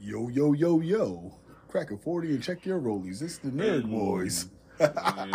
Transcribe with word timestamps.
Yo, 0.00 0.28
yo, 0.28 0.54
yo, 0.54 0.80
yo. 0.80 1.34
Crack 1.68 1.90
a 1.90 1.96
40 1.98 2.28
and 2.30 2.42
check 2.42 2.64
your 2.64 2.80
rollies. 2.80 3.20
It's 3.20 3.36
the 3.36 3.50
Nerd 3.50 3.90
Boys. 3.90 4.46
Yeah, 4.80 4.88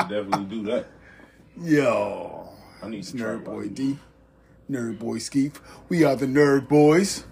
definitely 0.10 0.46
do 0.46 0.64
that. 0.64 0.88
Yo. 1.62 2.50
I 2.82 2.88
need 2.88 3.04
to 3.04 3.18
Nerd 3.18 3.44
Boy. 3.44 3.68
D. 3.68 4.00
Nerd 4.72 4.98
Boy 4.98 5.18
Skeef. 5.18 5.58
We 5.88 6.04
are 6.04 6.16
the 6.16 6.26
Nerd 6.26 6.68
Boys. 6.68 7.26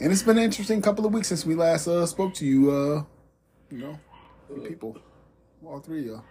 And 0.00 0.12
it's 0.12 0.22
been 0.22 0.38
an 0.38 0.44
interesting 0.44 0.80
couple 0.80 1.04
of 1.04 1.12
weeks 1.12 1.26
since 1.28 1.44
we 1.44 1.56
last 1.56 1.88
uh, 1.88 2.06
spoke 2.06 2.34
to 2.34 2.46
you, 2.46 2.70
uh, 2.70 3.02
you 3.72 3.78
know, 3.78 3.98
you 4.48 4.62
people. 4.62 4.96
All 5.66 5.80
three 5.80 6.00
of 6.00 6.06
y'all. 6.06 6.24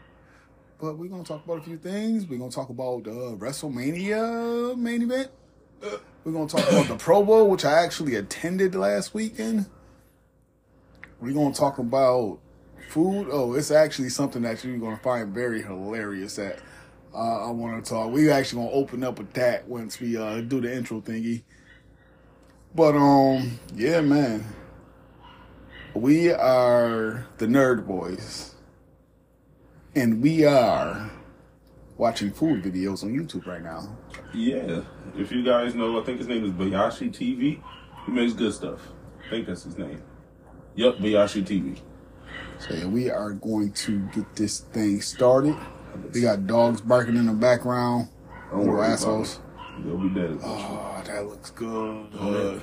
But 0.79 0.98
we're 0.98 1.09
going 1.09 1.23
to 1.23 1.27
talk 1.27 1.43
about 1.43 1.57
a 1.57 1.64
few 1.64 1.77
things. 1.77 2.25
We're 2.25 2.39
going 2.39 2.52
to 2.52 2.55
talk 2.55 2.70
about 2.70 3.07
uh, 3.07 3.36
WrestleMania 3.36 4.77
main 4.77 5.02
event. 5.02 5.32
We're 6.28 6.34
to 6.50 6.57
talk 6.57 6.70
about 6.70 6.88
the 6.89 6.98
Pro 6.98 7.23
Bowl, 7.23 7.50
which 7.50 7.64
I 7.64 7.86
actually 7.86 8.16
attended 8.16 8.76
last 8.76 9.14
weekend. 9.14 9.66
We're 11.22 11.31
to 11.53 11.58
talk 11.58 11.77
about 11.77 12.40
food. 12.90 13.30
Oh, 13.31 13.53
it's 13.53 13.72
actually 13.72 14.09
something 14.09 14.41
that 14.41 14.62
you're 14.62 14.77
to 14.98 15.02
find 15.02 15.34
very 15.34 15.62
hilarious 15.62 16.36
that 16.36 16.59
uh, 17.16 17.48
I 17.48 17.52
want 17.52 17.81
to 17.81 17.90
talk. 17.90 18.12
We 18.12 18.30
actually 18.30 18.63
to 18.73 18.76
open 18.76 19.05
up 19.05 19.20
with 19.20 19.31
that 19.36 19.70
once 19.70 20.02
we 20.02 20.17
uh, 20.17 20.41
do 20.41 20.59
the 20.59 20.76
intro 20.76 21.00
thingy. 21.00 21.44
But, 22.75 22.98
um, 22.98 23.58
yeah, 23.73 24.02
man. 24.02 24.44
We 25.94 26.34
are 26.34 27.25
the 27.38 27.48
Nerd 27.48 27.88
Boys. 27.88 28.53
And 29.95 30.22
we 30.22 30.44
are 30.44 31.09
watching 31.98 32.32
food 32.32 32.64
videos 32.64 33.04
on 33.04 33.10
YouTube 33.14 33.46
right 33.46 33.64
now. 33.64 33.98
Yeah. 34.34 34.82
If 35.18 35.32
you 35.32 35.44
guys 35.44 35.76
know, 35.76 36.00
I 36.00 36.04
think 36.04 36.20
his 36.20 36.28
name 36.28 36.46
is 36.46 36.52
Bayashi 36.52 37.10
TV. 37.12 37.62
He 38.06 38.12
makes 38.12 38.34
good 38.34 38.54
stuff. 38.54 38.80
I 39.26 39.30
think 39.30 39.48
that's 39.48 39.64
his 39.64 39.78
name. 39.78 40.02
Yep, 40.76 40.98
Bayashi 40.98 41.44
TV. 41.44 41.80
So 42.59 42.73
yeah, 42.73 42.86
we 42.86 43.09
are 43.09 43.31
going 43.34 43.72
to 43.73 44.00
get 44.09 44.36
this 44.36 44.59
thing 44.59 45.02
started. 45.02 45.56
We 46.14 46.22
got 46.22 46.45
dogs 46.48 46.81
barking 46.81 47.16
in 47.17 47.26
the 47.26 47.34
background. 47.34 48.09
Don't 48.52 48.67
worry 48.67 48.88
assholes. 48.88 49.39
They'll 49.80 49.98
be 49.98 50.09
dead. 50.09 50.39
Oh, 50.44 51.02
that 51.06 51.26
looks 51.28 51.52
good. 51.52 52.08
Uh, 52.17 52.59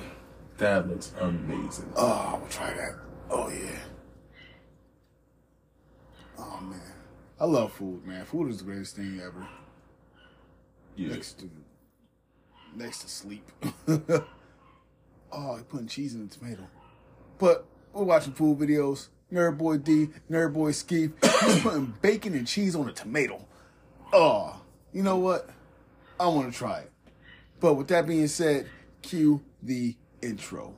that 0.57 0.87
looks 0.87 1.13
amazing. 1.19 1.91
Oh, 1.95 2.31
I'm 2.33 2.39
gonna 2.39 2.51
try 2.51 2.73
that. 2.73 2.99
Oh 3.29 3.49
yeah. 3.49 3.79
Oh 6.37 6.59
man, 6.61 6.79
I 7.39 7.45
love 7.45 7.73
food, 7.73 8.05
man. 8.05 8.25
Food 8.25 8.49
is 8.49 8.59
the 8.59 8.63
greatest 8.63 8.95
thing 8.95 9.21
ever. 9.23 9.47
Yeah. 10.95 11.09
Next 11.09 11.39
to 11.39 11.49
next 12.75 12.99
to 12.99 13.09
sleep. 13.09 13.49
oh, 15.31 15.55
he 15.57 15.63
putting 15.63 15.87
cheese 15.87 16.13
in 16.13 16.27
the 16.27 16.33
tomato. 16.33 16.67
But 17.37 17.65
we're 17.93 18.03
watching 18.03 18.33
food 18.33 18.59
videos. 18.59 19.07
Nerd 19.31 19.57
Boy 19.57 19.77
D, 19.77 20.09
Nerd 20.29 20.53
Boy 20.53 20.71
Skeef. 20.71 21.11
He's 21.45 21.61
putting 21.61 21.93
bacon 22.01 22.35
and 22.35 22.47
cheese 22.47 22.75
on 22.75 22.87
a 22.87 22.93
tomato. 22.93 23.43
Oh, 24.13 24.61
you 24.93 25.03
know 25.03 25.17
what? 25.17 25.49
I 26.19 26.27
want 26.27 26.51
to 26.51 26.57
try 26.57 26.79
it. 26.79 26.91
But 27.59 27.73
with 27.73 27.87
that 27.89 28.07
being 28.07 28.27
said, 28.27 28.67
cue 29.01 29.41
the 29.61 29.95
intro. 30.21 30.75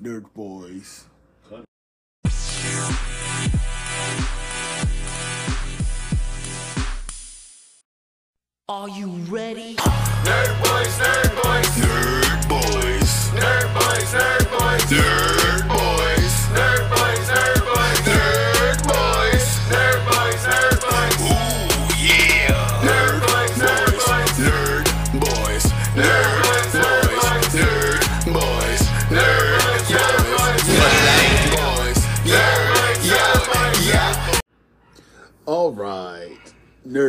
Nerd 0.00 0.32
Boys. 0.32 1.04
Cut 1.48 1.64
Are 8.70 8.86
you 8.86 9.08
ready? 9.30 9.76
Nerd 9.76 10.62
boys, 10.62 10.98
nerd 10.98 11.27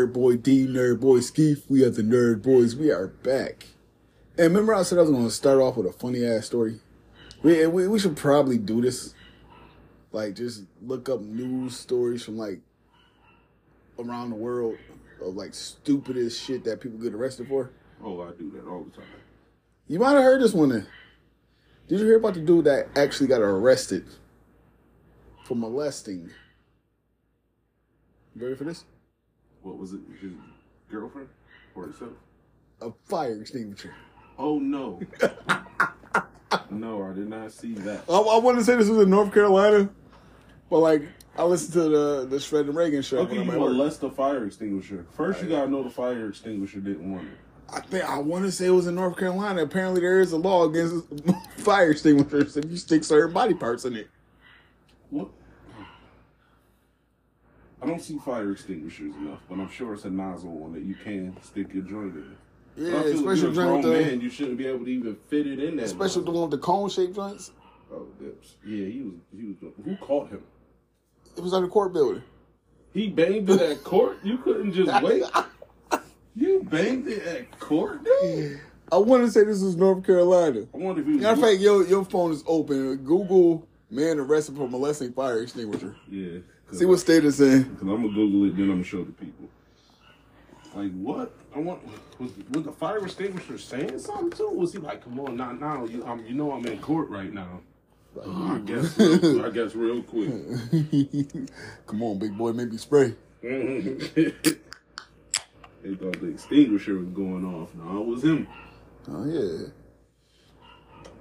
Nerd 0.10 0.14
Boy 0.14 0.38
D, 0.38 0.66
Nerd 0.66 1.00
Boy 1.00 1.20
Skeef. 1.20 1.70
We 1.70 1.84
are 1.84 1.92
the 1.92 2.02
Nerd 2.02 2.42
Boys. 2.42 2.76
We 2.76 2.90
are 2.90 3.08
back. 3.08 3.68
And 4.38 4.48
remember 4.48 4.74
I 4.74 4.82
said 4.82 4.98
I 4.98 5.02
was 5.02 5.12
going 5.12 5.26
to 5.26 5.30
start 5.30 5.60
off 5.60 5.78
with 5.78 5.86
a 5.86 5.92
funny 5.92 6.26
ass 6.26 6.48
story? 6.48 6.80
We, 7.44 7.68
we, 7.68 7.88
we 7.88 8.00
should 8.00 8.18
probably 8.18 8.58
do 8.58 8.82
this. 8.82 9.14
Like, 10.12 10.36
just 10.36 10.64
look 10.82 11.10
up 11.10 11.22
news 11.22 11.78
stories 11.78 12.24
from, 12.24 12.40
like, 12.40 12.60
around 14.00 14.32
the 14.32 14.36
world 14.36 14.78
of, 15.22 15.36
like, 15.36 15.54
stupidest 15.54 16.42
shit 16.42 16.64
that 16.64 16.82
people 16.82 16.98
get 16.98 17.14
arrested 17.14 17.48
for. 17.48 17.70
Oh, 18.04 18.22
I 18.22 18.32
do 18.32 18.50
that 18.56 18.68
all 18.68 18.84
the 18.84 18.90
time. 18.90 19.06
You 19.88 20.00
might 20.00 20.14
have 20.14 20.24
heard 20.24 20.42
this 20.42 20.54
one 20.54 20.70
then. 20.70 20.88
Did 21.88 22.00
you 22.00 22.06
hear 22.08 22.18
about 22.18 22.34
the 22.34 22.42
dude 22.42 22.66
that 22.66 22.88
actually 22.96 23.28
got 23.28 23.42
arrested 23.42 24.06
for 25.44 25.54
molesting? 25.54 26.32
You 28.36 28.44
ready 28.44 28.56
for 28.56 28.64
this? 28.64 28.86
What 29.70 29.78
was 29.78 29.94
it? 29.94 30.00
His 30.20 30.32
girlfriend 30.90 31.30
or 31.76 31.84
himself? 31.84 32.14
A 32.82 32.92
fire 33.06 33.40
extinguisher. 33.40 33.94
Oh 34.36 34.58
no. 34.58 35.00
no, 36.72 37.04
I 37.04 37.14
did 37.14 37.30
not 37.30 37.52
see 37.52 37.74
that. 37.74 38.04
I, 38.10 38.14
I 38.14 38.40
wanted 38.40 38.60
to 38.60 38.64
say 38.64 38.76
this 38.78 38.90
was 38.90 39.04
in 39.04 39.12
North 39.12 39.32
Carolina, 39.32 39.88
but 40.72 40.80
like 40.80 41.04
I 41.38 41.44
listened 41.44 41.74
to 41.74 41.84
the 41.84 42.26
the 42.28 42.38
Shredd 42.38 42.62
and 42.62 42.74
Ragan 42.74 43.06
show. 43.06 43.24
Can 43.28 43.36
you 43.36 43.46
molest 43.46 44.02
a 44.02 44.10
fire 44.10 44.44
extinguisher? 44.46 45.06
First, 45.12 45.44
you 45.44 45.50
gotta 45.50 45.70
know 45.70 45.84
the 45.84 45.92
fire 45.92 46.30
extinguisher 46.30 46.80
didn't 46.80 47.12
want 47.12 47.28
it. 47.28 47.38
I 47.72 47.82
think 47.82 48.06
I 48.06 48.18
want 48.18 48.46
to 48.46 48.52
say 48.52 48.66
it 48.66 48.72
was 48.72 48.88
in 48.88 48.96
North 48.96 49.18
Carolina. 49.18 49.62
Apparently, 49.62 50.02
there 50.02 50.20
is 50.20 50.32
a 50.32 50.38
law 50.38 50.68
against 50.68 51.06
fire 51.58 51.92
extinguishers 51.92 52.58
if 52.58 52.66
you 52.66 52.78
stick 52.78 53.04
certain 53.04 53.36
body 53.36 53.54
parts 53.54 53.86
in 53.86 53.96
it. 53.96 54.10
What? 55.12 55.30
I 57.82 57.86
don't 57.86 58.02
see 58.02 58.18
fire 58.18 58.52
extinguishers 58.52 59.16
enough, 59.16 59.40
but 59.50 59.60
I'm 59.60 59.70
sure 59.70 59.94
it's 59.94 60.06
a 60.06 60.10
nozzle 60.10 60.64
on 60.64 60.74
that 60.74 60.84
you 60.84 60.96
can 60.96 61.36
stick 61.42 61.74
your 61.74 61.84
joint 61.84 62.16
in. 62.16 62.36
Yeah, 62.76 63.00
I 63.00 63.04
feel 63.04 63.08
if 63.08 63.16
especially 63.16 63.32
a 63.52 63.54
joint 63.54 63.56
with 63.56 63.56
grown 63.56 63.82
the, 63.82 63.90
man, 63.90 64.22
you 64.22 64.30
shouldn't 64.30 64.58
be 64.58 64.68
able 64.68 64.86
to 64.86 64.92
even 64.92 65.16
fit 65.28 65.48
it 65.48 65.60
in 65.60 65.78
there. 65.78 65.86
especially 65.86 66.26
the 66.26 66.32
one 66.32 66.50
with 66.50 66.52
the 66.52 66.58
cone 66.66 66.90
shaped 66.90 67.16
joints. 67.16 67.52
Oh, 67.92 68.06
that's, 68.20 68.56
yeah, 68.66 68.86
he 68.86 69.02
was. 69.02 69.14
He 69.36 69.46
was. 69.48 69.74
Who 69.84 69.96
caught 69.98 70.30
him? 70.30 70.44
It 71.38 71.42
was 71.42 71.54
on 71.54 71.64
the 71.64 71.70
court 71.70 71.94
building. 71.94 72.22
He 72.94 73.08
banged 73.08 73.50
it 73.50 73.62
at 73.62 73.84
court. 73.84 74.18
You 74.24 74.38
couldn't 74.40 74.74
just 74.74 75.04
wait. 75.04 75.24
You 76.36 76.64
banged 76.64 77.08
it 77.08 77.24
at 77.24 77.60
court, 77.60 78.04
dude. 78.04 78.60
I 78.92 78.98
want 78.98 79.24
to 79.24 79.32
say 79.32 79.44
this 79.44 79.62
was 79.62 79.76
North 79.76 80.04
Carolina. 80.06 80.62
I 80.74 80.78
wonder 80.78 81.02
if 81.02 81.08
he 81.08 81.14
was. 81.14 81.22
Matter 81.22 81.34
of 81.36 81.42
fact, 81.42 81.60
your 81.60 81.86
your 81.86 82.04
phone 82.06 82.32
is 82.32 82.44
open. 82.48 82.98
Google 82.98 83.68
man 83.90 84.20
arrested 84.20 84.56
for 84.56 84.68
molesting 84.68 85.14
fire 85.14 85.42
extinguisher. 85.42 85.96
yeah. 86.10 86.40
See 86.72 86.86
what 86.86 87.00
state 87.00 87.26
it's 87.26 87.40
in. 87.40 87.64
Because 87.64 87.82
I'm 87.82 88.02
gonna 88.02 88.10
Google 88.10 88.46
it, 88.46 88.56
then 88.56 88.66
I'm 88.66 88.72
gonna 88.72 88.84
show 88.84 89.04
the 89.04 89.12
people. 89.12 89.50
Like 90.76 90.92
what? 90.94 91.34
I 91.56 91.60
want. 91.60 91.82
Was, 92.20 92.32
was 92.52 92.64
the 92.64 92.72
fire 92.72 93.04
extinguisher 93.04 93.58
saying 93.58 93.98
something 94.00 94.30
too? 94.32 94.50
Was 94.50 94.74
he 94.74 94.78
like, 94.78 95.04
"Come 95.04 95.20
on, 95.20 95.36
not 95.36 95.60
now. 95.60 95.86
You, 95.86 96.06
um, 96.06 96.24
you 96.26 96.36
know 96.36 96.52
I'm 96.52 96.66
in 96.66 96.80
court 96.80 97.10
right 97.10 97.34
now." 97.34 97.62
Oh, 98.22 98.56
I 98.56 98.60
guess. 98.60 98.98
Real, 99.00 99.46
I 99.46 99.50
guess 99.50 99.76
real 99.76 100.04
quick. 100.04 100.30
Come 101.88 102.04
on, 102.04 102.20
big 102.20 102.38
boy, 102.38 102.52
maybe 102.54 102.78
spray. 102.78 103.16
they 103.42 104.34
thought 105.96 106.20
the 106.20 106.32
extinguisher 106.34 106.98
was 106.98 107.10
going 107.10 107.46
off. 107.46 107.74
No, 107.76 108.02
it 108.02 108.08
was 108.08 108.24
him. 108.24 108.48
Oh 109.08 109.26
yeah. 109.26 109.68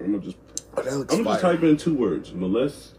I'm 0.00 0.12
gonna 0.12 0.25
just. 0.25 0.37
Oh, 0.76 0.82
I'm 0.82 1.06
gonna 1.06 1.25
just 1.25 1.41
type 1.41 1.62
in 1.62 1.76
two 1.78 1.94
words: 1.94 2.34
molest 2.34 2.97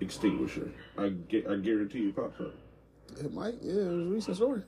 extinguisher. 0.00 0.70
I 0.96 1.08
get. 1.08 1.46
I 1.46 1.56
guarantee 1.56 2.08
it 2.08 2.16
pops 2.16 2.40
up. 2.40 2.54
It 3.18 3.32
might. 3.32 3.54
Yeah, 3.62 3.82
it 3.82 3.96
was 3.96 4.06
a 4.06 4.10
recent 4.10 4.36
story. 4.36 4.62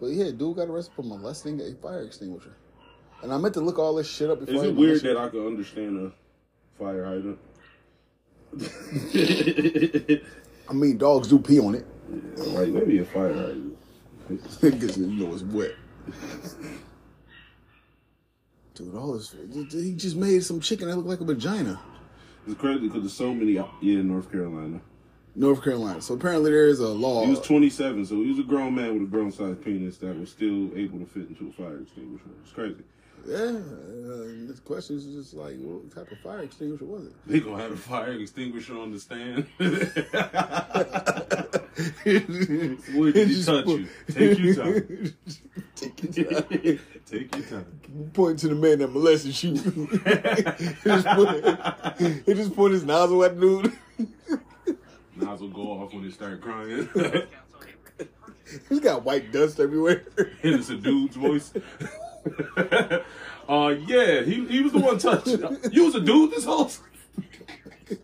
But 0.00 0.08
yeah, 0.08 0.30
dude 0.30 0.56
got 0.56 0.68
arrested 0.68 0.94
for 0.94 1.02
molesting 1.02 1.60
a 1.60 1.74
fire 1.74 2.02
extinguisher. 2.02 2.54
And 3.22 3.32
I 3.32 3.38
meant 3.38 3.54
to 3.54 3.60
look 3.60 3.78
all 3.78 3.94
this 3.94 4.08
shit 4.08 4.28
up 4.28 4.40
before. 4.40 4.54
Is 4.56 4.62
I 4.62 4.66
it 4.66 4.74
weird 4.74 5.02
that 5.02 5.16
I 5.16 5.28
can 5.30 5.46
understand 5.46 6.12
a 6.12 6.12
fire 6.78 7.04
hydrant? 7.04 7.38
I 10.68 10.72
mean, 10.72 10.98
dogs 10.98 11.28
do 11.28 11.38
pee 11.38 11.60
on 11.60 11.74
it. 11.74 11.86
like 12.36 12.68
maybe 12.68 12.98
a 12.98 13.04
fire 13.04 13.32
hydrant. 13.32 13.78
Because 14.60 14.98
you 14.98 15.06
know 15.06 15.32
it's 15.32 15.42
wet. 15.44 15.72
Dude, 18.74 18.94
all 18.94 19.12
this. 19.14 19.34
He 19.72 19.94
just 19.94 20.16
made 20.16 20.44
some 20.44 20.60
chicken 20.60 20.88
that 20.88 20.96
looked 20.96 21.08
like 21.08 21.20
a 21.20 21.24
vagina. 21.24 21.80
It's 22.46 22.60
crazy 22.60 22.86
because 22.86 23.02
there's 23.02 23.12
so 23.12 23.34
many 23.34 23.52
yeah, 23.52 23.66
in 23.82 24.08
North 24.08 24.30
Carolina. 24.30 24.80
North 25.34 25.62
Carolina. 25.62 26.00
So 26.00 26.14
apparently 26.14 26.50
there 26.50 26.66
is 26.66 26.80
a 26.80 26.88
law. 26.88 27.24
He 27.24 27.30
was 27.30 27.40
27, 27.40 28.06
so 28.06 28.14
he 28.22 28.30
was 28.30 28.38
a 28.38 28.42
grown 28.42 28.74
man 28.74 28.94
with 28.94 29.02
a 29.02 29.10
grown 29.10 29.30
sized 29.32 29.62
penis 29.62 29.98
that 29.98 30.18
was 30.18 30.30
still 30.30 30.70
able 30.76 30.98
to 30.98 31.06
fit 31.06 31.28
into 31.28 31.48
a 31.48 31.52
fire 31.52 31.80
extinguisher. 31.80 32.24
It's 32.42 32.52
crazy. 32.52 32.84
Yeah, 33.26 33.36
uh, 33.36 34.46
this 34.46 34.60
question 34.60 34.96
is 34.96 35.06
just 35.06 35.34
like, 35.34 35.56
what 35.58 35.92
type 35.92 36.12
of 36.12 36.18
fire 36.18 36.40
extinguisher 36.42 36.84
was 36.84 37.06
it? 37.06 37.12
They 37.26 37.40
gonna 37.40 37.62
have 37.62 37.72
a 37.72 37.76
fire 37.76 38.12
extinguisher 38.12 38.78
on 38.78 38.92
the 38.92 39.00
stand. 39.00 39.46
He 42.04 42.20
Just 42.20 43.46
touch 43.46 43.66
you? 43.66 43.86
Take 44.10 44.38
your 44.38 44.54
time. 44.54 45.14
Take 45.74 46.16
your 46.16 46.40
time. 46.40 46.80
Take 47.06 47.36
your 47.36 47.44
time. 47.44 47.66
Point 48.14 48.38
to 48.38 48.48
the 48.48 48.54
man 48.54 48.78
that 48.78 48.88
molested 48.88 49.42
you. 49.42 49.54
he, 49.54 50.90
just 50.90 51.06
put, 51.08 52.26
he 52.26 52.34
just 52.34 52.54
put 52.56 52.72
his 52.72 52.84
nozzle 52.84 53.22
at 53.24 53.38
the 53.38 53.40
dude. 53.40 54.08
Nozzle 55.16 55.48
go 55.48 55.82
off 55.82 55.92
when 55.92 56.04
they 56.04 56.10
start 56.10 56.40
crying. 56.40 56.88
He's 58.68 58.80
got 58.80 59.04
white 59.04 59.32
dust 59.32 59.60
everywhere. 59.60 60.04
and 60.16 60.54
it's 60.54 60.70
a 60.70 60.76
dude's 60.76 61.16
voice. 61.16 61.52
uh, 63.48 63.74
yeah, 63.86 64.22
he, 64.22 64.46
he 64.46 64.60
was 64.60 64.72
the 64.72 64.78
one 64.78 64.98
touching. 64.98 65.40
You 65.72 65.84
was 65.84 65.94
a 65.94 66.00
dude 66.00 66.30
this 66.32 66.44
whole 66.44 66.66
time? 66.66 66.84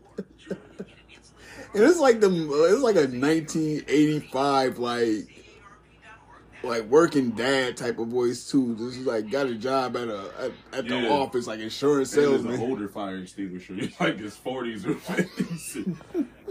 And 1.75 1.85
it's 1.85 1.99
like 1.99 2.21
the 2.21 2.29
it's 2.29 2.83
like 2.83 2.97
a 2.97 3.09
1985 3.09 4.79
like 4.79 5.33
like 6.63 6.85
working 6.85 7.31
dad 7.31 7.77
type 7.77 7.99
of 7.99 8.09
voice 8.09 8.51
too. 8.51 8.75
This 8.75 8.99
is 8.99 9.07
like 9.07 9.31
got 9.31 9.47
a 9.47 9.55
job 9.55 9.97
at 9.97 10.09
a 10.09 10.31
at, 10.39 10.79
at 10.79 10.89
the 10.89 11.09
office 11.09 11.47
like 11.47 11.61
insurance 11.61 12.15
was 12.15 12.27
an 12.27 12.43
salesman. 12.43 12.61
older 12.61 12.89
fire 12.89 13.19
extinguisher, 13.19 13.75
like 14.01 14.19
his 14.19 14.37
forties 14.37 14.87
or 14.87 14.95
fifties, 14.97 15.79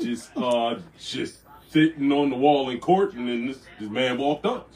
just 0.01 0.31
uh, 0.35 0.79
just 0.99 1.41
sitting 1.69 2.11
on 2.11 2.29
the 2.29 2.35
wall 2.35 2.69
in 2.69 2.79
court, 2.79 3.13
and 3.13 3.27
then 3.27 3.47
this, 3.47 3.59
this 3.79 3.89
man 3.89 4.17
walked 4.17 4.45
up. 4.45 4.69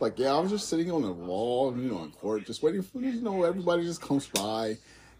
Like 0.00 0.18
yeah, 0.18 0.34
I 0.34 0.38
was 0.40 0.50
just 0.50 0.68
sitting 0.68 0.90
on 0.90 1.02
the 1.02 1.12
wall, 1.12 1.76
you 1.76 1.90
know, 1.90 2.02
in 2.04 2.10
court, 2.12 2.46
just 2.46 2.62
waiting 2.62 2.82
for 2.82 3.00
you 3.00 3.20
know 3.20 3.44
everybody 3.44 3.84
just 3.84 4.00
comes 4.00 4.26
by. 4.26 4.78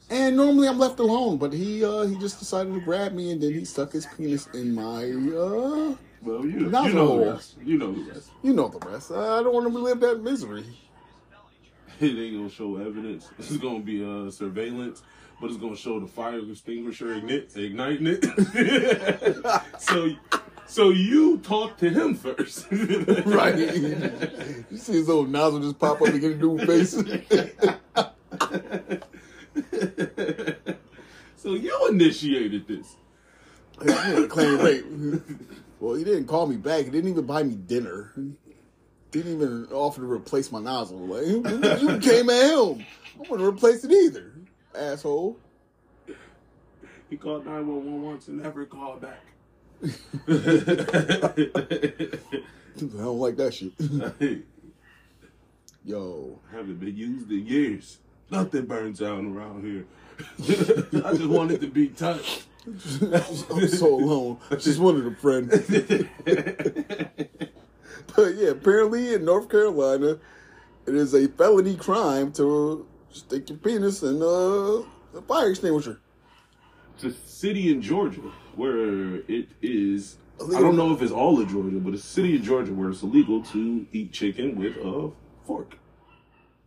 And 0.08 0.36
normally 0.36 0.66
I'm 0.66 0.78
left 0.78 0.98
alone, 0.98 1.36
but 1.36 1.52
he 1.52 1.84
uh 1.84 2.02
he 2.02 2.16
just 2.16 2.38
decided 2.38 2.72
to 2.74 2.80
grab 2.80 3.12
me 3.12 3.30
and 3.30 3.40
then 3.40 3.52
he 3.52 3.64
stuck 3.64 3.92
his 3.92 4.06
penis 4.06 4.48
in 4.54 4.74
my 4.74 5.04
uh 5.04 5.94
well, 6.22 6.44
you, 6.44 6.60
you 6.60 6.70
know 6.70 7.18
the 7.18 7.32
rest. 7.32 7.56
You 7.64 7.78
know 7.78 7.92
the 7.92 8.12
rest. 8.12 8.30
you 8.42 8.52
know 8.52 8.68
the 8.68 8.78
rest. 8.88 9.10
I 9.10 9.42
don't 9.42 9.54
want 9.54 9.66
to 9.66 9.74
relive 9.74 10.00
that 10.00 10.22
misery. 10.22 10.64
It 12.00 12.16
ain't 12.16 12.34
gonna 12.34 12.48
show 12.48 12.78
evidence. 12.78 13.28
It's 13.38 13.58
gonna 13.58 13.80
be 13.80 14.02
uh, 14.02 14.30
surveillance, 14.30 15.02
but 15.38 15.50
it's 15.50 15.58
gonna 15.58 15.76
show 15.76 16.00
the 16.00 16.06
fire 16.06 16.38
extinguisher 16.38 17.12
igniting 17.12 18.06
it. 18.06 19.62
so, 19.78 20.10
so 20.70 20.90
you 20.90 21.38
talk 21.38 21.76
to 21.78 21.90
him 21.90 22.14
first, 22.14 22.66
Right. 22.70 23.56
you 23.58 24.76
see 24.76 24.92
his 24.94 25.08
little 25.08 25.26
nozzle 25.26 25.60
just 25.60 25.78
pop 25.78 26.00
up 26.00 26.08
and 26.08 26.20
get 26.20 26.32
a 26.32 26.34
dude 26.34 26.62
face. 26.66 26.92
so 31.36 31.54
you 31.54 31.88
initiated 31.90 32.66
this. 32.68 32.96
Claim 34.28 34.60
rape. 34.60 34.84
Well, 35.80 35.94
he 35.94 36.04
didn't 36.04 36.26
call 36.26 36.46
me 36.46 36.56
back. 36.56 36.84
He 36.84 36.90
didn't 36.90 37.10
even 37.10 37.24
buy 37.26 37.42
me 37.42 37.54
dinner. 37.54 38.12
Didn't 39.10 39.32
even 39.32 39.66
offer 39.72 40.02
to 40.02 40.06
replace 40.10 40.52
my 40.52 40.60
nozzle. 40.60 40.98
Like 40.98 41.26
you 41.26 41.98
came 41.98 42.30
at 42.30 42.52
him. 42.52 42.84
I 43.20 43.24
to 43.24 43.44
replace 43.44 43.84
it 43.84 43.90
either, 43.90 44.32
asshole. 44.74 45.36
He 47.08 47.16
called 47.16 47.44
nine 47.44 47.66
one 47.66 47.84
one 47.84 48.02
once 48.02 48.28
and 48.28 48.40
never 48.40 48.64
called 48.64 49.00
back. 49.00 49.24
I 49.82 49.88
don't 52.78 53.18
like 53.18 53.36
that 53.36 53.54
shit. 53.54 53.72
Hey, 54.18 54.42
Yo, 55.84 56.38
haven't 56.52 56.78
been 56.78 56.96
used 56.96 57.30
in 57.30 57.46
years. 57.46 57.98
Nothing 58.30 58.66
burns 58.66 59.00
out 59.00 59.24
around 59.24 59.64
here. 59.64 59.86
I 61.04 61.14
just 61.14 61.26
wanted 61.26 61.62
to 61.62 61.68
be 61.68 61.88
touched. 61.88 62.44
I'm 62.66 63.68
so 63.68 63.94
alone. 63.94 64.38
I 64.50 64.56
Just 64.56 64.78
wanted 64.78 65.06
a 65.06 65.14
friend. 65.16 65.50
But 68.14 68.34
yeah, 68.36 68.48
apparently 68.48 69.14
in 69.14 69.24
North 69.24 69.48
Carolina, 69.48 70.18
it 70.86 70.94
is 70.94 71.14
a 71.14 71.28
felony 71.28 71.76
crime 71.76 72.32
to 72.32 72.86
stick 73.10 73.48
your 73.48 73.58
penis 73.58 74.02
in 74.02 74.20
uh, 74.22 74.84
a 75.16 75.22
fire 75.26 75.50
extinguisher. 75.50 76.00
It's 76.94 77.04
a 77.04 77.12
city 77.12 77.72
in 77.72 77.80
Georgia 77.80 78.20
where 78.56 79.16
it 79.28 79.48
is. 79.62 80.16
I 80.40 80.60
don't 80.60 80.76
know 80.76 80.94
if 80.94 81.02
it's 81.02 81.12
all 81.12 81.40
of 81.40 81.48
Georgia, 81.50 81.78
but 81.78 81.94
it's 81.94 82.04
a 82.04 82.06
city 82.06 82.36
in 82.36 82.42
Georgia 82.42 82.72
where 82.72 82.90
it's 82.90 83.02
illegal 83.02 83.42
to 83.44 83.86
eat 83.92 84.12
chicken 84.12 84.56
with 84.56 84.76
a 84.76 85.10
fork. 85.44 85.76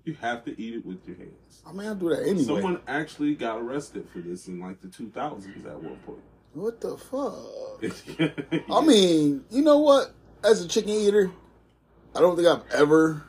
You 0.06 0.16
have 0.16 0.44
to 0.46 0.62
eat 0.62 0.76
it 0.76 0.86
with 0.86 1.08
your 1.08 1.16
hands. 1.18 1.62
I 1.66 1.72
mean, 1.72 1.88
I 1.88 1.94
do 1.94 2.10
that 2.10 2.24
anyway. 2.24 2.44
Someone 2.44 2.80
actually 2.88 3.36
got 3.36 3.60
arrested 3.60 4.08
for 4.12 4.20
this 4.20 4.48
in 4.48 4.60
like 4.60 4.82
the 4.82 4.90
2000s 4.90 5.66
at 5.66 5.82
one 5.82 5.96
point. 6.06 6.20
What 6.54 6.82
the 6.82 6.98
fuck? 6.98 8.62
I 8.70 8.86
mean, 8.86 9.44
you 9.50 9.64
know 9.64 9.80
what? 9.80 10.14
As 10.44 10.62
a 10.64 10.68
chicken 10.68 10.92
eater, 10.92 11.32
I 12.16 12.20
don't 12.20 12.36
think 12.36 12.48
I've 12.48 12.70
ever. 12.72 13.24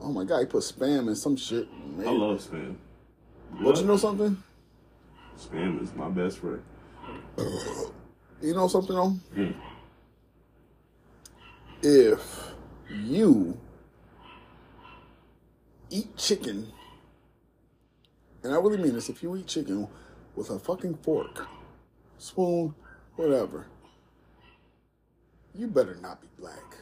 Oh 0.00 0.12
my 0.12 0.24
god, 0.24 0.40
he 0.40 0.46
put 0.46 0.62
spam 0.62 1.08
in 1.08 1.16
some 1.16 1.36
shit. 1.36 1.66
I 2.00 2.10
love 2.10 2.40
spam. 2.46 2.76
But 3.60 3.78
you 3.78 3.84
know 3.86 3.96
something? 3.96 4.40
Spam 5.36 5.82
is 5.82 5.92
my 5.94 6.08
best 6.08 6.38
friend. 6.38 6.62
You 7.38 8.54
know 8.54 8.68
something 8.68 8.94
though? 8.94 9.10
Hmm. 9.34 9.50
If 11.82 12.52
you 12.90 13.58
eat 15.90 16.16
chicken, 16.16 16.72
and 18.42 18.52
I 18.52 18.56
really 18.56 18.78
mean 18.78 18.94
this, 18.94 19.08
if 19.08 19.22
you 19.22 19.36
eat 19.36 19.46
chicken 19.46 19.88
with 20.34 20.50
a 20.50 20.58
fucking 20.58 20.98
fork, 21.02 21.46
spoon, 22.18 22.74
whatever, 23.16 23.66
you 25.54 25.66
better 25.66 25.96
not 25.96 26.20
be 26.20 26.28
black. 26.38 26.76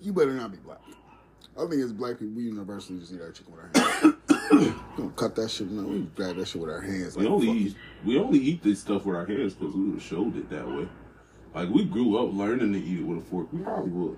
You 0.00 0.12
better 0.12 0.32
not 0.32 0.50
be 0.50 0.58
black. 0.58 0.80
I 1.56 1.66
think 1.66 1.82
as 1.82 1.92
black 1.92 2.18
people, 2.18 2.34
we 2.34 2.44
universally 2.44 2.98
just 2.98 3.12
eat 3.12 3.20
our 3.20 3.30
chicken 3.30 3.54
with 3.54 3.62
our 3.62 4.00
hands. 4.00 4.21
We 4.50 4.74
don't 4.96 5.16
cut 5.16 5.34
that 5.36 5.50
shit. 5.50 5.70
No, 5.70 5.82
we 5.84 6.00
grab 6.16 6.36
that 6.36 6.48
shit 6.48 6.60
with 6.60 6.70
our 6.70 6.80
hands. 6.80 7.16
We 7.16 7.24
like 7.24 7.32
only 7.32 7.50
eat 7.50 7.76
we 8.04 8.18
only 8.18 8.38
eat 8.38 8.62
this 8.62 8.80
stuff 8.80 9.04
with 9.04 9.16
our 9.16 9.26
hands 9.26 9.54
because 9.54 9.74
we 9.74 9.90
were 9.90 10.00
showed 10.00 10.36
it 10.36 10.50
that 10.50 10.66
way. 10.66 10.88
Like 11.54 11.68
we 11.68 11.84
grew 11.84 12.16
up 12.18 12.32
learning 12.34 12.72
to 12.72 12.78
eat 12.78 13.00
it 13.00 13.06
with 13.06 13.18
a 13.18 13.22
fork. 13.22 13.52
We 13.52 13.60
probably 13.60 13.90
would, 13.90 14.16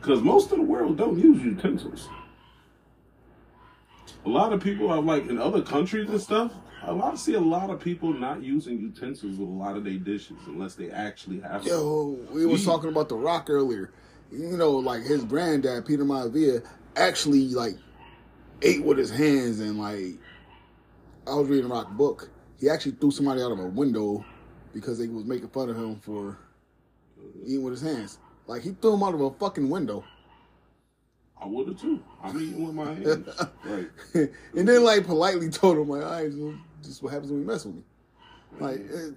because 0.00 0.22
most 0.22 0.50
of 0.52 0.58
the 0.58 0.64
world 0.64 0.96
don't 0.96 1.18
use 1.18 1.42
utensils. 1.42 2.08
A 4.24 4.28
lot 4.28 4.52
of 4.52 4.62
people 4.62 4.90
are 4.90 5.00
like 5.02 5.28
in 5.28 5.38
other 5.38 5.62
countries 5.62 6.08
and 6.08 6.20
stuff. 6.20 6.52
A 6.86 6.92
lot 6.92 7.18
see 7.18 7.34
a 7.34 7.40
lot 7.40 7.70
of 7.70 7.80
people 7.80 8.12
not 8.12 8.42
using 8.42 8.78
utensils 8.78 9.38
with 9.38 9.48
a 9.48 9.52
lot 9.52 9.76
of 9.76 9.84
their 9.84 9.94
dishes 9.98 10.36
unless 10.46 10.74
they 10.74 10.90
actually 10.90 11.40
have. 11.40 11.62
to. 11.62 11.68
Yo, 11.68 12.18
we 12.32 12.44
was 12.46 12.60
We- 12.60 12.66
talking 12.66 12.90
about 12.90 13.08
The 13.08 13.16
Rock 13.16 13.48
earlier. 13.48 13.90
You 14.32 14.56
know, 14.56 14.72
like 14.72 15.02
his 15.02 15.24
granddad, 15.24 15.86
Peter 15.86 16.04
Maivia, 16.04 16.64
actually 16.96 17.48
like 17.50 17.76
ate 18.64 18.82
with 18.82 18.98
his 18.98 19.10
hands 19.10 19.60
and 19.60 19.78
like 19.78 20.14
I 21.26 21.34
was 21.34 21.48
reading 21.48 21.70
a 21.70 21.74
Rock 21.74 21.90
book. 21.92 22.30
He 22.58 22.68
actually 22.68 22.92
threw 22.92 23.10
somebody 23.10 23.42
out 23.42 23.52
of 23.52 23.58
a 23.58 23.66
window 23.66 24.24
because 24.72 24.98
they 24.98 25.06
was 25.06 25.24
making 25.24 25.48
fun 25.48 25.68
of 25.70 25.76
him 25.76 25.96
for 26.00 26.38
eating 27.44 27.62
with 27.62 27.72
his 27.74 27.82
hands. 27.82 28.18
Like 28.46 28.62
he 28.62 28.70
threw 28.72 28.94
him 28.94 29.02
out 29.02 29.14
of 29.14 29.20
a 29.20 29.30
fucking 29.32 29.68
window. 29.68 30.04
I 31.40 31.46
would 31.46 31.68
have 31.68 31.80
too. 31.80 32.02
I'm 32.22 32.40
eating 32.40 32.66
with 32.66 32.74
my 32.74 32.94
hands. 32.94 33.28
right. 33.64 33.86
and 34.54 34.68
then 34.68 34.82
like 34.82 35.04
politely 35.04 35.50
told 35.50 35.78
him 35.78 35.88
like, 35.88 36.02
all 36.02 36.10
right, 36.10 36.32
so 36.32 36.54
this 36.80 36.90
is 36.92 37.02
what 37.02 37.12
happens 37.12 37.30
when 37.30 37.40
you 37.40 37.46
mess 37.46 37.64
with 37.64 37.76
me. 37.76 37.82
Like, 38.60 38.80
eh, 38.80 39.10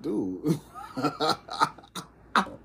dude. 0.00 0.58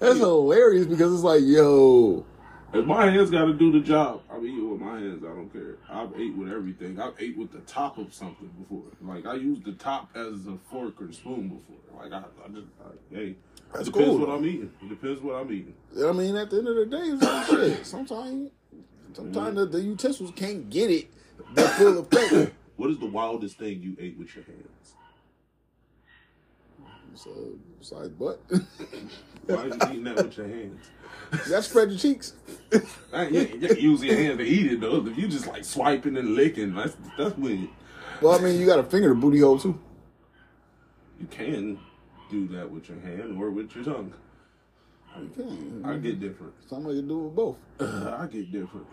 That's 0.00 0.18
hilarious 0.18 0.86
because 0.86 1.14
it's 1.14 1.22
like, 1.22 1.42
yo, 1.44 2.26
If 2.74 2.86
my 2.86 3.08
hands 3.08 3.30
got 3.30 3.44
to 3.44 3.52
do 3.54 3.70
the 3.70 3.80
job, 3.80 4.22
I'm 4.30 4.44
eating 4.44 4.70
with 4.70 4.80
my 4.80 4.98
hands. 4.98 5.22
I 5.22 5.28
don't 5.28 5.48
care. 5.52 5.76
I've 5.88 6.10
ate 6.18 6.36
with 6.36 6.50
everything. 6.50 7.00
I've 7.00 7.14
ate 7.20 7.38
with 7.38 7.52
the 7.52 7.60
top 7.60 7.98
of 7.98 8.12
something 8.12 8.48
before. 8.58 8.82
Like 9.00 9.26
I 9.26 9.34
used 9.34 9.64
the 9.64 9.72
top 9.72 10.10
as 10.16 10.46
a 10.46 10.58
fork 10.70 11.00
or 11.00 11.12
spoon 11.12 11.48
before. 11.48 12.02
Like 12.02 12.12
I, 12.12 12.18
I 12.44 12.48
just, 12.48 12.66
I, 12.84 13.14
hey, 13.14 13.36
That's 13.72 13.88
it 13.88 13.92
depends 13.92 14.16
cool, 14.16 14.26
what. 14.26 14.28
I'm 14.30 14.44
eating. 14.44 14.72
It 14.82 14.88
depends 14.88 15.22
what 15.22 15.36
I'm 15.36 15.52
eating. 15.52 15.74
I 16.04 16.12
mean, 16.12 16.34
at 16.36 16.50
the 16.50 16.58
end 16.58 16.68
of 16.68 16.76
the 16.76 16.86
day, 16.86 17.02
it's 17.02 17.22
like 17.22 17.46
shit. 17.76 17.86
Sometimes, 17.86 18.50
sometimes 19.12 19.56
the, 19.56 19.66
the 19.66 19.80
utensils 19.80 20.32
can't 20.34 20.68
get 20.68 20.90
it 20.90 21.10
the 21.54 21.62
full 21.62 21.98
effect. 21.98 22.52
What 22.76 22.90
is 22.90 22.98
the 22.98 23.06
wildest 23.06 23.56
thing 23.56 23.80
you 23.80 23.96
ate 24.00 24.18
with 24.18 24.34
your 24.34 24.42
hands? 24.44 24.94
So, 27.14 27.30
besides 27.88 28.08
butt, 28.08 28.40
Why 29.46 29.54
are 29.56 29.66
you 29.66 29.74
eating 29.74 30.04
that 30.04 30.16
with 30.16 30.38
your 30.38 30.48
hands? 30.48 30.86
got 31.50 31.64
spread 31.64 31.90
your 31.90 31.98
cheeks. 31.98 32.32
I, 33.12 33.26
you, 33.28 33.40
you 33.40 33.68
can 33.68 33.76
use 33.78 34.02
your 34.02 34.16
hands 34.16 34.38
to 34.38 34.44
eat 34.44 34.72
it 34.72 34.80
though. 34.80 35.06
If 35.06 35.18
you 35.18 35.28
just 35.28 35.46
like 35.46 35.64
swiping 35.64 36.16
and 36.16 36.34
licking, 36.34 36.74
that's 36.74 36.96
that's 37.18 37.36
weird. 37.36 37.68
Well, 38.22 38.32
I 38.32 38.42
mean, 38.42 38.58
you 38.58 38.66
got 38.66 38.76
to 38.76 38.84
finger 38.84 39.08
the 39.10 39.14
booty 39.14 39.40
hole 39.40 39.58
too. 39.58 39.78
You 41.20 41.26
can 41.26 41.78
do 42.30 42.48
that 42.48 42.70
with 42.70 42.88
your 42.88 43.00
hand 43.00 43.38
or 43.38 43.50
with 43.50 43.74
your 43.74 43.84
tongue. 43.84 44.14
You 45.18 45.30
can. 45.34 45.84
I 45.84 45.96
get 45.98 46.20
different. 46.20 46.54
Somebody 46.68 47.00
can 47.00 47.08
do 47.08 47.18
with 47.18 47.34
both. 47.34 47.56
I 47.80 48.26
get 48.26 48.50
different. 48.50 48.86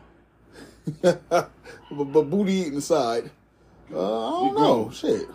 but, 1.02 1.50
but 1.90 2.24
booty 2.24 2.54
eating 2.54 2.78
aside, 2.78 3.32
uh, 3.94 4.28
I 4.28 4.32
don't 4.32 4.56
We 4.56 4.62
know. 4.62 4.92
Shit. 4.92 5.28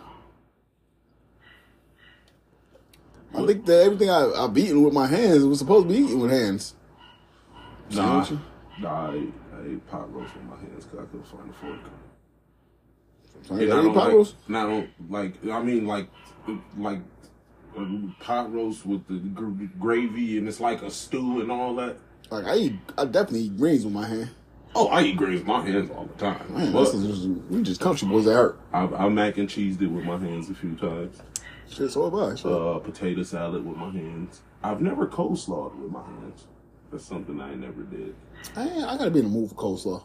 I 3.35 3.45
think 3.45 3.65
that 3.65 3.83
everything 3.83 4.09
I, 4.09 4.31
I've 4.35 4.57
eaten 4.57 4.83
with 4.83 4.93
my 4.93 5.07
hands 5.07 5.43
was 5.43 5.59
supposed 5.59 5.87
to 5.87 5.93
be 5.93 5.99
eaten 6.01 6.19
with 6.19 6.31
hands. 6.31 6.73
Nah, 7.91 8.23
Sandwich? 8.23 8.43
nah, 8.79 9.11
I, 9.11 9.15
ate- 9.15 9.33
I 9.55 9.65
ate 9.67 9.87
pot 9.89 10.13
roast 10.13 10.33
with 10.35 10.43
my 10.45 10.55
hands 10.57 10.85
because 10.85 10.99
I 10.99 11.05
couldn't 11.11 11.27
find 11.27 11.49
a 11.49 11.53
fork. 11.53 11.79
So 13.47 13.53
And 13.53 13.61
you 13.61 13.67
I 13.73 13.79
eat 13.79 13.83
don't 13.83 13.93
pot 13.93 14.03
like, 14.05 14.13
roast? 14.13 14.35
I 14.49 14.51
don't 14.51 14.89
like. 15.11 15.45
I 15.45 15.61
mean, 15.61 15.85
like, 15.85 16.07
like 16.77 16.99
uh, 17.77 17.85
pot 18.19 18.53
roast 18.53 18.85
with 18.85 19.05
the 19.07 19.15
gr- 19.15 19.65
gravy, 19.79 20.37
and 20.37 20.47
it's 20.47 20.59
like 20.59 20.81
a 20.81 20.89
stew 20.89 21.41
and 21.41 21.51
all 21.51 21.75
that. 21.75 21.97
Like 22.29 22.45
I 22.45 22.55
eat, 22.55 22.73
I 22.97 23.05
definitely 23.05 23.41
eat 23.41 23.57
greens 23.57 23.85
with 23.85 23.93
my 23.93 24.07
hand. 24.07 24.29
Oh, 24.75 24.87
I 24.89 25.01
eat 25.03 25.17
greens 25.17 25.39
with 25.39 25.47
my 25.47 25.61
hands 25.61 25.89
all 25.91 26.05
the 26.05 26.13
time. 26.15 26.53
Man, 26.53 26.71
but 26.73 26.93
is 26.93 27.03
just, 27.05 27.27
we 27.49 27.61
just 27.63 27.79
country 27.81 28.07
boys 28.07 28.25
that 28.25 28.33
hurt. 28.33 28.59
I've, 28.73 28.93
I 28.93 29.07
mac 29.09 29.37
and 29.37 29.47
cheesed 29.47 29.81
it 29.81 29.87
with 29.87 30.03
my 30.05 30.17
hands 30.17 30.49
a 30.49 30.53
few 30.55 30.75
times. 30.75 31.17
Shit, 31.69 31.91
so 31.91 32.09
have 32.09 32.13
I. 32.15 32.35
Shit. 32.35 32.51
Uh, 32.51 32.79
potato 32.79 33.23
salad 33.23 33.65
with 33.65 33.77
my 33.77 33.91
hands. 33.91 34.41
I've 34.63 34.81
never 34.81 35.05
coleslawed 35.07 35.75
with 35.75 35.91
my 35.91 36.03
hands. 36.03 36.45
That's 36.91 37.05
something 37.05 37.39
I 37.41 37.53
never 37.55 37.83
did. 37.83 38.15
I, 38.55 38.63
I 38.85 38.97
gotta 38.97 39.11
be 39.11 39.19
in 39.19 39.25
the 39.25 39.31
mood 39.31 39.49
for 39.49 39.55
coleslaw. 39.55 40.03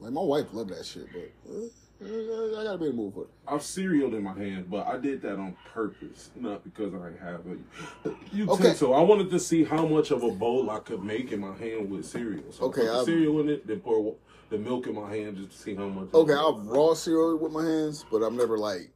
Like 0.00 0.12
my 0.12 0.22
wife 0.22 0.46
love 0.52 0.68
that 0.68 0.86
shit, 0.86 1.06
but 1.12 1.52
uh, 1.52 2.60
I 2.60 2.64
gotta 2.64 2.78
be 2.78 2.86
in 2.86 2.92
the 2.92 3.02
mood 3.02 3.14
for 3.14 3.22
it. 3.24 3.28
I've 3.48 3.62
cerealed 3.62 4.14
in 4.14 4.22
my 4.22 4.32
hand, 4.32 4.70
but 4.70 4.86
I 4.86 4.96
did 4.96 5.20
that 5.22 5.34
on 5.34 5.56
purpose, 5.74 6.30
not 6.36 6.62
because 6.64 6.94
I 6.94 7.22
have 7.24 7.40
a 7.46 8.08
Okay. 8.08 8.16
utensil. 8.32 8.94
I 8.94 9.00
wanted 9.02 9.28
to 9.30 9.40
see 9.40 9.64
how 9.64 9.84
much 9.86 10.10
of 10.12 10.22
a 10.22 10.30
bowl 10.30 10.70
I 10.70 10.78
could 10.78 11.02
make 11.02 11.32
in 11.32 11.40
my 11.40 11.54
hand 11.56 11.90
with 11.90 12.06
cereal. 12.06 12.44
So 12.50 12.66
Okay, 12.66 12.82
I 12.82 12.86
put 12.86 12.96
I've- 12.98 13.04
cereal 13.06 13.40
in 13.40 13.48
it, 13.48 13.66
then 13.66 13.80
pour 13.80 14.14
the 14.50 14.58
milk 14.58 14.86
in 14.86 14.94
my 14.94 15.14
hand 15.14 15.36
just 15.36 15.50
to 15.50 15.58
see 15.58 15.74
how 15.74 15.88
much. 15.88 16.14
Okay, 16.14 16.32
I've 16.32 16.64
raw 16.66 16.94
cereal 16.94 17.36
with 17.38 17.52
my 17.52 17.64
hands, 17.64 18.04
but 18.10 18.22
I'm 18.22 18.36
never 18.36 18.56
like. 18.56 18.90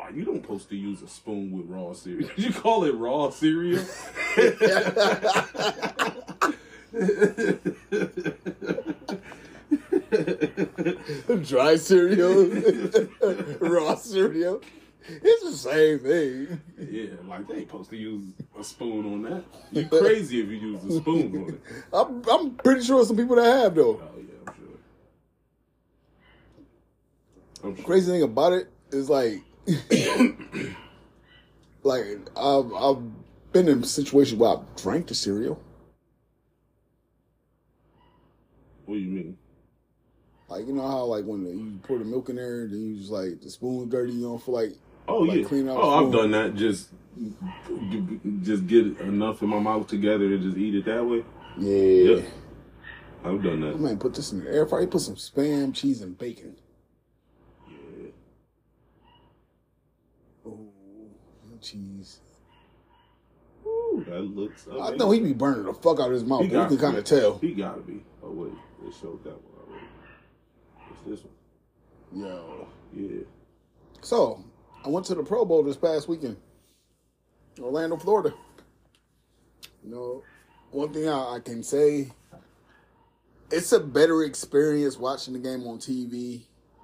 Oh, 0.00 0.08
you 0.14 0.24
don't 0.24 0.40
supposed 0.42 0.68
to 0.70 0.76
use 0.76 1.02
a 1.02 1.08
spoon 1.08 1.50
with 1.50 1.66
raw 1.68 1.92
cereal. 1.92 2.30
you 2.36 2.52
call 2.52 2.84
it 2.84 2.94
raw 2.94 3.30
cereal? 3.30 3.82
Dry 11.42 11.76
cereal, 11.76 12.46
raw 13.60 13.94
cereal. 13.96 14.60
It's 15.08 15.44
the 15.44 15.52
same 15.52 15.98
thing. 16.00 16.60
yeah, 16.78 17.10
like 17.26 17.46
they 17.48 17.54
ain't 17.56 17.68
supposed 17.68 17.90
to 17.90 17.96
use 17.96 18.32
a 18.58 18.64
spoon 18.64 19.06
on 19.12 19.22
that. 19.22 19.44
You 19.72 19.86
crazy 19.88 20.40
if 20.40 20.46
you 20.48 20.56
use 20.56 20.84
a 20.84 21.00
spoon 21.00 21.36
on 21.36 21.48
it. 21.54 21.60
I'm, 21.92 22.22
I'm 22.30 22.54
pretty 22.56 22.82
sure 22.84 23.04
some 23.04 23.16
people 23.16 23.36
that 23.36 23.44
have 23.44 23.74
though. 23.74 24.00
Oh 24.02 24.18
yeah, 24.18 24.34
I'm 24.46 24.54
sure. 24.54 24.78
I'm 27.64 27.76
sure. 27.76 27.84
Crazy 27.84 28.10
thing 28.12 28.22
about 28.22 28.52
it 28.52 28.68
is 28.92 29.08
like, 29.08 29.42
like 31.82 32.04
I've 32.36 32.72
I've 32.74 33.52
been 33.52 33.68
in 33.68 33.84
situations 33.84 34.38
where 34.38 34.50
I've 34.58 34.76
drank 34.76 35.08
the 35.08 35.14
cereal. 35.14 35.60
What 38.86 38.94
do 38.96 39.00
you 39.00 39.10
mean? 39.10 39.38
Like 40.48 40.66
you 40.66 40.72
know 40.72 40.86
how 40.86 41.04
like 41.04 41.24
when 41.24 41.44
you 41.46 41.78
pour 41.82 41.98
the 41.98 42.04
milk 42.04 42.28
in 42.28 42.36
there, 42.36 42.66
then 42.66 42.80
you 42.82 42.96
just 42.96 43.10
like 43.10 43.40
the 43.40 43.50
spoon's 43.50 43.90
dirty. 43.90 44.12
You 44.12 44.22
don't 44.22 44.42
feel 44.42 44.54
like 44.54 44.72
Oh 45.08 45.20
Like 45.20 45.42
yeah. 45.42 45.44
clean 45.44 45.68
out 45.68 45.78
oh, 45.80 46.06
I've 46.06 46.12
done 46.12 46.30
that. 46.32 46.54
Just 46.54 46.90
just 48.42 48.66
get 48.66 48.86
enough 49.00 49.42
in 49.42 49.48
my 49.48 49.58
mouth 49.58 49.86
together 49.86 50.24
and 50.26 50.42
just 50.42 50.56
eat 50.56 50.74
it 50.74 50.84
that 50.86 51.04
way. 51.04 51.24
yeah. 51.56 52.16
Yeah. 52.16 52.22
I've 53.24 53.42
done 53.42 53.60
that. 53.60 53.78
man 53.78 53.98
put 53.98 54.14
this 54.14 54.32
in 54.32 54.44
the 54.44 54.50
air 54.50 54.66
fryer. 54.66 54.86
Put 54.86 55.02
some 55.02 55.16
spam, 55.16 55.74
cheese, 55.74 56.00
and 56.02 56.16
bacon. 56.18 56.56
Yeah. 57.66 58.10
Oh, 60.46 60.72
cheese. 61.60 62.20
Ooh, 63.66 64.04
that 64.08 64.20
looks. 64.22 64.66
I 64.80 64.90
know 64.96 65.10
he 65.10 65.20
be 65.20 65.32
burning 65.32 65.64
the 65.64 65.74
fuck 65.74 66.00
out 66.00 66.06
of 66.06 66.12
his 66.12 66.24
mouth. 66.24 66.42
He 66.42 66.48
but 66.48 66.62
You 66.70 66.76
can 66.76 66.78
kind 66.78 66.96
of 66.96 67.04
tell. 67.04 67.38
He 67.38 67.52
gotta 67.52 67.80
be. 67.80 68.02
Oh 68.22 68.30
wait, 68.30 68.52
it 68.86 68.94
showed 69.00 69.22
that 69.24 69.34
one 69.34 69.68
already. 69.68 69.86
What's 70.88 71.02
this 71.22 71.24
one? 71.24 72.22
Yo. 72.22 72.68
Yeah. 72.94 73.22
So, 74.02 74.42
I 74.84 74.88
went 74.88 75.06
to 75.06 75.14
the 75.14 75.22
Pro 75.22 75.44
Bowl 75.44 75.62
this 75.62 75.76
past 75.76 76.08
weekend. 76.08 76.36
Orlando, 77.60 77.96
Florida. 77.96 78.34
You 79.84 79.90
know, 79.90 80.22
one 80.70 80.92
thing 80.92 81.08
I, 81.08 81.36
I 81.36 81.40
can 81.40 81.62
say, 81.62 82.10
it's 83.50 83.72
a 83.72 83.80
better 83.80 84.22
experience 84.24 84.96
watching 84.98 85.34
the 85.34 85.40
game 85.40 85.66
on 85.66 85.78
TV. 85.78 86.42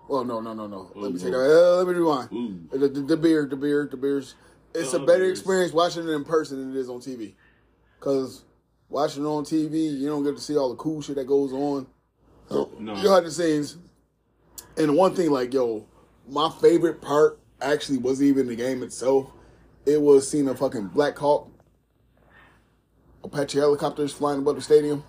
Well, 0.09 0.25
no, 0.25 0.41
no, 0.41 0.53
no, 0.53 0.67
no. 0.67 0.91
Let 0.95 1.13
me 1.13 1.19
take 1.19 1.33
that. 1.33 1.39
Uh, 1.39 1.77
let 1.79 1.87
me 1.89 1.95
rewind. 1.95 2.69
The, 2.71 2.89
the, 2.89 3.01
the 3.01 3.17
beer, 3.17 3.47
the 3.47 3.57
beer, 3.57 3.89
the 3.91 3.97
beers. 3.97 4.35
It's 4.75 4.93
a 4.93 4.99
better 5.01 5.25
experience 5.25 5.73
watching 5.73 6.07
it 6.07 6.11
in 6.13 6.25
person 6.25 6.59
than 6.59 6.77
it 6.77 6.79
is 6.79 6.89
on 6.89 7.01
TV. 7.01 7.35
Because 7.99 8.45
watching 8.89 9.25
it 9.25 9.29
on 9.29 9.45
TV, 9.45 9.99
you 9.99 10.07
don't 10.09 10.23
get 10.23 10.37
to 10.37 10.43
see 10.43 10.57
all 10.57 10.69
the 10.71 10.77
cool 10.77 11.01
shit 11.01 11.17
that 11.17 11.27
goes 11.27 11.53
on. 11.53 11.87
So, 12.49 12.71
No. 12.79 12.95
you 12.97 13.03
behind 13.03 13.27
the 13.27 13.31
scenes. 13.31 13.79
And 14.77 14.95
one 14.97 15.15
thing, 15.15 15.31
like, 15.31 15.55
yo, 15.55 15.87
my 16.29 16.51
favorite 16.61 17.01
part 17.01 17.39
actually 17.61 17.99
wasn't 17.99 18.29
even 18.29 18.47
the 18.47 18.57
game 18.57 18.83
itself. 18.83 19.33
It 19.87 20.01
was 20.01 20.29
seeing 20.29 20.49
a 20.49 20.55
fucking 20.55 20.89
Black 20.89 21.17
Hawk 21.17 21.49
Apache 23.25 23.59
helicopters 23.59 24.13
flying 24.13 24.39
above 24.39 24.57
the 24.57 24.63
stadium. 24.63 25.03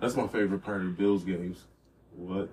That's 0.00 0.16
my 0.16 0.26
favorite 0.26 0.64
part 0.64 0.80
of 0.82 0.96
Bills 0.96 1.22
games. 1.22 1.64
What? 2.16 2.48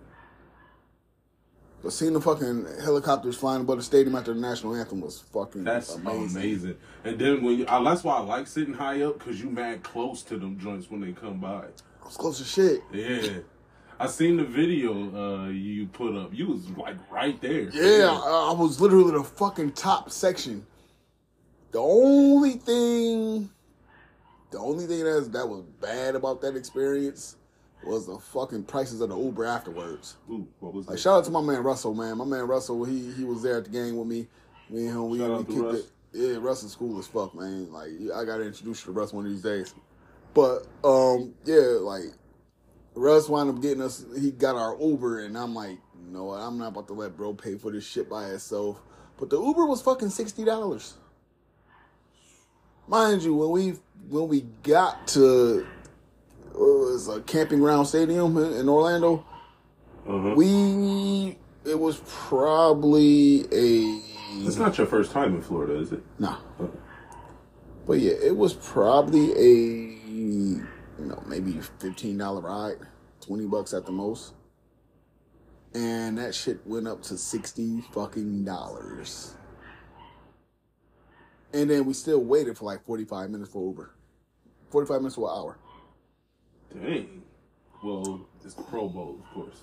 But 1.82 1.94
seeing 1.94 2.14
the 2.14 2.20
fucking 2.20 2.68
helicopters 2.84 3.38
flying 3.38 3.62
above 3.62 3.78
the 3.78 3.84
stadium 3.84 4.16
after 4.16 4.34
the 4.34 4.40
national 4.40 4.76
anthem 4.76 5.00
was 5.00 5.20
fucking 5.20 5.64
That's 5.64 5.96
amazing. 5.96 6.38
amazing. 6.38 6.78
And 7.06 7.18
then 7.18 7.42
when 7.42 7.60
you, 7.60 7.66
uh, 7.66 7.82
that's 7.84 8.04
why 8.04 8.18
I 8.18 8.20
like 8.20 8.48
sitting 8.48 8.74
high 8.74 9.02
up 9.04 9.20
because 9.20 9.42
you 9.42 9.50
mad 9.50 9.82
close 9.84 10.22
to 10.24 10.38
them 10.38 10.60
joints 10.60 10.90
when 10.92 11.00
they 11.00 11.14
come 11.14 11.40
by. 11.40 11.64
I 12.02 12.06
was 12.06 12.18
close 12.18 12.42
as 12.42 12.52
shit. 12.52 12.82
Yeah. 12.92 13.40
I 13.98 14.08
seen 14.08 14.38
the 14.38 14.46
video 14.46 14.94
uh, 14.94 15.50
you 15.50 15.88
put 15.88 16.16
up. 16.16 16.34
You 16.34 16.48
was 16.48 16.70
like 16.72 16.96
right 17.12 17.40
there. 17.42 17.70
Yeah, 17.70 18.10
I, 18.10 18.50
I 18.52 18.54
was 18.54 18.80
literally 18.80 19.12
the 19.12 19.24
fucking 19.24 19.74
top 19.74 20.10
section. 20.10 20.66
The 21.72 21.80
only 21.80 22.54
thing, 22.54 23.50
the 24.52 24.58
only 24.58 24.86
thing 24.86 25.04
that 25.04 25.32
that 25.34 25.48
was 25.48 25.64
bad 25.82 26.16
about 26.16 26.42
that 26.42 26.56
experience 26.56 27.36
was 27.84 28.08
the 28.08 28.18
fucking 28.20 28.64
prices 28.64 29.02
of 29.02 29.10
the 29.10 29.18
Uber 29.18 29.46
afterwards. 29.46 30.18
Ooh, 30.30 30.48
what 30.60 30.74
was 30.74 30.88
Like 30.88 30.96
that? 30.96 31.02
shout 31.02 31.20
out 31.20 31.26
to 31.26 31.32
my 31.32 31.42
man 31.42 31.64
Russell, 31.64 31.94
man. 31.94 32.18
My 32.18 32.26
man 32.26 32.48
Russell, 32.48 32.84
he 32.84 33.12
he 33.12 33.24
was 33.24 33.42
there 33.42 33.58
at 33.58 33.66
the 33.66 33.70
game 33.70 33.96
with 33.98 34.08
me. 34.08 34.28
Me 34.70 34.88
and 34.88 34.90
him, 34.90 35.10
we, 35.10 35.18
Shout 35.20 35.48
we 35.48 35.56
kicked 35.56 35.74
it. 35.74 35.92
Yeah, 36.12 36.38
Russell's 36.40 36.76
cool 36.76 37.00
as 37.00 37.08
fuck, 37.08 37.34
man. 37.36 37.72
Like 37.72 37.90
I 38.14 38.26
gotta 38.26 38.46
introduce 38.46 38.82
you 38.86 38.94
to 38.94 39.00
Russ 39.00 39.14
one 39.14 39.26
of 39.26 39.32
these 39.32 39.42
days. 39.42 39.74
But 40.34 40.68
um, 40.84 41.34
yeah, 41.46 41.78
like 41.82 42.04
Russ 42.96 43.30
wound 43.30 43.50
up 43.50 43.62
getting 43.62 43.82
us. 43.82 44.06
He 44.20 44.32
got 44.32 44.56
our 44.56 44.78
Uber, 44.80 45.20
and 45.26 45.38
I'm 45.38 45.56
like, 45.56 45.78
you 46.06 46.12
know 46.12 46.26
what? 46.26 46.40
I'm 46.40 46.58
not 46.58 46.70
about 46.70 46.88
to 46.88 46.94
let 46.94 47.16
bro 47.16 47.34
pay 47.34 47.56
for 47.56 47.72
this 47.72 47.86
shit 47.86 48.10
by 48.10 48.26
himself. 48.28 48.82
But 49.18 49.30
the 49.30 49.42
Uber 49.42 49.66
was 49.66 49.82
fucking 49.82 50.10
sixty 50.10 50.44
dollars. 50.44 50.96
Mind 52.88 53.22
you, 53.22 53.36
when 53.36 53.50
we 53.52 53.74
when 54.10 54.28
we 54.28 54.42
got 54.64 55.08
to 55.10 55.66
uh, 56.56 56.58
it 56.58 56.92
was 56.94 57.08
a 57.08 57.22
Camping 57.22 57.60
World 57.62 57.88
Stadium 57.88 58.38
in, 58.38 58.68
Orlando, 58.70 59.26
Uh-huh. 60.08 60.34
we 60.36 61.38
it 61.66 61.78
was 61.80 62.02
probably 62.06 63.42
a 63.52 64.02
it's 64.46 64.58
not 64.58 64.78
your 64.78 64.88
first 64.88 65.12
time 65.12 65.36
in 65.36 65.42
Florida, 65.42 65.76
is 65.80 65.92
it? 65.92 66.04
nah. 66.20 66.38
Okay. 66.60 66.78
But 67.88 68.00
yeah, 68.00 68.14
it 68.14 68.36
was 68.38 68.54
probably 68.54 69.32
a 69.34 69.50
you 70.08 70.66
know 71.00 71.22
maybe 71.28 71.60
fifteen 71.80 72.18
dollar 72.18 72.42
ride, 72.42 72.78
twenty 73.22 73.46
bucks 73.48 73.74
at 73.74 73.86
the 73.86 73.92
most, 73.92 74.34
and 75.74 76.18
that 76.20 76.36
shit 76.36 76.66
went 76.68 76.88
up 76.88 77.02
to 77.04 77.18
sixty 77.18 77.82
fucking 77.94 78.44
dollars. 78.46 79.36
And 81.52 81.70
then 81.70 81.86
we 81.86 81.94
still 81.94 82.24
waited 82.24 82.58
for 82.58 82.66
like 82.66 82.86
forty 82.86 83.06
five 83.06 83.32
minutes 83.32 83.52
for 83.52 83.66
Uber, 83.68 83.96
forty 84.70 84.88
five 84.88 85.02
minutes 85.02 85.16
to 85.16 85.26
an 85.26 85.32
hour. 85.36 85.58
Dang. 86.74 87.24
Well, 87.84 88.28
it's 88.44 88.54
the 88.54 88.64
Pro 88.64 88.90
Bowl, 88.90 89.20
of 89.24 89.34
course. 89.34 89.62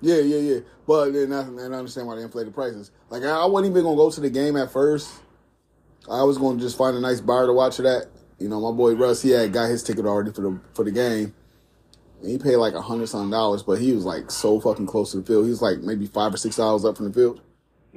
Yeah, 0.00 0.18
yeah, 0.18 0.38
yeah. 0.38 0.60
But 0.86 1.12
then 1.12 1.32
I, 1.32 1.40
and 1.40 1.74
I 1.74 1.78
understand 1.78 2.06
why 2.06 2.16
they 2.16 2.22
inflated 2.22 2.54
prices. 2.54 2.90
Like 3.10 3.22
I, 3.22 3.30
I 3.30 3.46
wasn't 3.46 3.72
even 3.72 3.84
gonna 3.84 3.96
go 3.96 4.10
to 4.10 4.20
the 4.20 4.30
game 4.30 4.56
at 4.56 4.70
first. 4.70 5.10
I 6.10 6.22
was 6.22 6.38
gonna 6.38 6.60
just 6.60 6.76
find 6.76 6.96
a 6.96 7.00
nice 7.00 7.20
bar 7.20 7.46
to 7.46 7.52
watch 7.52 7.80
it 7.80 7.86
at. 7.86 8.06
You 8.38 8.48
know, 8.48 8.60
my 8.60 8.76
boy 8.76 8.94
Russ, 8.94 9.22
he 9.22 9.30
had 9.30 9.52
got 9.52 9.70
his 9.70 9.82
ticket 9.82 10.04
already 10.04 10.32
for 10.32 10.42
the 10.42 10.60
for 10.74 10.84
the 10.84 10.92
game. 10.92 11.34
And 12.20 12.30
he 12.30 12.38
paid 12.38 12.56
like 12.56 12.74
a 12.74 12.82
hundred 12.82 13.08
something 13.08 13.30
dollars, 13.30 13.62
but 13.62 13.80
he 13.80 13.92
was 13.92 14.04
like 14.04 14.30
so 14.30 14.60
fucking 14.60 14.86
close 14.86 15.12
to 15.12 15.18
the 15.18 15.22
field. 15.24 15.44
He 15.44 15.50
was 15.50 15.62
like 15.62 15.80
maybe 15.80 16.06
five 16.06 16.34
or 16.34 16.36
six 16.36 16.56
dollars 16.56 16.84
up 16.84 16.96
from 16.96 17.06
the 17.06 17.12
field. 17.12 17.40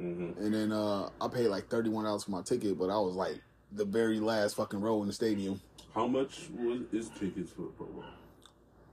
Mm-hmm. 0.00 0.42
And 0.42 0.54
then 0.54 0.72
uh 0.72 1.10
I 1.20 1.28
paid 1.28 1.48
like 1.48 1.68
thirty 1.68 1.90
one 1.90 2.04
dollars 2.04 2.24
for 2.24 2.30
my 2.30 2.42
ticket, 2.42 2.78
but 2.78 2.88
I 2.90 2.98
was 2.98 3.14
like 3.14 3.40
the 3.72 3.84
very 3.84 4.18
last 4.18 4.56
fucking 4.56 4.80
row 4.80 5.00
in 5.02 5.06
the 5.06 5.12
stadium. 5.12 5.60
How 5.94 6.06
much 6.06 6.48
was 6.56 6.80
is 6.92 7.10
tickets 7.10 7.50
for 7.52 7.62
the 7.62 7.68
Pro 7.76 7.86
Bowl? 7.86 8.04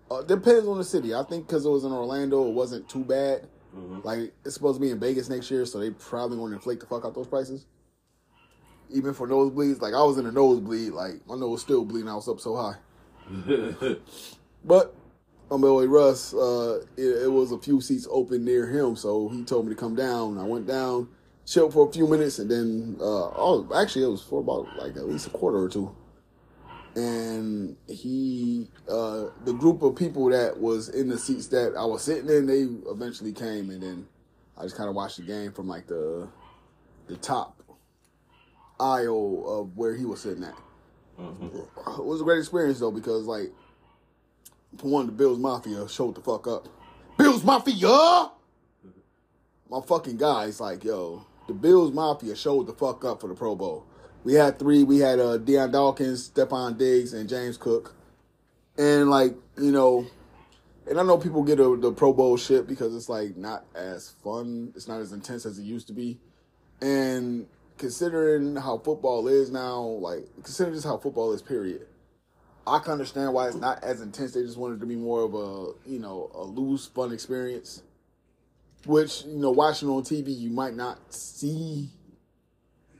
Uh, 0.10 0.22
depends 0.22 0.68
on 0.68 0.78
the 0.78 0.84
city. 0.84 1.14
I 1.14 1.24
think 1.24 1.48
because 1.48 1.66
it 1.66 1.70
was 1.70 1.84
in 1.84 1.92
Orlando, 1.92 2.48
it 2.48 2.54
wasn't 2.54 2.88
too 2.88 3.04
bad. 3.04 3.48
Uh-huh. 3.76 4.02
Like 4.04 4.34
it's 4.46 4.56
supposed 4.56 4.78
to 4.78 4.82
be 4.82 4.92
in 4.92 5.00
Vegas 5.00 5.30
next 5.30 5.52
year, 5.52 5.66
so 5.66 5.80
they 5.80 5.92
probably 5.92 6.38
want 6.38 6.52
to 6.52 6.56
inflate 6.56 6.80
the 6.80 6.86
fuck 6.86 7.06
out 7.06 7.14
those 7.14 7.28
prices. 7.28 7.66
Even 8.90 9.14
for 9.14 9.28
nosebleeds, 9.28 9.82
like 9.82 9.94
I 9.94 10.02
was 10.02 10.18
in 10.18 10.26
a 10.26 10.32
nosebleed, 10.32 10.94
like 10.94 11.28
my 11.28 11.36
nose 11.36 11.52
was 11.52 11.62
still 11.62 11.84
bleeding. 11.84 12.10
I 12.10 12.16
was 12.16 12.28
up 12.30 12.40
so 12.40 12.56
high. 12.56 12.76
But 14.64 14.94
my 15.50 15.58
boy 15.58 15.86
Russ, 15.86 16.34
uh, 16.34 16.82
it, 16.98 17.24
it 17.24 17.32
was 17.32 17.52
a 17.52 17.58
few 17.58 17.80
seats 17.80 18.08
open 18.12 18.44
near 18.44 18.68
him, 18.68 18.96
so 18.96 19.30
he 19.30 19.44
told 19.44 19.66
me 19.66 19.74
to 19.74 19.80
come 19.80 19.96
down. 19.96 20.38
I 20.38 20.44
went 20.44 20.68
down, 20.68 21.08
chilled 21.46 21.74
for 21.74 21.88
a 21.88 21.92
few 21.92 22.06
minutes, 22.08 22.40
and 22.40 22.52
then 22.52 22.98
uh, 23.00 23.32
oh, 23.36 23.70
actually 23.74 24.04
it 24.04 24.10
was 24.10 24.22
for 24.22 24.42
about 24.42 24.68
like 24.78 24.98
at 24.98 25.08
least 25.08 25.28
a 25.28 25.30
quarter 25.30 25.58
or 25.58 25.70
two. 25.70 25.96
And 26.98 27.78
he, 27.88 28.68
uh, 28.90 29.26
the 29.46 29.54
group 29.54 29.84
of 29.84 29.96
people 29.96 30.30
that 30.32 30.60
was 30.60 30.90
in 30.90 31.10
the 31.10 31.18
seats 31.20 31.46
that 31.48 31.76
I 31.78 31.86
was 31.86 32.02
sitting 32.02 32.28
in, 32.28 32.48
they 32.48 32.62
eventually 32.90 33.34
came, 33.34 33.70
and 33.70 33.84
then 33.84 34.08
I 34.58 34.64
just 34.64 34.76
kind 34.76 34.90
of 34.90 34.96
watched 34.96 35.18
the 35.18 35.24
game 35.24 35.52
from 35.52 35.68
like 35.68 35.86
the 35.86 36.28
the 37.06 37.16
top 37.18 37.62
aisle 38.80 39.44
of 39.48 39.78
where 39.78 39.96
he 39.96 40.06
was 40.06 40.22
sitting 40.22 40.44
at. 40.44 40.56
Uh-huh. 41.20 42.02
It 42.02 42.06
was 42.06 42.22
a 42.22 42.24
great 42.24 42.40
experience 42.40 42.80
though 42.80 42.92
because 42.92 43.26
like 43.26 43.52
for 44.78 44.88
one, 44.88 45.06
the 45.06 45.12
Bills 45.12 45.38
Mafia 45.38 45.88
showed 45.88 46.16
the 46.16 46.22
fuck 46.22 46.48
up. 46.48 46.68
Bills 47.18 47.44
Mafia, 47.44 48.32
my 49.70 49.82
fucking 49.86 50.18
guys 50.18 50.60
like 50.60 50.84
yo, 50.84 51.26
the 51.48 51.54
Bills 51.54 51.92
Mafia 51.92 52.36
showed 52.36 52.66
the 52.66 52.74
fuck 52.74 53.06
up 53.06 53.22
for 53.22 53.28
the 53.28 53.36
Pro 53.36 53.56
Bowl. 53.56 53.86
We 54.28 54.34
had 54.34 54.60
three. 54.60 54.84
We 54.84 55.00
had 55.00 55.20
uh, 55.20 55.38
Dion 55.38 55.72
Dawkins, 55.72 56.30
Stefon 56.30 56.78
Diggs, 56.78 57.14
and 57.14 57.30
James 57.30 57.56
Cook, 57.56 57.96
and 58.78 59.10
like 59.10 59.34
you 59.58 59.72
know, 59.72 60.06
and 60.86 61.00
I 61.00 61.04
know 61.04 61.18
people 61.18 61.44
get 61.44 61.62
a, 61.62 61.78
the 61.78 61.94
Pro 61.94 62.12
Bowl 62.12 62.36
shit 62.36 62.68
because 62.68 62.94
it's 62.94 63.08
like 63.08 63.38
not 63.38 63.64
as 63.74 64.10
fun. 64.22 64.74
It's 64.76 64.86
not 64.86 65.00
as 65.00 65.14
intense 65.14 65.46
as 65.46 65.58
it 65.58 65.64
used 65.64 65.88
to 65.88 65.94
be, 65.94 66.20
and 66.82 67.48
considering 67.78 68.58
how 68.58 68.80
football 68.80 69.30
is 69.30 69.50
now, 69.50 69.80
like 69.82 70.28
considering 70.44 70.76
just 70.76 70.86
how 70.86 70.98
football 70.98 71.32
is, 71.32 71.42
period. 71.42 71.88
I 72.68 72.80
can 72.80 72.92
understand 72.92 73.34
why 73.34 73.48
it's 73.48 73.56
not 73.56 73.82
as 73.82 74.02
intense. 74.02 74.34
They 74.34 74.42
just 74.42 74.58
wanted 74.58 74.82
to 74.82 74.86
be 74.86 74.98
more 74.98 75.22
of 75.22 75.36
a, 75.36 75.90
you 75.90 76.00
know, 76.00 76.30
a 76.36 76.44
loose, 76.44 76.86
fun 76.86 77.14
experience. 77.14 77.82
Which, 78.86 79.24
you 79.24 79.38
know, 79.38 79.52
watching 79.52 79.88
on 79.88 80.04
TV, 80.04 80.38
you 80.38 80.50
might 80.50 80.76
not 80.76 81.14
see 81.14 81.92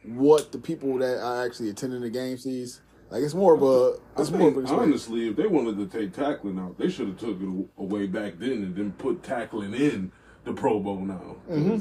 what 0.08 0.52
the 0.52 0.58
people 0.58 0.98
that 1.00 1.20
are 1.22 1.46
actually 1.46 1.70
attending 1.70 2.02
the 2.02 2.10
game 2.10 2.38
sees. 2.38 2.82
Like 3.10 3.24
it's 3.24 3.34
more 3.34 3.54
of 3.54 3.64
a, 3.64 4.00
I 4.18 4.22
it's 4.22 4.32
more 4.32 4.50
of 4.50 4.72
honestly, 4.72 5.30
if 5.30 5.38
they 5.38 5.48
wanted 5.48 5.78
to 5.78 5.98
take 5.98 6.14
tackling 6.14 6.60
out, 6.60 6.78
they 6.78 6.90
should 6.90 7.08
have 7.08 7.18
took 7.18 7.42
it 7.42 7.68
away 7.78 8.08
back 8.08 8.38
then 8.38 8.52
and 8.52 8.76
then 8.76 8.92
put 8.94 9.24
tackling 9.24 9.74
in 9.74 10.12
the 10.44 10.54
Pro 10.54 10.80
Bowl 10.80 11.00
now. 11.00 11.38
Mm-hmm. 11.50 11.78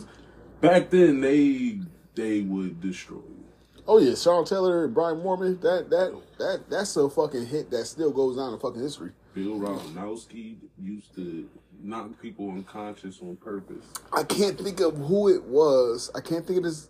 Back 0.61 0.91
then, 0.91 1.21
they 1.21 1.81
they 2.15 2.43
would 2.43 2.81
destroy 2.81 3.17
you. 3.17 3.45
Oh 3.89 3.99
yeah, 3.99 4.15
Sean 4.15 4.45
Taylor 4.45 4.85
and 4.85 4.95
Brian 4.95 5.19
Moorman. 5.19 5.61
That 5.61 5.91
that 5.91 6.21
that 6.39 6.71
that's 6.71 6.97
a 6.97 7.09
fucking 7.09 7.47
hit 7.47 7.71
that 7.71 7.87
still 7.87 8.13
goes 8.13 8.37
down 8.37 8.53
in 8.53 8.59
fucking 8.59 8.83
history. 8.83 9.11
Bill 9.35 9.59
Romanowski 9.59 10.57
used 10.81 11.15
to 11.15 11.49
knock 11.83 12.11
people 12.21 12.51
unconscious 12.51 13.21
on 13.21 13.37
purpose. 13.37 13.85
I 14.13 14.23
can't 14.25 14.59
think 14.59 14.81
of 14.81 14.97
who 14.97 15.29
it 15.29 15.45
was. 15.45 16.11
I 16.15 16.21
can't 16.21 16.47
think 16.47 16.59
of 16.59 16.65
this. 16.65 16.89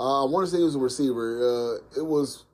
Uh, 0.00 0.24
I 0.26 0.30
want 0.30 0.46
to 0.46 0.50
say 0.50 0.56
he 0.58 0.64
was 0.64 0.76
a 0.76 0.78
receiver. 0.78 1.36
Uh, 1.38 2.00
it 2.00 2.04
was 2.06 2.44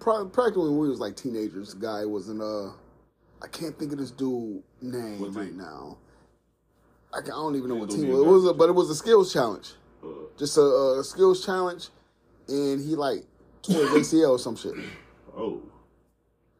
pro- 0.00 0.26
practically 0.26 0.68
when 0.70 0.78
we 0.78 0.88
was 0.88 0.98
like 0.98 1.14
teenagers. 1.16 1.74
The 1.74 1.80
guy 1.80 2.04
was 2.04 2.28
in 2.28 2.40
uh, 2.40 2.72
I 3.40 3.46
can't 3.52 3.78
think 3.78 3.92
of 3.92 3.98
this 3.98 4.10
dude 4.10 4.62
name 4.80 5.20
What 5.20 5.32
right 5.34 5.46
team? 5.48 5.58
now. 5.58 5.98
I, 7.14 7.20
can, 7.20 7.30
I 7.32 7.36
don't 7.36 7.54
even 7.56 7.68
know 7.68 7.76
what 7.76 7.90
team 7.90 8.06
it 8.06 8.08
was. 8.12 8.20
It 8.20 8.26
was 8.26 8.42
matter. 8.44 8.54
a, 8.54 8.58
but 8.58 8.68
it 8.70 8.72
was 8.72 8.90
a 8.90 8.94
skills 8.96 9.32
challenge. 9.32 9.72
Uh, 10.02 10.08
Just 10.36 10.56
a, 10.58 10.60
a 10.98 11.04
skills 11.04 11.44
challenge, 11.44 11.88
and 12.48 12.80
he 12.84 12.96
like 12.96 13.24
tore 13.62 13.86
his 13.90 14.12
ACL 14.12 14.30
or 14.30 14.38
some 14.40 14.56
shit. 14.56 14.74
oh, 15.36 15.62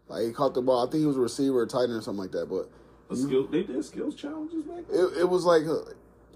Like 0.06 0.26
he 0.26 0.32
caught 0.32 0.54
the 0.54 0.62
ball. 0.62 0.86
I 0.86 0.90
think 0.90 1.00
he 1.00 1.06
was 1.06 1.16
a 1.16 1.20
receiver 1.20 1.60
or 1.62 1.66
tight 1.66 1.84
end 1.84 1.94
or 1.94 2.00
something 2.02 2.22
like 2.22 2.30
that. 2.32 2.46
But 2.48 2.70
a 3.10 3.16
skill. 3.16 3.48
They 3.48 3.64
did 3.64 3.84
skills 3.84 4.14
challenges 4.14 4.62
back 4.62 4.84
then. 4.88 5.00
it, 5.00 5.18
it 5.22 5.28
was 5.28 5.44
like 5.44 5.64
uh, 5.66 5.90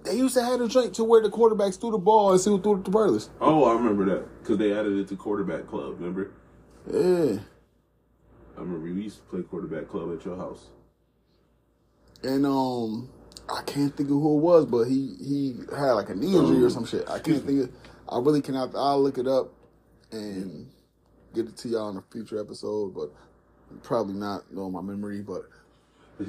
they 0.07 0.14
used 0.14 0.35
to 0.35 0.45
have 0.45 0.61
a 0.61 0.69
drink 0.69 0.95
to 0.95 1.05
where 1.05 1.21
the 1.21 1.29
quarterbacks 1.29 1.81
threw 1.81 1.90
the 1.90 1.99
ball 1.99 2.33
and 2.33 2.40
see 2.40 2.51
who 2.51 2.61
threw 2.61 2.77
it 2.77 2.85
the 2.85 2.92
furthest. 2.92 3.31
Oh, 3.40 3.64
I 3.64 3.75
remember 3.75 4.05
that 4.07 4.42
because 4.42 4.59
they 4.59 4.73
added 4.73 4.97
it 4.99 5.09
to 5.09 5.16
quarterback 5.16 5.66
club. 5.66 5.97
Remember? 5.99 6.31
Yeah. 6.90 7.40
I 8.57 8.61
remember 8.61 8.92
we 8.92 9.03
used 9.03 9.19
to 9.19 9.23
play 9.25 9.42
quarterback 9.42 9.88
club 9.88 10.16
at 10.16 10.25
your 10.25 10.37
house. 10.37 10.66
And 12.23 12.47
um, 12.47 13.11
I 13.49 13.62
can't 13.62 13.95
think 13.97 14.09
of 14.09 14.16
who 14.16 14.38
it 14.38 14.40
was, 14.40 14.66
but 14.66 14.85
he 14.85 15.14
he 15.19 15.55
had 15.77 15.92
like 15.92 16.09
a 16.09 16.14
knee 16.14 16.37
injury 16.37 16.62
or 16.64 16.71
some 16.71 16.87
shit. 16.87 17.09
I 17.09 17.19
can't 17.19 17.45
think 17.45 17.64
of. 17.64 17.71
I 18.09 18.19
really 18.19 18.40
cannot. 18.40 18.75
I'll 18.75 19.03
look 19.03 19.19
it 19.19 19.27
up 19.27 19.53
and 20.12 20.71
get 21.35 21.47
it 21.47 21.57
to 21.59 21.69
y'all 21.69 21.90
in 21.90 21.97
a 21.97 22.03
future 22.11 22.40
episode, 22.40 22.95
but 22.95 23.12
probably 23.83 24.14
not 24.14 24.53
know 24.53 24.71
my 24.71 24.81
memory. 24.81 25.21
But 25.21 25.42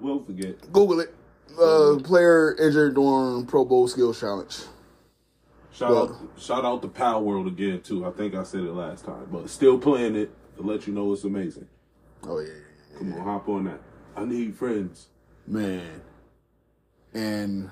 we'll 0.00 0.22
forget. 0.22 0.60
Google 0.72 1.00
it. 1.00 1.14
Uh, 1.58 1.98
player 2.02 2.54
injured 2.58 2.94
during 2.94 3.46
Pro 3.46 3.64
Bowl 3.64 3.86
skills 3.88 4.18
challenge. 4.20 4.58
Shout 5.72 5.90
Well- 5.90 6.02
out, 6.34 6.40
shout 6.40 6.64
out 6.64 6.82
to 6.82 6.88
Palworld 6.88 7.46
again 7.48 7.80
too. 7.80 8.04
I 8.04 8.10
think 8.10 8.34
I 8.34 8.42
said 8.42 8.60
it 8.60 8.72
last 8.72 9.04
time, 9.04 9.26
but 9.32 9.48
still 9.48 9.78
playing 9.78 10.16
it 10.16 10.30
to 10.56 10.62
let 10.62 10.86
you 10.86 10.92
know 10.92 11.12
it's 11.12 11.24
amazing. 11.24 11.66
Oh 12.24 12.38
yeah, 12.40 12.46
yeah, 12.48 12.52
yeah. 12.92 12.98
Come 12.98 13.12
on, 13.14 13.20
hop 13.20 13.48
on 13.48 13.64
that. 13.64 13.80
I 14.16 14.24
need 14.24 14.54
friends. 14.54 15.08
man. 15.46 16.02
And 17.14 17.70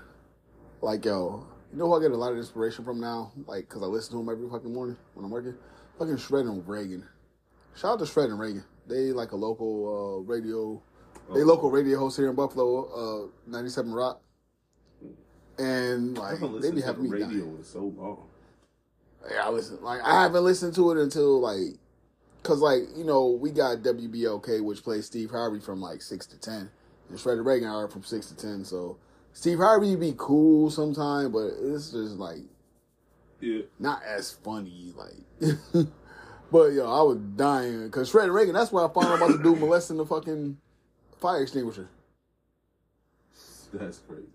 like 0.82 1.04
yo, 1.04 1.46
you 1.72 1.78
know 1.78 1.86
who 1.86 1.94
I 1.96 2.00
get 2.00 2.10
a 2.10 2.16
lot 2.16 2.32
of 2.32 2.38
inspiration 2.38 2.84
from 2.84 3.00
now? 3.00 3.32
Like, 3.46 3.68
cause 3.68 3.82
I 3.82 3.86
listen 3.86 4.12
to 4.14 4.20
him 4.20 4.28
every 4.28 4.48
fucking 4.48 4.72
morning 4.72 4.96
when 5.14 5.24
I'm 5.24 5.30
working. 5.30 5.54
Fucking 5.98 6.16
Shredd 6.16 6.48
and 6.48 6.62
Ragan. 6.66 7.04
Shout 7.74 7.92
out 7.92 7.98
to 8.00 8.04
Shredd 8.06 8.26
and 8.30 8.38
Ragan. 8.40 8.64
They 8.86 9.12
like 9.12 9.32
a 9.32 9.36
local 9.36 10.18
uh, 10.18 10.30
radio. 10.30 10.82
They 11.34 11.44
local 11.44 11.70
radio 11.70 11.98
host 11.98 12.16
here 12.16 12.28
in 12.28 12.34
Buffalo, 12.34 13.26
uh, 13.26 13.28
97 13.46 13.92
Rock. 13.92 14.20
And 15.58 16.16
like 16.16 16.40
they 16.60 16.70
be 16.70 16.80
to 16.80 16.86
having 16.86 17.04
the 17.04 17.16
me 17.16 17.22
radio 17.22 17.62
so 17.62 17.92
long. 17.96 18.26
Yeah, 19.30 19.46
I 19.46 19.50
listen. 19.50 19.82
Like 19.82 20.00
I 20.02 20.22
haven't 20.22 20.44
listened 20.44 20.74
to 20.76 20.90
it 20.92 20.98
until 20.98 21.40
like, 21.40 21.78
cause 22.42 22.60
like 22.60 22.82
you 22.96 23.04
know 23.04 23.28
we 23.28 23.50
got 23.50 23.78
WBLK 23.78 24.64
which 24.64 24.82
plays 24.82 25.06
Steve 25.06 25.30
Harvey 25.30 25.60
from 25.60 25.80
like 25.80 26.00
six 26.00 26.26
to 26.28 26.40
ten, 26.40 26.70
and 27.10 27.18
Shredder 27.18 27.44
Ragan 27.44 27.70
are 27.70 27.88
from 27.88 28.02
six 28.02 28.26
to 28.28 28.36
ten. 28.36 28.64
So 28.64 28.96
Steve 29.34 29.58
Harvey 29.58 29.96
be 29.96 30.14
cool 30.16 30.70
sometime, 30.70 31.32
but 31.32 31.50
it's 31.60 31.90
just 31.90 32.16
like 32.16 32.40
Yeah, 33.40 33.62
not 33.78 34.02
as 34.02 34.32
funny. 34.32 34.94
Like, 34.96 35.58
but 36.50 36.72
yo, 36.72 36.90
I 36.90 37.02
was 37.02 37.18
dying 37.36 37.84
because 37.84 38.10
Shredder 38.10 38.30
Ragan. 38.30 38.54
That's 38.54 38.72
where 38.72 38.86
I 38.86 38.92
found 38.92 39.08
out 39.08 39.16
about 39.16 39.32
the 39.32 39.42
dude 39.42 39.60
molesting 39.60 39.98
the 39.98 40.06
fucking 40.06 40.56
fire 41.20 41.42
extinguisher. 41.42 41.88
that's 43.72 43.98
crazy. 43.98 44.26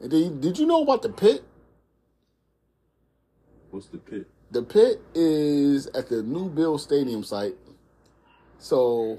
And 0.00 0.10
did, 0.10 0.40
did 0.40 0.58
you 0.58 0.66
know 0.66 0.82
about 0.82 1.02
the 1.02 1.08
pit? 1.08 1.42
What's 3.70 3.86
the 3.86 3.98
pit? 3.98 4.28
The 4.50 4.62
pit 4.62 5.00
is 5.14 5.86
at 5.88 6.08
the 6.08 6.22
new 6.22 6.50
Bill 6.50 6.76
Stadium 6.76 7.24
site. 7.24 7.54
So 8.58 9.18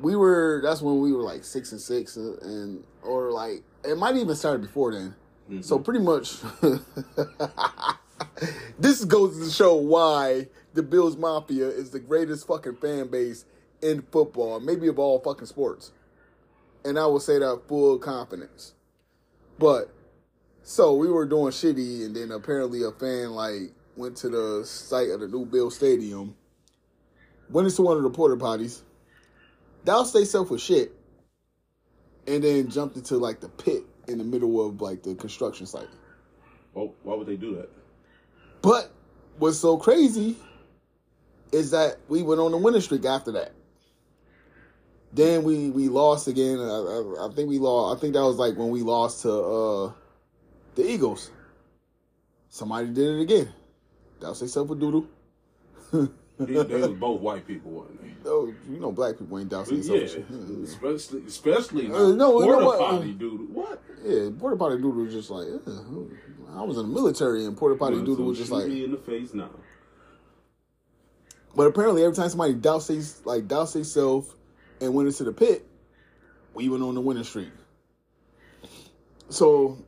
we 0.00 0.14
were 0.14 0.60
that's 0.62 0.80
when 0.80 1.00
we 1.00 1.12
were 1.12 1.22
like 1.22 1.44
six 1.44 1.72
and 1.72 1.80
six 1.80 2.16
uh, 2.16 2.36
and 2.42 2.84
or 3.02 3.32
like 3.32 3.62
it 3.84 3.98
might 3.98 4.16
even 4.16 4.36
started 4.36 4.62
before 4.62 4.92
then. 4.92 5.14
So 5.62 5.78
pretty 5.78 6.00
much 6.00 6.36
this 8.78 9.04
goes 9.04 9.38
to 9.38 9.50
show 9.50 9.76
why 9.76 10.48
the 10.74 10.82
Bills 10.82 11.16
Mafia 11.16 11.68
is 11.68 11.90
the 11.90 12.00
greatest 12.00 12.46
fucking 12.46 12.76
fan 12.76 13.08
base 13.08 13.44
in 13.82 14.02
football, 14.10 14.60
maybe 14.60 14.88
of 14.88 14.98
all 14.98 15.20
fucking 15.20 15.46
sports. 15.46 15.92
And 16.84 16.98
I 16.98 17.06
will 17.06 17.20
say 17.20 17.38
that 17.38 17.62
full 17.68 17.98
confidence. 17.98 18.74
But 19.58 19.92
so 20.62 20.94
we 20.94 21.08
were 21.08 21.26
doing 21.26 21.52
shitty, 21.52 22.04
and 22.04 22.14
then 22.14 22.30
apparently 22.30 22.82
a 22.82 22.92
fan 22.92 23.30
like 23.30 23.72
went 23.96 24.16
to 24.18 24.28
the 24.28 24.64
site 24.64 25.10
of 25.10 25.20
the 25.20 25.28
new 25.28 25.44
Bill 25.44 25.70
Stadium, 25.70 26.36
went 27.50 27.66
into 27.66 27.82
one 27.82 27.96
of 27.96 28.02
the 28.02 28.10
porta 28.10 28.36
potties, 28.36 28.82
doused 29.84 30.14
themselves 30.14 30.50
with 30.50 30.60
shit, 30.60 30.92
and 32.26 32.44
then 32.44 32.68
jumped 32.68 32.96
into 32.96 33.16
like 33.16 33.40
the 33.40 33.48
pit 33.48 33.82
in 34.06 34.18
the 34.18 34.24
middle 34.24 34.64
of 34.66 34.80
like 34.80 35.02
the 35.02 35.14
construction 35.14 35.66
site. 35.66 35.88
Why, 36.72 36.90
why 37.02 37.14
would 37.16 37.26
they 37.26 37.36
do 37.36 37.56
that? 37.56 37.70
But 38.62 38.92
what's 39.38 39.58
so 39.58 39.76
crazy 39.76 40.36
is 41.52 41.70
that 41.70 41.98
we 42.08 42.22
went 42.22 42.40
on 42.40 42.52
a 42.52 42.58
winning 42.58 42.80
streak 42.80 43.04
after 43.04 43.32
that. 43.32 43.52
Then 45.12 45.42
we 45.42 45.70
we 45.70 45.88
lost 45.88 46.28
again. 46.28 46.58
I, 46.58 46.62
I, 46.62 47.26
I 47.28 47.34
think 47.34 47.48
we 47.48 47.58
lost. 47.58 47.96
I 47.96 48.00
think 48.00 48.14
that 48.14 48.22
was 48.22 48.36
like 48.36 48.56
when 48.56 48.70
we 48.70 48.82
lost 48.82 49.22
to 49.22 49.32
uh 49.32 49.92
the 50.74 50.88
Eagles. 50.88 51.30
Somebody 52.50 52.88
did 52.88 53.18
it 53.18 53.22
again. 53.22 53.48
Douse 54.20 54.40
themselves 54.40 54.70
with 54.70 54.80
doodle. 54.80 55.06
They, 56.38 56.62
they 56.62 56.80
was 56.80 56.90
both 56.90 57.20
white 57.20 57.44
people, 57.48 57.72
wasn't 57.72 58.00
they? 58.00 58.30
Oh, 58.30 58.54
you 58.70 58.78
know, 58.78 58.92
black 58.92 59.18
people 59.18 59.40
ain't 59.40 59.48
dousing 59.48 59.82
Yeah, 59.82 60.62
especially 60.62 61.24
especially 61.26 61.86
Uh, 61.88 62.10
no, 62.10 62.38
know 62.38 62.40
porta 62.40 62.64
what? 62.64 62.78
potty 62.78 63.12
dude. 63.12 63.52
What? 63.52 63.82
Yeah, 64.04 64.28
porta 64.38 64.56
potty 64.56 64.76
doodle 64.76 65.02
was 65.02 65.12
just 65.12 65.30
like. 65.30 65.48
I 66.54 66.62
was 66.62 66.76
in 66.78 66.88
the 66.88 66.94
military 66.94 67.44
and 67.44 67.56
porta 67.56 67.74
potty 67.74 67.96
doodle 67.96 68.26
was 68.26 68.38
just 68.38 68.52
like. 68.52 68.68
me 68.68 68.84
in 68.84 68.92
the 68.92 68.98
face 68.98 69.34
now. 69.34 69.50
But 71.56 71.66
apparently, 71.66 72.04
every 72.04 72.14
time 72.14 72.28
somebody 72.28 72.54
doused 72.54 72.88
they, 72.88 73.02
like 73.24 73.48
doused 73.48 73.74
themselves 73.74 74.32
and 74.80 74.94
went 74.94 75.08
into 75.08 75.24
the 75.24 75.32
pit, 75.32 75.66
we 76.54 76.68
went 76.68 76.82
on 76.82 76.94
the 76.94 77.00
winning 77.00 77.24
streak. 77.24 77.48
So 79.30 79.78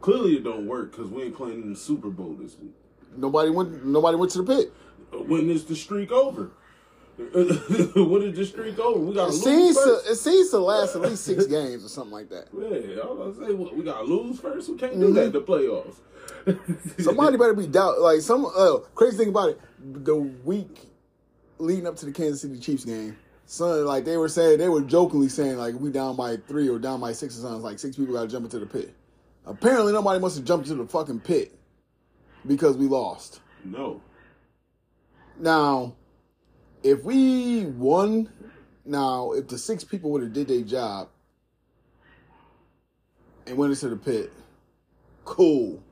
Clearly, 0.00 0.36
it 0.36 0.44
don't 0.44 0.66
work 0.66 0.92
because 0.92 1.10
we 1.10 1.24
ain't 1.24 1.36
playing 1.36 1.62
in 1.62 1.70
the 1.72 1.78
Super 1.78 2.08
Bowl 2.08 2.36
this 2.40 2.56
week. 2.58 2.72
nobody 3.16 3.50
went. 3.50 3.84
Nobody 3.84 4.16
went 4.16 4.30
to 4.32 4.42
the 4.42 4.56
pit. 4.56 4.72
When 5.12 5.50
is 5.50 5.64
the 5.64 5.74
streak 5.74 6.12
over? 6.12 6.50
when 7.18 8.22
is 8.22 8.36
the 8.36 8.46
streak 8.46 8.78
over? 8.78 9.00
We 9.00 9.14
got 9.14 9.30
It 9.30 9.32
seems 9.32 9.74
lose 9.74 9.76
to, 9.76 9.82
first. 9.82 10.10
it 10.10 10.14
seems 10.16 10.50
to 10.50 10.58
last 10.58 10.94
at 10.94 11.02
least 11.02 11.24
six 11.24 11.46
games 11.48 11.84
or 11.84 11.88
something 11.88 12.12
like 12.12 12.28
that. 12.30 12.46
Yeah, 12.56 13.02
I 13.02 13.06
was 13.06 13.36
gonna 13.36 13.48
say 13.48 13.54
what, 13.54 13.76
we 13.76 13.82
got 13.82 13.98
to 13.98 14.04
lose 14.04 14.38
first. 14.38 14.68
We 14.68 14.76
can't 14.78 15.00
do 15.00 15.12
that 15.14 15.24
in 15.24 15.32
the 15.32 15.40
playoffs. 15.40 15.96
Mm-hmm. 16.46 17.02
Somebody 17.02 17.36
better 17.36 17.54
be 17.54 17.66
doubt. 17.66 18.00
Like 18.00 18.20
some 18.20 18.46
uh, 18.46 18.78
crazy 18.94 19.16
thing 19.16 19.28
about 19.30 19.50
it, 19.50 19.60
the 20.04 20.14
week 20.14 20.78
leading 21.58 21.88
up 21.88 21.96
to 21.96 22.06
the 22.06 22.12
Kansas 22.12 22.42
City 22.42 22.60
Chiefs 22.60 22.84
game, 22.84 23.16
son, 23.48 23.86
like 23.86 24.04
they 24.04 24.16
were 24.16 24.28
saying, 24.28 24.58
they 24.58 24.68
were 24.68 24.82
jokingly 24.82 25.28
saying 25.28 25.56
like 25.56 25.74
we 25.74 25.90
down 25.90 26.14
by 26.16 26.36
three 26.36 26.68
or 26.68 26.78
down 26.78 27.00
by 27.00 27.12
six 27.12 27.36
or 27.38 27.40
something, 27.42 27.62
like 27.62 27.78
six 27.78 27.96
people 27.96 28.14
got 28.14 28.22
to 28.22 28.28
jump 28.28 28.44
into 28.44 28.58
the 28.58 28.66
pit. 28.66 28.94
Apparently, 29.46 29.92
nobody 29.92 30.20
must 30.20 30.36
have 30.36 30.44
jumped 30.44 30.68
into 30.68 30.82
the 30.82 30.88
fucking 30.88 31.20
pit 31.20 31.58
because 32.46 32.76
we 32.76 32.86
lost. 32.86 33.40
no, 33.64 34.00
Now, 35.38 35.96
if 36.82 37.02
we 37.02 37.64
won, 37.64 38.28
now 38.84 39.32
if 39.32 39.48
the 39.48 39.58
six 39.58 39.82
people 39.82 40.10
would 40.12 40.22
have 40.22 40.32
did 40.32 40.48
their 40.48 40.62
job 40.62 41.08
and 43.46 43.56
went 43.56 43.72
into 43.72 43.88
the 43.88 43.96
pit, 43.96 44.30
cool. 45.24 45.82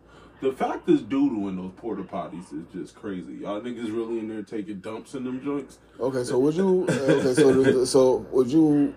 The 0.41 0.53
fact 0.53 0.89
is 0.89 1.03
doodle 1.03 1.49
in 1.49 1.57
those 1.57 1.73
porta 1.77 2.03
potties 2.03 2.53
is 2.53 2.67
just 2.73 2.95
crazy. 2.95 3.35
Y'all 3.35 3.61
niggas 3.61 3.95
really 3.95 4.19
in 4.19 4.29
there 4.29 4.43
taking 4.43 4.81
dumps 4.81 5.15
in 5.15 5.25
them 5.25 5.43
joints. 5.43 5.79
Okay, 5.99 6.25
so 6.25 6.39
would 6.39 6.55
you? 6.55 6.87
Okay, 6.89 7.35
so 7.35 7.85
so 7.85 8.17
would 8.31 8.49
you? 8.49 8.95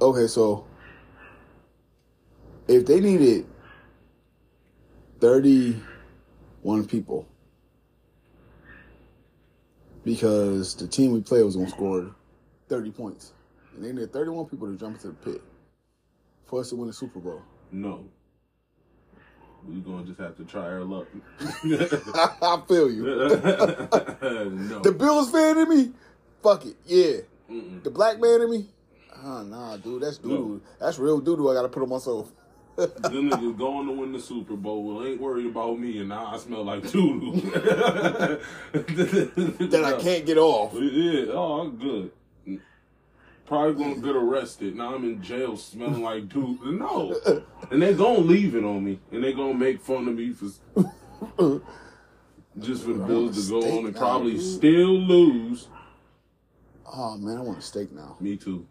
Okay, 0.00 0.26
so 0.26 0.66
if 2.68 2.86
they 2.86 3.00
needed 3.00 3.46
thirty-one 5.20 6.86
people 6.86 7.26
because 10.04 10.74
the 10.74 10.88
team 10.88 11.12
we 11.12 11.20
played 11.20 11.44
was 11.44 11.56
gonna 11.56 11.68
score 11.68 12.14
thirty 12.68 12.90
points, 12.90 13.32
and 13.74 13.84
they 13.84 13.92
needed 13.92 14.12
thirty-one 14.12 14.46
people 14.46 14.66
to 14.66 14.76
jump 14.76 14.96
into 14.96 15.08
the 15.08 15.14
pit 15.14 15.42
for 16.44 16.60
us 16.60 16.70
to 16.70 16.76
win 16.76 16.88
the 16.88 16.92
Super 16.92 17.20
Bowl. 17.20 17.42
No, 17.70 18.04
we 19.68 19.80
gonna 19.80 20.04
just 20.04 20.18
have 20.20 20.36
to 20.36 20.44
try 20.44 20.62
our 20.62 20.84
luck. 20.84 21.06
I 21.40 22.62
feel 22.68 22.90
you. 22.90 23.02
no, 23.04 24.80
The 24.80 24.94
Bills 24.96 25.30
fan 25.30 25.58
in 25.58 25.68
me, 25.68 25.92
fuck 26.42 26.66
it, 26.66 26.76
yeah. 26.86 27.20
Mm-mm. 27.50 27.82
The 27.82 27.90
black 27.90 28.20
man 28.20 28.42
in 28.42 28.50
me, 28.50 28.66
ah 29.14 29.42
nah, 29.42 29.76
dude, 29.76 30.02
that's 30.02 30.18
doodoo. 30.18 30.60
That's 30.80 30.98
real 30.98 31.20
doodoo. 31.20 31.50
I 31.50 31.54
gotta 31.54 31.68
put 31.68 31.82
on 31.82 31.88
myself. 31.88 32.32
Them 32.76 33.28
niggas 33.28 33.58
going 33.58 33.86
to 33.86 33.92
win 33.92 34.12
the 34.12 34.20
Super 34.20 34.56
Bowl. 34.56 34.82
Well, 34.84 35.06
ain't 35.06 35.20
worried 35.20 35.44
about 35.44 35.78
me, 35.78 35.98
and 35.98 36.08
now 36.08 36.28
I 36.28 36.38
smell 36.38 36.64
like 36.64 36.82
doodoo. 36.82 37.42
that 39.70 39.84
I 39.84 40.00
can't 40.00 40.24
get 40.24 40.38
off. 40.38 40.72
Yeah, 40.72 41.32
oh, 41.32 41.60
I'm 41.60 41.76
good. 41.76 42.10
Probably 43.46 43.74
gonna 43.74 44.00
get 44.00 44.16
arrested. 44.16 44.76
Now 44.76 44.94
I'm 44.94 45.04
in 45.04 45.22
jail 45.22 45.56
smelling 45.56 46.02
like 46.02 46.28
dude. 46.28 46.60
No. 46.62 47.14
And 47.70 47.82
they're 47.82 47.94
gonna 47.94 48.18
leave 48.18 48.54
it 48.54 48.64
on 48.64 48.84
me. 48.84 49.00
And 49.10 49.22
they're 49.22 49.32
gonna 49.32 49.54
make 49.54 49.80
fun 49.80 50.08
of 50.08 50.14
me 50.14 50.32
for 50.32 50.46
just 52.58 52.84
for 52.84 52.92
the 52.92 53.04
Bills 53.04 53.46
to 53.46 53.50
go 53.50 53.78
on 53.78 53.86
and 53.86 53.94
now, 53.94 54.00
probably 54.00 54.32
dude. 54.32 54.42
still 54.42 54.98
lose. 54.98 55.68
Oh 56.86 57.16
man, 57.16 57.38
I 57.38 57.40
want 57.40 57.58
a 57.58 57.62
steak 57.62 57.92
now. 57.92 58.16
Me 58.20 58.36
too. 58.36 58.66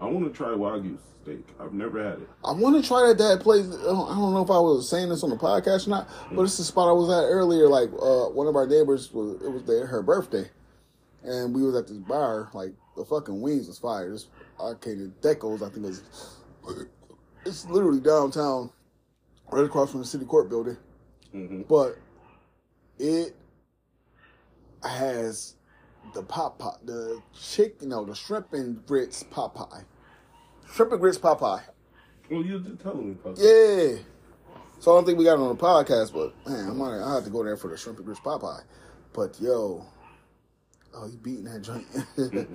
I 0.00 0.06
wanna 0.06 0.30
try 0.30 0.48
Wagyu 0.48 0.98
steak. 1.22 1.46
I've 1.60 1.72
never 1.72 2.02
had 2.02 2.20
it. 2.20 2.28
I 2.44 2.52
want 2.52 2.82
to 2.82 2.86
try 2.86 3.06
that 3.08 3.18
that 3.18 3.40
place. 3.40 3.66
I 3.66 3.84
don't 3.84 4.10
I 4.10 4.14
don't 4.14 4.34
know 4.34 4.42
if 4.42 4.50
I 4.50 4.58
was 4.58 4.88
saying 4.88 5.08
this 5.08 5.22
on 5.22 5.30
the 5.30 5.36
podcast 5.36 5.86
or 5.86 5.90
not, 5.90 6.08
but 6.32 6.42
it's 6.42 6.56
the 6.56 6.64
spot 6.64 6.88
I 6.88 6.92
was 6.92 7.10
at 7.10 7.28
earlier. 7.28 7.68
Like 7.68 7.90
uh, 7.92 8.26
one 8.30 8.46
of 8.46 8.56
our 8.56 8.66
neighbors 8.66 9.12
was 9.12 9.40
it 9.42 9.50
was 9.50 9.64
their 9.64 9.86
her 9.86 10.02
birthday, 10.02 10.48
and 11.22 11.54
we 11.54 11.62
was 11.62 11.74
at 11.76 11.88
this 11.88 11.98
bar. 11.98 12.50
Like 12.54 12.72
the 12.96 13.04
fucking 13.04 13.40
wings 13.40 13.68
was 13.68 13.78
fire. 13.78 14.10
This 14.10 14.28
arcade 14.58 14.98
Decos, 15.20 15.62
I 15.62 15.70
think 15.70 15.86
is. 15.86 16.02
It's 17.46 17.64
literally 17.66 18.00
downtown, 18.00 18.70
right 19.50 19.64
across 19.64 19.90
from 19.90 20.00
the 20.00 20.06
city 20.06 20.24
court 20.24 20.48
building. 20.48 20.76
hmm 21.32 21.62
but 21.62 21.98
it 22.98 23.34
has 24.82 25.54
the 26.14 26.22
pop 26.22 26.58
pie, 26.58 26.76
the 26.84 27.20
chicken, 27.38 27.88
no, 27.90 28.04
the 28.04 28.14
shrimp 28.14 28.52
and 28.52 28.84
grits 28.86 29.22
pot 29.22 29.54
pie, 29.54 29.84
shrimp 30.72 30.92
and 30.92 31.00
grits 31.00 31.18
pot 31.18 31.40
pie. 31.40 31.62
Well, 32.30 32.44
you 32.44 32.60
just 32.60 32.80
telling 32.80 33.06
me 33.06 33.12
about 33.12 33.38
Yeah. 33.38 34.02
So 34.78 34.92
I 34.92 34.96
don't 34.96 35.04
think 35.04 35.18
we 35.18 35.24
got 35.24 35.34
it 35.34 35.40
on 35.40 35.56
the 35.56 35.62
podcast, 35.62 36.12
but 36.12 36.32
man, 36.48 36.70
I 36.70 36.72
might 36.72 37.02
I 37.02 37.14
have 37.14 37.24
to 37.24 37.30
go 37.30 37.44
there 37.44 37.56
for 37.56 37.68
the 37.68 37.76
shrimp 37.76 37.98
and 37.98 38.06
grits 38.06 38.20
pot 38.20 38.40
pie. 38.40 38.60
But 39.12 39.40
yo, 39.40 39.84
oh, 40.94 41.06
you 41.06 41.18
beating 41.18 41.44
that 41.44 41.62
joint? 41.62 41.86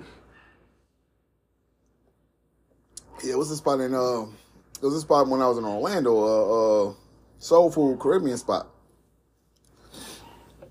yeah, 3.22 3.34
what's 3.36 3.50
a 3.50 3.56
spot 3.56 3.80
in 3.80 3.94
uh, 3.94 4.22
it 4.22 4.84
was 4.84 4.94
a 4.94 5.00
spot 5.00 5.28
when 5.28 5.40
I 5.40 5.48
was 5.48 5.58
in 5.58 5.64
Orlando, 5.64 6.18
uh, 6.18 6.90
uh 6.90 6.94
soul 7.38 7.70
food 7.70 7.98
Caribbean 7.98 8.36
spot. 8.36 8.68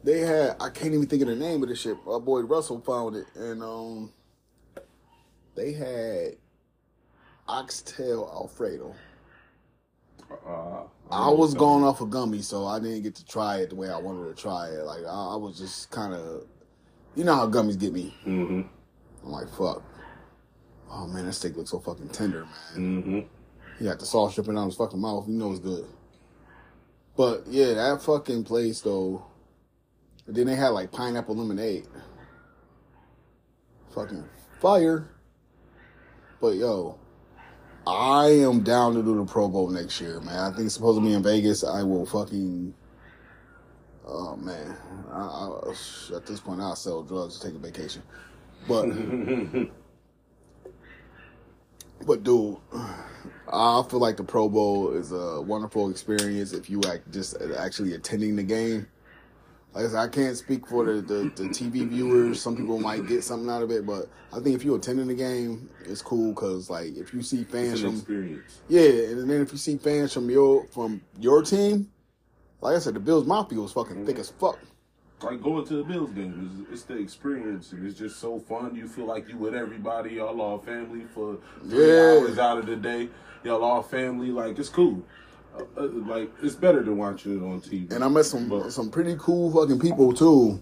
They 0.03 0.19
had 0.19 0.55
I 0.59 0.69
can't 0.69 0.93
even 0.93 1.07
think 1.07 1.23
of 1.23 1.27
the 1.27 1.35
name 1.35 1.63
of 1.63 1.69
the 1.69 1.75
shit. 1.75 1.97
Our 2.07 2.19
boy 2.19 2.41
Russell 2.41 2.81
found 2.81 3.15
it, 3.15 3.25
and 3.35 3.63
um, 3.63 4.11
they 5.55 5.73
had 5.73 6.35
oxtail 7.47 8.29
Alfredo. 8.31 8.93
Uh, 10.47 10.83
I 11.11 11.29
was 11.29 11.53
going 11.53 11.83
off 11.83 12.01
of 12.01 12.09
gummy, 12.09 12.41
so 12.41 12.65
I 12.65 12.79
didn't 12.79 13.03
get 13.03 13.15
to 13.15 13.25
try 13.25 13.57
it 13.57 13.69
the 13.69 13.75
way 13.75 13.89
I 13.89 13.97
wanted 13.97 14.35
to 14.35 14.41
try 14.41 14.67
it. 14.69 14.83
Like 14.83 15.03
I, 15.05 15.33
I 15.33 15.35
was 15.35 15.57
just 15.57 15.91
kind 15.91 16.13
of, 16.13 16.45
you 17.15 17.23
know 17.23 17.35
how 17.35 17.47
gummies 17.47 17.79
get 17.79 17.93
me. 17.93 18.13
hmm 18.23 18.61
I'm 19.23 19.31
like, 19.31 19.49
fuck. 19.49 19.83
Oh 20.91 21.07
man, 21.07 21.25
that 21.25 21.33
steak 21.33 21.55
looks 21.57 21.71
so 21.71 21.79
fucking 21.79 22.09
tender, 22.09 22.45
man. 22.75 23.01
hmm 23.03 23.19
He 23.79 23.85
got 23.85 23.99
the 23.99 24.05
sauce 24.05 24.35
dripping 24.35 24.57
out 24.57 24.65
his 24.65 24.75
fucking 24.75 24.99
mouth. 24.99 25.27
You 25.27 25.33
know 25.35 25.51
it's 25.51 25.59
good. 25.59 25.85
But 27.17 27.43
yeah, 27.47 27.73
that 27.73 28.01
fucking 28.01 28.43
place 28.43 28.81
though. 28.81 29.25
Then 30.27 30.47
they 30.47 30.55
had 30.55 30.69
like 30.69 30.91
pineapple 30.91 31.35
lemonade. 31.35 31.87
Fucking 33.93 34.25
fire. 34.59 35.07
But 36.41 36.55
yo, 36.55 36.97
I 37.87 38.27
am 38.27 38.61
down 38.61 38.93
to 38.95 39.03
do 39.03 39.15
the 39.15 39.25
Pro 39.25 39.47
Bowl 39.47 39.69
next 39.69 40.01
year, 40.01 40.19
man. 40.19 40.37
I 40.37 40.49
think 40.55 40.65
it's 40.65 40.75
supposed 40.75 40.99
to 40.99 41.05
be 41.05 41.13
in 41.13 41.23
Vegas. 41.23 41.63
I 41.63 41.83
will 41.83 42.05
fucking. 42.05 42.73
Oh 44.07 44.35
man, 44.35 44.75
I, 45.11 45.19
I, 45.19 46.15
at 46.15 46.25
this 46.27 46.39
point 46.39 46.61
I'll 46.61 46.75
sell 46.75 47.01
drugs 47.01 47.39
to 47.39 47.47
take 47.47 47.55
a 47.55 47.59
vacation. 47.59 48.03
But 48.67 48.85
but 52.05 52.23
dude, 52.23 52.57
I 53.51 53.83
feel 53.89 53.99
like 53.99 54.17
the 54.17 54.23
Pro 54.23 54.49
Bowl 54.49 54.91
is 54.93 55.11
a 55.11 55.41
wonderful 55.41 55.89
experience 55.89 56.53
if 56.53 56.69
you 56.69 56.79
like 56.81 57.09
just 57.11 57.37
actually 57.57 57.93
attending 57.93 58.35
the 58.35 58.43
game. 58.43 58.87
Like 59.73 59.85
I 59.85 59.87
said, 59.89 59.97
I 59.97 60.07
can't 60.07 60.37
speak 60.37 60.67
for 60.67 60.85
the, 60.85 61.01
the, 61.01 61.31
the 61.35 61.49
TV 61.49 61.87
viewers. 61.87 62.41
Some 62.41 62.55
people 62.55 62.79
might 62.79 63.07
get 63.07 63.25
something 63.25 63.49
out 63.49 63.61
of 63.61 63.71
it, 63.71 63.85
but 63.85 64.07
I 64.31 64.39
think 64.39 64.55
if 64.55 64.63
you're 64.63 64.77
attending 64.77 65.07
the 65.07 65.15
game, 65.15 65.69
it's 65.83 66.01
cool 66.01 66.33
because 66.33 66.69
like 66.69 66.95
if 66.95 67.13
you 67.13 67.21
see 67.21 67.43
fans 67.43 67.81
from 67.81 67.95
experience. 67.95 68.61
yeah, 68.69 69.09
and 69.09 69.29
then 69.29 69.41
if 69.41 69.51
you 69.51 69.57
see 69.57 69.77
fans 69.77 70.13
from 70.13 70.29
your 70.29 70.65
from 70.67 71.01
your 71.19 71.41
team, 71.43 71.91
like 72.61 72.75
I 72.75 72.79
said, 72.79 72.93
the 72.93 73.01
Bills 73.01 73.25
Mafia 73.25 73.59
was 73.59 73.73
fucking 73.73 74.05
thick 74.05 74.15
mm. 74.15 74.19
as 74.19 74.29
fuck. 74.29 74.59
Like 75.21 75.41
going 75.41 75.65
to 75.67 75.77
the 75.77 75.83
Bills 75.83 76.11
game, 76.11 76.65
it's, 76.69 76.71
it's 76.73 76.83
the 76.83 76.97
experience, 76.97 77.71
and 77.71 77.87
it's 77.87 77.97
just 77.97 78.19
so 78.19 78.37
fun. 78.39 78.75
You 78.75 78.87
feel 78.87 79.05
like 79.05 79.27
you 79.29 79.37
with 79.37 79.55
everybody. 79.55 80.15
Y'all 80.15 80.39
all 80.41 80.59
family 80.59 81.05
for 81.13 81.37
three 81.67 81.87
Yeah. 81.87 82.17
hours 82.19 82.37
out 82.37 82.57
of 82.57 82.65
the 82.65 82.75
day. 82.75 83.09
Y'all 83.43 83.63
all 83.63 83.81
family. 83.81 84.27
Like 84.27 84.59
it's 84.59 84.69
cool. 84.69 85.01
Uh, 85.57 85.63
uh, 85.77 85.87
like 86.05 86.29
it's 86.43 86.55
better 86.55 86.83
than 86.83 86.97
watching 86.97 87.37
it 87.39 87.43
on 87.43 87.61
TV. 87.61 87.89
And 87.93 88.03
I 88.03 88.07
met 88.09 88.25
some 88.25 88.49
But- 88.49 88.71
some 88.73 88.91
pretty 88.91 89.15
cool 89.17 89.51
fucking 89.51 89.79
people 89.79 90.13
too. 90.13 90.59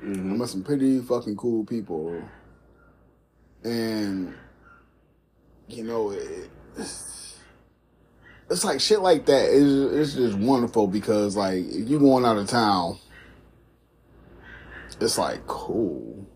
I 0.00 0.06
Mhm. 0.06 0.38
met 0.38 0.48
some 0.48 0.62
pretty 0.64 0.98
fucking 1.00 1.36
cool 1.36 1.64
people, 1.64 2.20
and 3.62 4.34
you 5.68 5.84
know, 5.84 6.10
it, 6.10 6.50
it's, 6.76 7.36
it's 8.50 8.64
like 8.64 8.80
shit 8.80 9.00
like 9.00 9.26
that. 9.26 9.44
It's, 9.50 9.94
it's 9.94 10.14
just 10.14 10.38
wonderful 10.38 10.86
because 10.88 11.36
like 11.36 11.64
if 11.66 11.88
you 11.88 11.98
going 12.00 12.24
out 12.24 12.38
of 12.38 12.48
town, 12.48 12.98
it's 15.02 15.18
like 15.18 15.46
cool. 15.46 16.26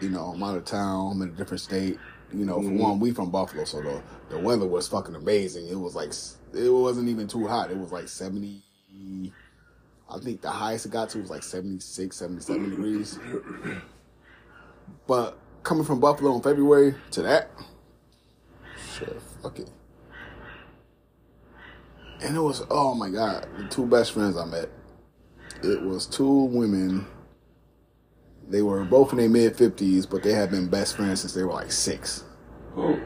You 0.00 0.10
know, 0.10 0.32
I'm 0.34 0.42
out 0.42 0.56
of 0.56 0.64
town. 0.64 1.12
I'm 1.12 1.22
in 1.22 1.28
a 1.28 1.32
different 1.32 1.60
state. 1.60 1.98
You 2.32 2.44
know, 2.44 2.60
for 2.60 2.68
Mhm. 2.68 2.78
one, 2.78 3.00
we 3.00 3.12
from 3.12 3.30
Buffalo, 3.30 3.64
so 3.64 3.80
the 3.80 4.02
the 4.30 4.38
weather 4.38 4.66
was 4.66 4.88
fucking 4.88 5.14
amazing. 5.14 5.68
It 5.68 5.78
was 5.78 5.94
like 5.94 6.12
it 6.52 6.68
wasn't 6.70 7.08
even 7.08 7.28
too 7.28 7.46
hot. 7.46 7.70
It 7.70 7.78
was 7.78 7.92
like 7.92 8.08
seventy. 8.08 8.62
I 10.10 10.18
think 10.18 10.42
the 10.42 10.50
highest 10.50 10.86
it 10.86 10.92
got 10.92 11.08
to 11.10 11.18
was 11.18 11.30
like 11.30 11.42
76, 11.42 12.14
77 12.16 12.70
degrees. 12.70 13.18
But 15.06 15.38
coming 15.62 15.84
from 15.84 15.98
Buffalo 15.98 16.34
in 16.36 16.42
February 16.42 16.94
to 17.12 17.22
that, 17.22 17.50
shit, 18.76 19.16
fuck 19.42 19.58
it. 19.58 19.70
And 22.20 22.36
it 22.36 22.40
was, 22.40 22.62
oh 22.70 22.94
my 22.94 23.08
God, 23.08 23.48
the 23.56 23.64
two 23.64 23.86
best 23.86 24.12
friends 24.12 24.36
I 24.36 24.44
met. 24.44 24.68
It 25.64 25.82
was 25.82 26.06
two 26.06 26.44
women. 26.44 27.06
They 28.48 28.60
were 28.60 28.84
both 28.84 29.12
in 29.12 29.18
their 29.18 29.30
mid 29.30 29.56
50s, 29.56 30.08
but 30.08 30.22
they 30.22 30.32
had 30.32 30.50
been 30.50 30.68
best 30.68 30.96
friends 30.96 31.20
since 31.22 31.32
they 31.32 31.42
were 31.42 31.52
like 31.52 31.72
six. 31.72 32.24
Oh, 32.76 33.00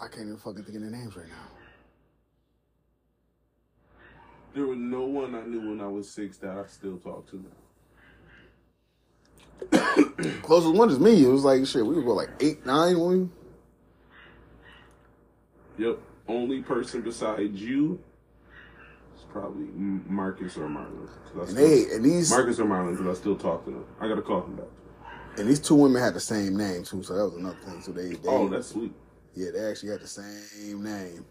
I 0.00 0.08
can't 0.08 0.22
even 0.22 0.36
fucking 0.36 0.64
think 0.64 0.76
of 0.76 0.82
their 0.82 0.90
names 0.90 1.16
right 1.16 1.28
now. 1.28 1.52
there 4.54 4.66
was 4.66 4.78
no 4.78 5.04
one 5.04 5.34
I 5.34 5.42
knew 5.42 5.70
when 5.70 5.80
I 5.80 5.86
was 5.86 6.10
six 6.10 6.36
that 6.38 6.58
I 6.58 6.66
still 6.66 6.98
talk 6.98 7.26
to 7.30 7.44
now. 9.70 9.80
Closest 10.42 10.74
one 10.74 10.90
is 10.90 10.98
me. 10.98 11.24
It 11.24 11.28
was 11.28 11.44
like, 11.44 11.64
shit, 11.66 11.86
we 11.86 12.00
were 12.00 12.12
like 12.12 12.30
eight, 12.40 12.66
nine 12.66 12.98
when 12.98 13.30
we. 15.78 15.84
Yep. 15.84 15.98
Only 16.28 16.62
person 16.62 17.00
besides 17.02 17.60
you 17.60 17.98
probably 19.32 19.66
Marcus 19.74 20.56
or 20.56 20.68
Marlon. 20.68 21.08
And 21.34 21.48
still- 21.48 21.54
they, 21.54 21.94
and 21.94 22.04
these, 22.04 22.30
Marcus 22.30 22.58
or 22.60 22.64
Marlon, 22.66 22.96
because 22.96 23.18
I 23.18 23.20
still 23.20 23.36
talk 23.36 23.64
to 23.64 23.70
them. 23.70 23.84
I 24.00 24.08
gotta 24.08 24.22
call 24.22 24.42
them 24.42 24.56
back. 24.56 24.66
and 25.38 25.48
these 25.48 25.60
two 25.60 25.74
women 25.74 26.00
had 26.02 26.14
the 26.14 26.20
same 26.20 26.56
name 26.56 26.84
too, 26.84 27.02
so 27.02 27.14
that 27.16 27.24
was 27.24 27.34
another 27.34 27.56
thing. 27.64 27.80
So 27.80 27.92
they, 27.92 28.10
they 28.10 28.28
Oh, 28.28 28.48
that's 28.48 28.68
sweet. 28.68 28.92
yeah, 29.34 29.50
they 29.52 29.64
actually 29.70 29.90
had 29.90 30.00
the 30.00 30.06
same 30.06 30.82
name. 30.82 31.24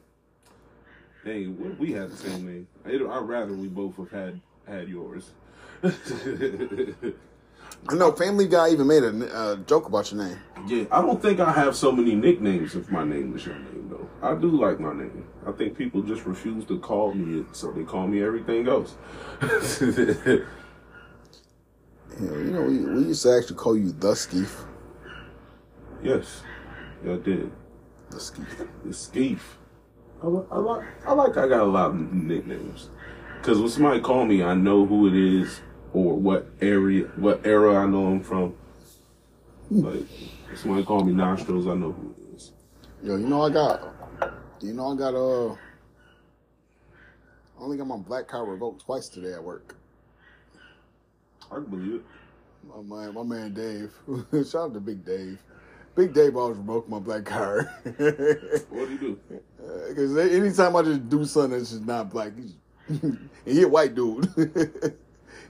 Dang, 1.23 1.55
what 1.63 1.77
we 1.77 1.91
had 1.91 2.09
the 2.09 2.17
same 2.17 2.45
name? 2.47 2.67
I'd, 2.85 2.95
I'd 2.95 3.27
rather 3.27 3.53
we 3.53 3.67
both 3.67 3.95
have 3.97 4.09
had 4.09 4.41
had 4.67 4.89
yours. 4.89 5.29
I 5.83 5.93
know 7.95 8.11
Family 8.11 8.47
Guy 8.47 8.69
even 8.69 8.87
made 8.87 9.03
a 9.03 9.35
uh, 9.35 9.55
joke 9.57 9.87
about 9.87 10.11
your 10.11 10.23
name. 10.23 10.37
yeah, 10.67 10.85
I 10.91 11.01
don't 11.01 11.21
think 11.21 11.39
I 11.39 11.51
have 11.51 11.75
so 11.75 11.91
many 11.91 12.13
nicknames 12.15 12.75
if 12.75 12.89
my 12.91 13.03
name 13.03 13.33
was 13.33 13.45
your 13.45 13.55
name. 13.55 13.90
I 14.21 14.35
do 14.35 14.49
like 14.49 14.79
my 14.79 14.93
name. 14.93 15.25
I 15.47 15.51
think 15.51 15.77
people 15.77 16.01
just 16.03 16.25
refuse 16.25 16.65
to 16.65 16.79
call 16.79 17.13
me 17.13 17.39
it, 17.41 17.55
so 17.55 17.71
they 17.71 17.83
call 17.83 18.07
me 18.07 18.23
everything 18.23 18.67
else. 18.67 18.95
You 22.19 22.27
know, 22.27 22.37
you 22.37 22.51
know 22.51 22.61
we, 22.63 22.77
we 22.79 23.07
used 23.07 23.23
to 23.23 23.37
actually 23.37 23.55
call 23.55 23.75
you 23.77 23.93
the 23.93 24.11
Skeef. 24.11 24.65
yes, 26.03 26.43
yeah, 27.03 27.13
I 27.13 27.17
did. 27.17 27.51
The 28.09 28.17
Skeef. 28.17 28.67
The 28.83 28.89
Skeef. 28.89 29.39
I, 30.21 30.27
I 30.27 30.57
like. 30.57 30.85
I 31.07 31.13
like. 31.13 31.37
I 31.37 31.47
got 31.47 31.61
a 31.61 31.65
lot 31.65 31.91
of 31.91 32.13
nicknames. 32.13 32.89
Cause 33.41 33.59
when 33.59 33.69
somebody 33.69 34.01
call 34.01 34.25
me, 34.25 34.43
I 34.43 34.53
know 34.53 34.85
who 34.85 35.07
it 35.07 35.15
is 35.15 35.61
or 35.93 36.13
what 36.13 36.47
area, 36.61 37.05
what 37.15 37.43
era 37.45 37.77
I 37.77 37.87
know 37.87 38.09
them 38.09 38.21
from. 38.21 38.55
Like, 39.71 40.03
if 40.51 40.59
somebody 40.59 40.83
call 40.83 41.03
me 41.03 41.13
Nostrils, 41.13 41.65
I 41.65 41.73
know 41.73 41.93
who 41.93 42.13
it 42.19 42.35
is. 42.35 42.51
Yo, 43.01 43.15
you 43.15 43.27
know 43.27 43.41
I 43.41 43.49
got, 43.49 43.81
you 44.61 44.73
know 44.73 44.93
I 44.93 44.95
got 44.95 45.15
uh, 45.15 45.53
I 45.53 45.57
only 47.63 47.77
got 47.77 47.87
my 47.87 47.97
black 47.97 48.27
card 48.27 48.49
revoked 48.49 48.85
twice 48.85 49.09
today 49.09 49.33
at 49.33 49.43
work. 49.43 49.75
I 51.51 51.55
can 51.55 51.65
believe 51.65 51.95
it. 51.95 52.01
My 52.67 52.81
man, 52.81 53.13
my 53.13 53.23
man 53.23 53.53
Dave. 53.53 53.91
Shout 54.47 54.55
out 54.55 54.73
to 54.73 54.79
Big 54.79 55.03
Dave. 55.03 55.39
Big 55.95 56.13
Dave 56.13 56.37
always 56.37 56.57
revoked 56.57 56.89
my 56.89 56.99
black 56.99 57.25
card. 57.25 57.67
What 57.85 58.87
do 58.87 58.93
you 58.93 58.97
do? 58.97 59.19
Because 59.89 60.17
anytime 60.17 60.75
I 60.75 60.83
just 60.83 61.09
do 61.09 61.25
something 61.25 61.57
that's 61.57 61.71
just 61.71 61.85
not 61.85 62.09
black, 62.09 62.33
he's, 62.35 62.55
and 62.87 63.29
he 63.45 63.63
a 63.63 63.67
white 63.67 63.95
dude. 63.95 64.29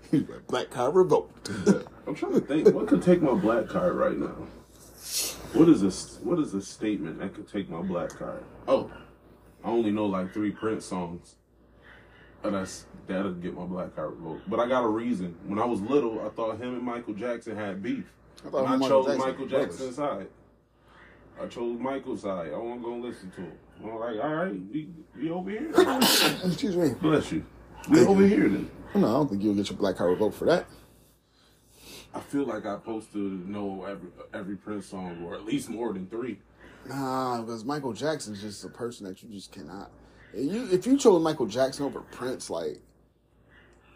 he's 0.10 0.28
like, 0.28 0.47
black 0.47 0.71
card 0.71 0.95
revoked. 0.95 1.50
I'm 2.08 2.15
trying 2.15 2.34
to 2.34 2.41
think. 2.41 2.74
What 2.74 2.88
could 2.88 3.04
take 3.04 3.21
my 3.21 3.34
black 3.34 3.67
card 3.67 3.95
right 3.95 4.17
now? 4.17 4.36
What 5.54 5.68
is 5.68 5.82
this? 5.82 6.20
What 6.24 6.40
is 6.40 6.54
a 6.54 6.62
statement 6.62 7.20
that 7.20 7.34
could 7.34 7.48
take 7.52 7.70
my 7.70 7.82
black 7.82 8.10
card? 8.10 8.44
Oh, 8.68 8.92
I 9.64 9.68
only 9.70 9.92
know 9.92 10.06
like 10.06 10.34
three 10.34 10.52
Prince 10.52 10.86
songs. 10.86 11.36
And 12.44 12.56
that's 12.56 12.86
that'll 13.08 13.34
get 13.34 13.56
my 13.56 13.66
black 13.66 13.96
card 13.96 14.12
revoked. 14.18 14.50
But 14.50 14.60
I 14.60 14.68
got 14.68 14.84
a 14.84 14.88
reason. 14.88 15.36
When 15.46 15.60
I 15.60 15.66
was 15.66 15.82
little, 15.82 16.26
I 16.26 16.30
thought 16.30 16.58
him 16.58 16.76
and 16.76 16.84
Michael 16.84 17.14
Jackson 17.14 17.56
had 17.56 17.84
beef. 17.84 18.06
I 18.46 18.50
thought 18.50 18.60
And 18.66 18.68
I 18.70 18.74
and 18.76 18.84
chose 18.84 19.08
Michael 19.08 19.26
Michael 19.26 19.46
Jackson 19.48 19.70
Jackson's 19.70 19.96
side. 19.96 20.28
I 21.42 21.48
chose 21.48 21.80
Michael's 21.80 22.22
side. 22.22 22.52
I 22.54 22.58
wasn't 22.58 22.84
gonna 22.84 23.02
listen 23.02 23.32
to 23.32 23.42
him. 23.42 23.52
I'm 23.84 23.96
like, 24.00 24.24
all 24.24 24.36
right, 24.36 24.54
we 24.72 24.90
we 25.16 25.30
over 25.32 25.50
here. 25.50 25.72
Excuse 26.46 26.76
me. 26.76 26.90
Bless 27.02 27.32
you. 27.32 27.46
We 27.90 28.06
over 28.06 28.26
here 28.26 28.48
then. 28.50 28.70
No, 28.96 29.08
I 29.08 29.12
don't 29.12 29.30
think 29.30 29.44
you'll 29.44 29.56
get 29.56 29.70
your 29.70 29.78
black 29.78 29.96
card 29.96 30.12
revoked 30.12 30.36
for 30.36 30.46
that. 30.46 30.66
I 32.13 32.19
feel 32.19 32.45
like 32.45 32.65
I'm 32.65 32.80
supposed 32.80 33.12
to 33.13 33.17
know 33.17 33.86
every 33.86 34.10
every 34.34 34.56
Prince 34.58 34.88
song, 34.88 35.24
or 35.24 35.34
at 35.34 35.45
least 35.45 35.69
more 35.69 35.93
than 35.93 36.08
three. 36.08 36.39
Nah, 36.88 37.41
because 37.41 37.63
Michael 37.63 37.93
Jackson's 37.93 38.41
just 38.41 38.63
a 38.65 38.69
person 38.69 39.06
that 39.08 39.21
you 39.24 39.30
just 39.30 39.52
cannot. 39.52 39.91
If 40.34 40.52
you 40.52 40.67
if 40.71 40.86
you 40.86 40.97
chose 40.97 41.21
Michael 41.21 41.45
Jackson 41.45 41.86
over 41.86 42.02
Prince, 42.02 42.50
like 42.50 42.82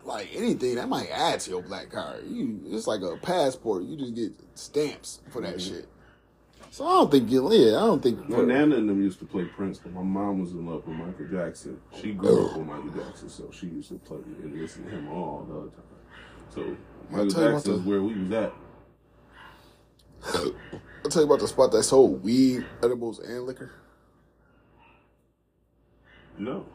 like 0.04 0.30
anything, 0.36 0.75
that 0.75 0.88
might 0.88 1.10
add 1.10 1.39
to 1.41 1.49
your 1.49 1.62
black 1.62 1.89
card. 1.89 2.23
You 2.28 2.62
it's 2.67 2.88
like 2.88 3.01
a 3.01 3.17
passport. 3.17 3.84
You 3.84 3.97
just 3.97 4.15
get 4.15 4.32
stamps 4.54 5.21
for 5.30 5.41
that 5.41 5.58
mm-hmm. 5.58 5.75
shit. 5.75 5.89
So 6.69 6.86
I 6.86 6.91
don't 6.95 7.12
think 7.12 7.32
you. 7.32 7.51
Yeah, 7.54 7.78
I 7.78 7.86
don't 7.86 8.04
think. 8.04 8.28
My 8.28 8.41
nana 8.41 8.75
and 8.75 8.89
them 8.89 9.01
used 9.01 9.19
to 9.19 9.25
play 9.25 9.45
Prince, 9.45 9.80
but 9.80 9.93
my 9.93 10.04
mom 10.04 10.41
was 10.41 10.51
in 10.51 10.65
love 10.65 10.86
with 10.86 10.97
Michael 10.97 11.28
Jackson. 11.28 11.80
She 12.01 12.13
grew 12.13 12.47
up 12.47 12.58
with 12.58 12.67
Michael 12.67 12.89
Jackson, 12.89 13.30
so 13.30 13.49
she 13.51 13.67
used 13.67 13.89
to 13.89 13.95
play 13.95 14.17
and 14.43 14.60
listen 14.60 14.84
to 14.84 14.89
him 14.89 15.10
all 15.10 15.45
the 15.47 15.54
time. 15.54 15.71
So 16.54 16.78
Michael 17.10 17.30
tell 17.30 17.41
you 17.44 17.48
about 17.50 17.58
Jackson's 17.58 17.84
the- 17.84 17.89
where 17.89 18.02
we 18.02 18.13
was 18.24 18.32
at. 18.32 18.54
I'll 21.04 21.12
tell 21.12 21.22
you 21.22 21.28
about 21.28 21.39
the 21.39 21.48
spot 21.48 21.72
that 21.72 21.84
sold 21.84 22.24
weed, 22.24 22.65
edibles, 22.82 23.20
and 23.20 23.44
liquor. 23.46 23.72
No, 26.38 26.65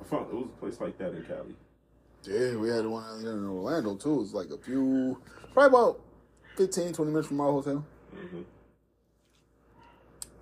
I 0.00 0.04
found 0.04 0.28
it 0.28 0.34
was 0.34 0.44
a 0.46 0.60
place 0.60 0.80
like 0.80 0.98
that 0.98 1.14
in 1.14 1.24
Cali. 1.24 1.54
Yeah, 2.24 2.56
we 2.56 2.68
had 2.68 2.84
one 2.86 3.04
out 3.04 3.20
here 3.20 3.32
in 3.32 3.46
Orlando 3.48 3.94
too. 3.94 4.20
It's 4.22 4.34
like 4.34 4.50
a 4.50 4.58
few, 4.58 5.20
probably 5.54 5.78
about 5.78 6.00
15, 6.56 6.92
20 6.92 7.10
minutes 7.12 7.28
from 7.28 7.40
our 7.40 7.52
hotel. 7.52 7.84
hmm 8.12 8.42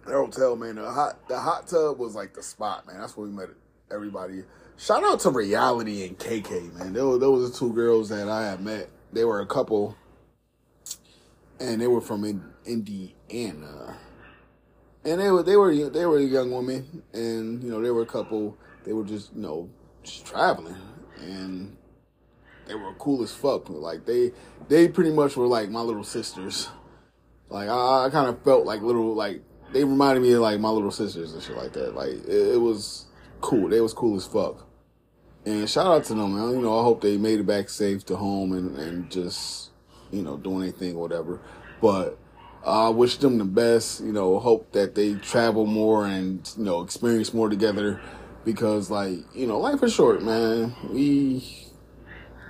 That 0.07 0.15
hotel, 0.15 0.57
man, 0.57 0.77
the 0.77 0.91
hot 0.91 1.29
the 1.29 1.39
hot 1.39 1.69
tub 1.69 1.99
was 1.99 2.15
like 2.15 2.35
the 2.35 2.43
spot, 2.43 2.87
man. 2.87 2.99
That's 2.99 3.17
where 3.17 3.27
we 3.27 3.33
met 3.35 3.51
everybody. 3.93 4.43
Shout 4.77 5.05
out 5.05 5.21
to 5.21 5.31
Reality 5.31 6.07
and 6.07 6.19
KK, 6.19 6.73
man. 6.75 6.95
Those 6.95 7.21
those 7.21 7.45
are 7.49 7.53
the 7.53 7.59
two 7.59 7.73
girls 7.75 8.09
that 8.09 8.29
I 8.29 8.47
had 8.47 8.61
met. 8.61 8.89
They 9.14 9.24
were 9.24 9.40
a 9.40 9.46
couple, 9.46 9.96
and 11.61 11.81
they 11.81 11.87
were 11.87 12.00
from 12.00 12.24
in, 12.24 12.42
Indiana, 12.66 13.96
and 15.05 15.20
they 15.20 15.31
were 15.31 15.42
they 15.44 15.57
were 15.57 15.72
they 15.88 16.05
were 16.05 16.18
young 16.18 16.50
women, 16.50 17.03
and 17.12 17.62
you 17.62 17.70
know 17.70 17.81
they 17.81 17.90
were 17.90 18.03
a 18.03 18.07
couple. 18.07 18.57
They 18.85 18.92
were 18.92 19.05
just 19.05 19.33
you 19.35 19.42
know 19.42 19.70
just 20.03 20.27
traveling, 20.27 20.77
and 21.20 21.77
they 22.66 22.74
were 22.74 22.92
cool 22.94 23.22
as 23.22 23.33
fuck. 23.33 23.70
Like 23.70 24.05
they 24.05 24.33
they 24.68 24.88
pretty 24.88 25.12
much 25.12 25.37
were 25.37 25.46
like 25.46 25.70
my 25.70 25.81
little 25.81 26.05
sisters. 26.05 26.68
Like 27.48 27.68
I, 27.68 28.07
I 28.07 28.11
kind 28.11 28.29
of 28.29 28.42
felt 28.42 28.66
like 28.66 28.83
little 28.83 29.14
like 29.14 29.42
they 29.72 29.85
reminded 29.85 30.22
me 30.22 30.33
of 30.33 30.40
like 30.40 30.59
my 30.59 30.70
little 30.70 30.90
sisters 30.90 31.35
and 31.35 31.42
shit 31.42 31.57
like 31.57 31.72
that. 31.74 31.94
Like 31.94 32.11
it, 32.27 32.55
it 32.55 32.61
was 32.61 33.07
cool. 33.40 33.68
They 33.68 33.81
was 33.81 33.92
cool 33.92 34.16
as 34.16 34.27
fuck. 34.27 34.66
And 35.47 35.69
shout 35.69 35.87
out 35.87 36.05
to 36.05 36.15
them, 36.15 36.35
man. 36.37 36.51
You 36.53 36.63
know, 36.63 36.79
I 36.79 36.83
hope 36.83 37.03
they 37.03 37.19
made 37.19 37.41
it 37.41 37.47
back 37.47 37.69
safe 37.69 38.05
to 38.07 38.17
home 38.17 38.53
and 38.53 38.77
and 38.79 39.11
just 39.11 39.71
you 40.11 40.23
know 40.23 40.37
doing 40.37 40.63
anything 40.63 40.97
whatever. 40.97 41.41
But 41.81 42.19
I 42.67 42.89
wish 42.89 43.19
them 43.19 43.39
the 43.39 43.45
best. 43.45 44.01
You 44.01 44.13
know, 44.13 44.39
hope 44.39 44.73
that 44.73 44.95
they 44.95 45.15
travel 45.15 45.67
more 45.67 46.07
and 46.07 46.51
you 46.57 46.65
know 46.65 46.81
experience 46.81 47.35
more 47.35 47.51
together 47.51 48.01
because 48.45 48.91
like 48.91 49.19
you 49.35 49.47
know 49.47 49.59
life 49.59 49.83
is 49.83 49.93
short, 49.93 50.23
man. 50.23 50.75
We 50.91 51.45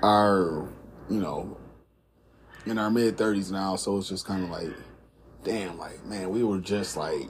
are 0.02 0.68
you 1.10 1.20
know 1.20 1.56
in 2.66 2.78
our 2.78 2.90
mid 2.90 3.18
thirties 3.18 3.50
now, 3.50 3.76
so 3.76 3.98
it's 3.98 4.08
just 4.08 4.26
kind 4.26 4.44
of 4.44 4.50
like, 4.50 4.72
damn, 5.42 5.78
like 5.78 6.04
man, 6.06 6.30
we 6.30 6.44
were 6.44 6.58
just 6.58 6.96
like 6.96 7.28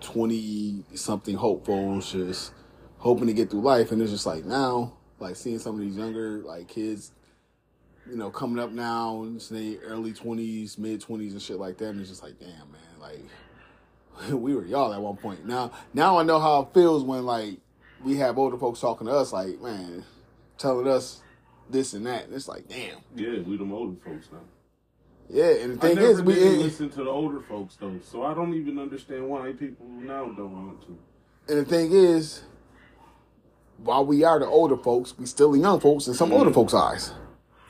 twenty 0.00 0.84
something 0.94 1.36
hopefuls, 1.36 2.12
just 2.12 2.52
hoping 3.00 3.26
to 3.26 3.32
get 3.32 3.50
through 3.50 3.62
life, 3.62 3.90
and 3.90 4.00
it's 4.00 4.12
just 4.12 4.26
like 4.26 4.44
now, 4.44 4.92
like 5.18 5.34
seeing 5.34 5.58
some 5.58 5.74
of 5.74 5.80
these 5.80 5.96
younger 5.96 6.42
like 6.44 6.68
kids, 6.68 7.12
you 8.08 8.16
know, 8.16 8.30
coming 8.30 8.62
up 8.62 8.70
now 8.70 9.24
in 9.24 9.40
say 9.40 9.78
early 9.78 10.12
twenties, 10.12 10.78
mid 10.78 11.00
twenties, 11.00 11.32
and 11.32 11.42
shit 11.42 11.58
like 11.58 11.78
that, 11.78 11.88
and 11.88 12.00
it's 12.00 12.10
just 12.10 12.22
like, 12.22 12.38
damn, 12.38 12.48
man, 12.48 13.00
like 13.00 14.30
we 14.32 14.54
were 14.54 14.64
y'all 14.64 14.92
at 14.92 15.00
one 15.00 15.16
point. 15.16 15.46
Now, 15.46 15.72
now 15.94 16.18
I 16.18 16.22
know 16.22 16.38
how 16.38 16.62
it 16.62 16.74
feels 16.74 17.02
when 17.02 17.24
like 17.24 17.56
we 18.04 18.16
have 18.16 18.38
older 18.38 18.58
folks 18.58 18.80
talking 18.80 19.06
to 19.06 19.12
us, 19.12 19.32
like 19.32 19.60
man, 19.60 20.04
telling 20.58 20.86
us 20.86 21.22
this 21.70 21.94
and 21.94 22.06
that. 22.06 22.24
And 22.24 22.34
it's 22.34 22.48
like, 22.48 22.68
damn. 22.68 22.98
Yeah, 23.16 23.40
we 23.40 23.56
them 23.56 23.72
older 23.72 23.96
folks 24.04 24.28
now. 24.30 24.40
Yeah, 25.28 25.62
and 25.62 25.78
the 25.78 25.86
I 25.86 25.88
thing 25.88 25.96
never 25.96 26.10
is, 26.10 26.22
we 26.22 26.34
listen 26.34 26.90
to 26.90 27.04
the 27.04 27.10
older 27.10 27.40
folks 27.40 27.76
though, 27.76 27.98
so 28.02 28.24
I 28.24 28.34
don't 28.34 28.52
even 28.54 28.78
understand 28.78 29.28
why 29.28 29.52
people 29.52 29.86
now 29.86 30.26
don't 30.26 30.66
want 30.66 30.80
to. 30.82 30.98
And 31.48 31.60
the 31.60 31.64
thing 31.64 31.92
is, 31.92 32.42
while 33.84 34.04
we 34.04 34.24
are 34.24 34.38
the 34.38 34.46
older 34.46 34.76
folks, 34.76 35.16
we 35.18 35.26
still 35.26 35.52
the 35.52 35.58
young 35.58 35.80
folks 35.80 36.06
in 36.06 36.14
some 36.14 36.32
older 36.32 36.50
mm. 36.50 36.54
folks' 36.54 36.74
eyes. 36.74 37.12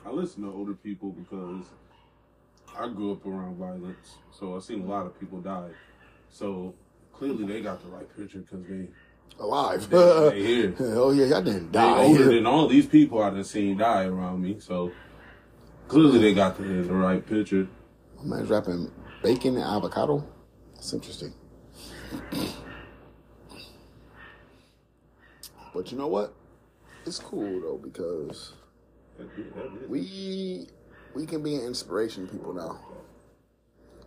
I 0.04 0.10
listen 0.10 0.42
to 0.42 0.52
older 0.52 0.74
people 0.74 1.10
because 1.10 1.64
I 2.76 2.88
grew 2.88 3.12
up 3.12 3.24
around 3.26 3.56
violence, 3.56 4.16
so 4.32 4.56
I've 4.56 4.64
seen 4.64 4.82
a 4.82 4.86
lot 4.86 5.06
of 5.06 5.18
people 5.20 5.40
die. 5.40 5.70
So 6.30 6.74
clearly 7.12 7.46
they 7.46 7.60
got 7.60 7.82
the 7.82 7.88
right 7.88 8.16
picture 8.16 8.38
because 8.38 8.64
they 8.66 8.88
Alive. 9.38 9.88
they, 9.88 10.30
they 10.30 10.42
here. 10.42 10.74
oh 10.80 11.12
yeah, 11.12 11.26
y'all 11.26 11.42
didn't 11.42 11.72
They 11.72 11.78
die. 11.78 12.02
older 12.02 12.24
than 12.24 12.46
all 12.46 12.66
these 12.66 12.86
people 12.86 13.22
I 13.22 13.30
done 13.30 13.44
seen 13.44 13.78
die 13.78 14.04
around 14.04 14.42
me, 14.42 14.56
so 14.58 14.92
clearly 15.88 16.18
they 16.18 16.34
got 16.34 16.58
the, 16.58 16.64
the 16.64 16.92
right 16.92 17.24
picture. 17.24 17.68
My 18.22 18.36
man's 18.36 18.50
rapping 18.50 18.90
bacon 19.22 19.56
and 19.56 19.64
avocado. 19.64 20.26
That's 20.74 20.92
interesting. 20.92 21.32
But 25.74 25.90
you 25.92 25.98
know 25.98 26.08
what? 26.08 26.34
It's 27.06 27.18
cool 27.18 27.60
though 27.60 27.78
because 27.82 28.52
That- 29.18 29.28
that 29.36 29.82
is- 29.82 29.88
we 29.88 30.66
we 31.14 31.26
can 31.26 31.42
be 31.42 31.54
an 31.56 31.62
inspiration 31.66 32.26
to 32.26 32.32
people 32.32 32.52
now. 32.54 32.78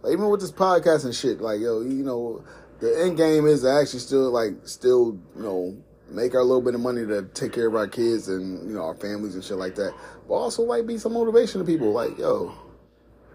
Like 0.01 0.13
even 0.13 0.29
with 0.29 0.41
this 0.41 0.51
podcast 0.51 1.05
and 1.05 1.13
shit, 1.15 1.41
like 1.41 1.59
yo, 1.61 1.81
you 1.81 2.03
know, 2.03 2.43
the 2.79 3.01
end 3.03 3.17
game 3.17 3.45
is 3.47 3.61
to 3.61 3.71
actually 3.71 3.99
still 3.99 4.29
like 4.31 4.53
still, 4.67 5.17
you 5.35 5.41
know, 5.43 5.77
make 6.09 6.35
our 6.35 6.43
little 6.43 6.61
bit 6.61 6.75
of 6.75 6.81
money 6.81 7.05
to 7.05 7.23
take 7.33 7.53
care 7.53 7.67
of 7.67 7.75
our 7.75 7.87
kids 7.87 8.27
and, 8.27 8.67
you 8.69 8.75
know, 8.75 8.83
our 8.83 8.95
families 8.95 9.35
and 9.35 9.43
shit 9.43 9.57
like 9.57 9.75
that. 9.75 9.93
But 10.27 10.33
also 10.35 10.63
like 10.63 10.85
be 10.85 10.97
some 10.97 11.13
motivation 11.13 11.59
to 11.59 11.65
people. 11.65 11.91
Like, 11.91 12.17
yo, 12.17 12.53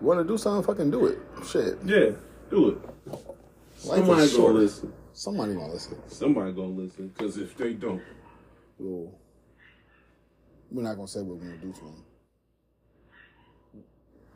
you 0.01 0.07
wanna 0.07 0.25
do 0.25 0.37
something, 0.39 0.63
fucking 0.65 0.91
do 0.91 1.07
it. 1.07 1.19
Shit. 1.47 1.79
Yeah, 1.85 2.11
do 2.51 2.69
it. 2.71 2.79
Life 3.85 4.05
Somebody 4.05 4.37
gonna 4.37 4.53
listen. 4.55 4.93
Somebody 5.13 5.55
gonna 5.55 5.73
listen. 5.73 5.97
Somebody 6.09 6.53
gonna 6.53 6.69
listen. 6.69 7.09
Because 7.09 7.39
if 7.39 7.57
they 7.57 7.73
don't, 7.73 8.03
We'll, 8.79 9.13
we're 10.71 10.83
not 10.83 10.95
gonna 10.95 11.09
say 11.09 11.21
what 11.23 11.39
we're 11.39 11.47
gonna 11.47 11.57
do 11.59 11.73
to 11.73 11.81
them. 11.81 12.05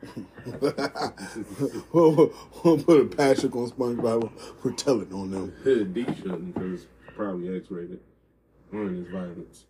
we'll, 1.93 2.33
we'll 2.63 2.83
put 2.83 3.01
a 3.01 3.05
Patrick 3.05 3.55
on 3.55 3.69
SpongeBob. 3.71 4.29
We're 4.63 4.71
telling 4.73 5.13
on 5.13 5.31
them. 5.31 5.53
D 5.93 6.03
shouldn't 6.03 6.53
because 6.53 6.87
probably 7.15 7.55
X-rated. 7.55 7.99
Learn 8.71 8.97
his 8.97 9.07
violence. 9.07 9.65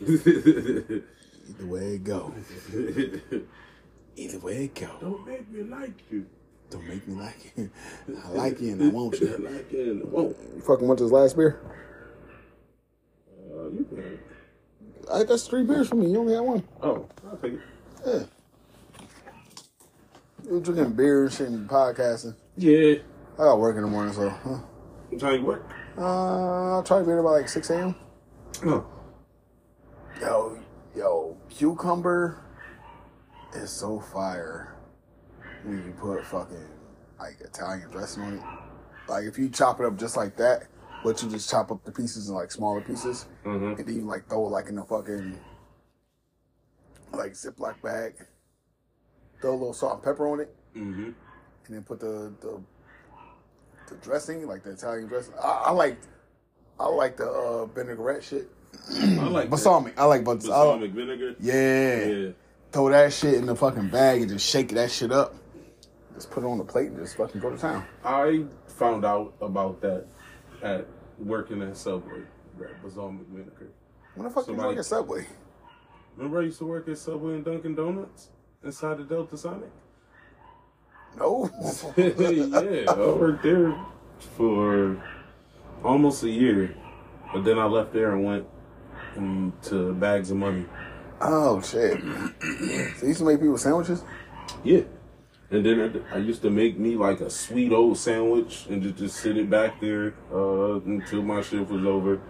Either 1.48 1.66
way 1.66 1.94
it 1.94 2.04
go. 2.04 2.34
Either 4.16 4.38
way 4.38 4.64
it 4.64 4.74
go. 4.74 4.90
don't 5.00 5.26
make 5.26 5.50
me 5.50 5.62
like 5.62 5.98
you. 6.10 6.26
Don't 6.70 6.86
make 6.86 7.08
me 7.08 7.14
like 7.14 7.52
you. 7.56 7.70
I 8.24 8.28
like 8.30 8.60
you 8.60 8.72
and 8.72 8.82
I 8.82 8.88
want 8.88 9.18
you. 9.20 9.34
I 9.34 9.52
like 9.52 9.72
you 9.72 9.90
and 9.90 10.02
I 10.02 10.06
won't. 10.06 10.36
You 10.54 10.60
fucking 10.60 10.86
want 10.86 11.00
this 11.00 11.10
last 11.10 11.36
beer? 11.36 11.58
Uh, 13.58 13.68
you 13.70 13.84
can. 13.88 14.18
I, 15.12 15.24
that's 15.24 15.46
three 15.48 15.64
beers 15.64 15.88
for 15.88 15.96
me. 15.96 16.10
You 16.10 16.18
only 16.20 16.34
had 16.34 16.40
one. 16.40 16.62
Oh, 16.82 17.06
I'll 17.28 17.36
take 17.38 17.54
it. 17.54 17.60
Yeah. 18.06 18.22
You 20.50 20.60
drinking 20.60 20.92
beer 20.92 21.24
and 21.24 21.32
shit 21.32 21.48
and 21.48 21.68
podcasting. 21.68 22.34
Yeah. 22.56 22.96
I 23.34 23.38
got 23.38 23.58
work 23.58 23.76
in 23.76 23.82
the 23.82 23.88
morning, 23.88 24.14
so 24.14 24.28
huh? 24.28 24.58
I'm 25.12 25.18
trying 25.18 25.40
to 25.40 25.46
work. 25.46 25.70
uh, 25.96 26.74
I'll 26.76 26.82
try 26.82 26.98
to 26.98 27.04
be 27.04 27.08
there 27.08 27.22
by 27.22 27.30
like 27.30 27.48
6 27.48 27.70
a.m. 27.70 27.94
Oh. 28.64 28.86
Yo, 30.20 30.58
yo, 30.96 31.36
cucumber 31.48 32.42
is 33.54 33.70
so 33.70 34.00
fire 34.00 34.74
when 35.64 35.84
you 35.84 35.92
put 35.92 36.24
fucking 36.26 36.68
like 37.18 37.40
Italian 37.40 37.90
dressing 37.90 38.22
on 38.22 38.34
it. 38.34 38.42
Like 39.08 39.24
if 39.24 39.38
you 39.38 39.48
chop 39.48 39.80
it 39.80 39.86
up 39.86 39.96
just 39.96 40.16
like 40.16 40.36
that, 40.36 40.64
but 41.04 41.22
you 41.22 41.28
just 41.30 41.48
chop 41.50 41.70
up 41.70 41.84
the 41.84 41.92
pieces 41.92 42.28
in 42.28 42.34
like 42.34 42.50
smaller 42.50 42.80
pieces, 42.80 43.26
Mhm. 43.44 43.78
and 43.78 43.86
then 43.88 43.94
you 43.94 44.02
like 44.02 44.28
throw 44.28 44.46
it 44.46 44.50
like 44.50 44.68
in 44.68 44.78
a 44.78 44.84
fucking 44.84 45.38
like 47.12 47.32
Ziploc 47.32 47.80
bag. 47.82 48.14
Throw 49.40 49.52
a 49.52 49.52
little 49.52 49.72
salt 49.72 49.94
and 49.94 50.02
pepper 50.02 50.26
on 50.28 50.40
it, 50.40 50.54
Mm-hmm. 50.76 51.04
and 51.04 51.14
then 51.68 51.82
put 51.82 52.00
the 52.00 52.32
the, 52.40 52.60
the 53.88 53.94
dressing, 53.96 54.46
like 54.46 54.62
the 54.64 54.70
Italian 54.72 55.06
dressing. 55.08 55.34
I, 55.42 55.64
I 55.66 55.70
like 55.72 55.98
I 56.80 56.88
like 56.88 57.16
the 57.16 57.28
uh, 57.28 57.66
vinaigrette 57.66 58.22
shit. 58.24 58.48
I 58.90 59.04
like 59.28 59.44
that. 59.44 59.50
Balsamic. 59.50 59.98
I 59.98 60.04
like 60.04 60.24
balsamic. 60.24 60.50
balsamic 60.50 60.90
vinegar. 60.92 61.34
Yeah. 61.40 62.04
Yeah. 62.04 62.30
Throw 62.70 62.90
that 62.90 63.12
shit 63.12 63.34
in 63.34 63.46
the 63.46 63.56
fucking 63.56 63.88
bag 63.88 64.20
and 64.20 64.30
just 64.30 64.46
shake 64.46 64.68
that 64.70 64.90
shit 64.90 65.10
up. 65.10 65.34
Just 66.14 66.30
put 66.30 66.42
it 66.42 66.46
on 66.46 66.58
the 66.58 66.64
plate 66.64 66.88
and 66.90 66.98
just 66.98 67.16
fucking 67.16 67.40
go 67.40 67.50
to 67.50 67.56
town. 67.56 67.84
I 68.04 68.44
found 68.66 69.04
out 69.04 69.34
about 69.40 69.80
that 69.80 70.06
at 70.62 70.86
working 71.18 71.62
at 71.62 71.76
Subway. 71.76 72.22
That 72.58 72.82
balsamic 72.82 73.26
vinegar. 73.28 73.68
When 74.14 74.26
the 74.26 74.34
fuck 74.34 74.46
you 74.48 74.54
work 74.54 74.76
at 74.76 74.84
Subway? 74.84 75.26
Remember 76.16 76.40
I 76.40 76.44
used 76.44 76.58
to 76.58 76.66
work 76.66 76.88
at 76.88 76.98
Subway 76.98 77.34
and 77.34 77.44
Dunkin' 77.44 77.74
Donuts 77.76 78.30
inside 78.64 78.98
the 78.98 79.04
Delta 79.04 79.36
Sonic? 79.36 79.70
No. 81.16 81.48
yeah, 81.96 82.90
I 82.90 82.96
worked 82.96 83.42
there 83.44 83.78
for 84.36 85.02
almost 85.84 86.22
a 86.24 86.30
year. 86.30 86.74
But 87.32 87.44
then 87.44 87.58
I 87.58 87.64
left 87.66 87.92
there 87.92 88.14
and 88.14 88.24
went 88.24 88.46
to 89.64 89.94
bags 89.94 90.30
of 90.30 90.38
money. 90.38 90.64
oh 91.20 91.60
shit. 91.62 92.00
So 92.40 93.02
you 93.02 93.08
used 93.08 93.20
to 93.20 93.24
make 93.26 93.40
people 93.40 93.58
sandwiches? 93.58 94.02
Yeah. 94.64 94.82
And 95.50 95.64
then 95.64 96.04
I, 96.12 96.18
used 96.18 96.42
to 96.42 96.50
make 96.50 96.78
me 96.78 96.96
like 96.96 97.20
a 97.20 97.30
sweet 97.30 97.72
old 97.72 97.96
sandwich 97.96 98.66
and 98.68 98.82
just, 98.82 98.96
just 98.96 99.16
sit 99.16 99.38
it 99.38 99.48
back 99.48 99.80
there 99.80 100.14
uh, 100.32 100.74
until 100.80 101.22
my 101.22 101.40
shift 101.40 101.70
was 101.70 101.86
over. 101.86 102.20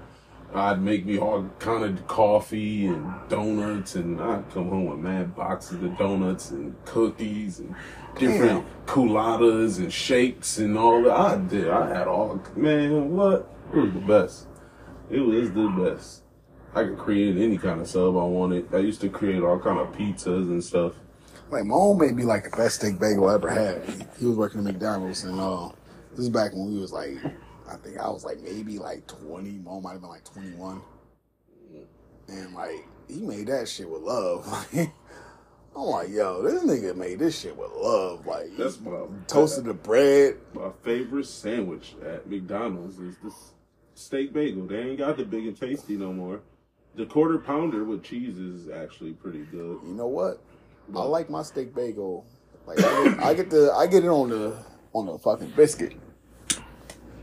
I'd 0.55 0.81
make 0.81 1.05
me 1.05 1.19
all 1.19 1.51
kind 1.59 1.85
of 1.85 2.07
coffee 2.07 2.87
and 2.87 3.13
donuts, 3.29 3.97
and 3.97 4.19
I'd 4.19 4.51
come 4.51 4.71
home 4.71 4.87
with 4.87 4.99
mad 4.99 5.37
boxes 5.37 5.83
of 5.83 5.99
donuts 5.99 6.51
and 6.51 6.75
cookies 6.87 7.59
and 7.59 7.75
different 8.17 8.65
culottes 8.87 9.77
and 9.77 9.93
shakes 9.93 10.57
and 10.59 10.79
all 10.79 11.03
that. 11.03 11.13
I 11.13 11.37
did. 11.37 11.69
I 11.69 11.89
had 11.89 12.07
all. 12.07 12.43
Man, 12.57 13.11
what? 13.11 13.53
It 13.75 13.77
was 13.77 13.93
the 13.93 14.01
best. 14.01 14.47
It 15.11 15.21
was 15.21 15.51
the 15.53 15.69
best. 15.69 16.23
I 16.75 16.85
could 16.85 16.99
create 16.99 17.37
any 17.37 17.59
kind 17.59 17.81
of 17.81 17.89
sub 17.89 18.17
I 18.17 18.25
wanted. 18.25 18.75
I 18.75 18.79
used 18.79 19.01
to 19.03 19.11
create 19.11 19.43
all 19.43 19.59
kind 19.59 19.79
of 19.79 19.93
pizzas 19.93 20.49
and 20.49 20.65
stuff. 20.65 20.95
Like 21.51 21.65
my 21.65 21.77
mom 21.77 21.99
made 21.99 22.15
me 22.15 22.25
like 22.25 22.45
the 22.45 22.57
best 22.57 22.77
steak 22.77 22.99
bagel 22.99 23.29
I 23.29 23.35
ever 23.35 23.49
had. 23.49 23.83
He 24.19 24.27
was 24.27 24.37
working 24.37 24.61
at 24.61 24.65
McDonald's 24.65 25.25
and 25.25 25.41
uh 25.41 25.71
this 26.11 26.21
is 26.21 26.29
back 26.29 26.53
when 26.53 26.73
we 26.73 26.79
was 26.79 26.93
like 26.93 27.17
I 27.71 27.77
think 27.77 27.99
I 27.99 28.09
was 28.09 28.25
like 28.25 28.41
maybe 28.41 28.79
like 28.79 29.07
twenty, 29.07 29.53
mom 29.53 29.83
might 29.83 29.93
have 29.93 30.01
been 30.03 30.11
like 30.11 30.25
twenty 30.25 30.55
one. 30.55 30.83
And 32.29 32.55
like 32.55 32.87
he 33.09 33.21
made 33.21 33.47
that 33.47 33.69
shit 33.69 33.89
with 33.89 34.03
love. 34.03 34.47
I'm 35.77 35.85
like, 35.85 36.09
yo, 36.11 36.43
this 36.43 36.65
nigga 36.65 36.97
made 36.97 37.21
this 37.21 37.41
shit 37.41 37.57
with 37.57 37.71
love. 37.73 38.27
Like 38.27 38.51
That's 38.59 38.81
my 38.81 39.05
toasted 39.27 39.65
the 39.65 39.75
bread. 39.75 40.37
My 40.53 40.71
favorite 40.83 41.27
sandwich 41.27 41.95
at 42.05 42.29
McDonald's 42.29 42.99
is 42.99 43.17
this 43.23 43.53
steak 43.95 44.35
bagel. 44.35 44.67
They 44.67 44.81
ain't 44.81 44.99
got 44.99 45.17
the 45.17 45.25
big 45.25 45.47
and 45.47 45.59
tasty 45.59 45.97
no 45.97 46.13
more. 46.13 46.41
The 46.95 47.07
quarter 47.07 47.39
pounder 47.39 47.85
with 47.85 48.03
cheese 48.03 48.37
is 48.39 48.69
actually 48.69 49.13
pretty 49.13 49.45
good. 49.45 49.79
You 49.87 49.95
know 49.95 50.09
what? 50.09 50.43
I 50.95 51.03
like 51.03 51.31
my 51.31 51.43
steak 51.43 51.75
bagel. 51.75 52.25
Like 52.67 52.81
I 52.81 53.05
get, 53.05 53.21
I 53.21 53.35
get 53.35 53.51
the 53.51 53.73
I 53.73 53.87
get 53.87 54.05
it 54.05 54.09
on 54.09 54.31
the 54.31 54.57
on 54.93 55.07
the 55.07 55.19
fucking 55.19 55.53
biscuit. 55.57 55.95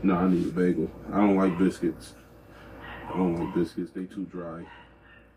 No, 0.02 0.14
I 0.14 0.28
need 0.28 0.46
a 0.46 0.50
bagel. 0.50 0.90
I 1.12 1.18
don't 1.18 1.36
like 1.36 1.58
biscuits. 1.58 2.14
I 3.08 3.16
don't 3.16 3.36
like 3.36 3.54
biscuits. 3.54 3.92
They 3.92 4.04
too 4.04 4.24
dry. 4.24 4.64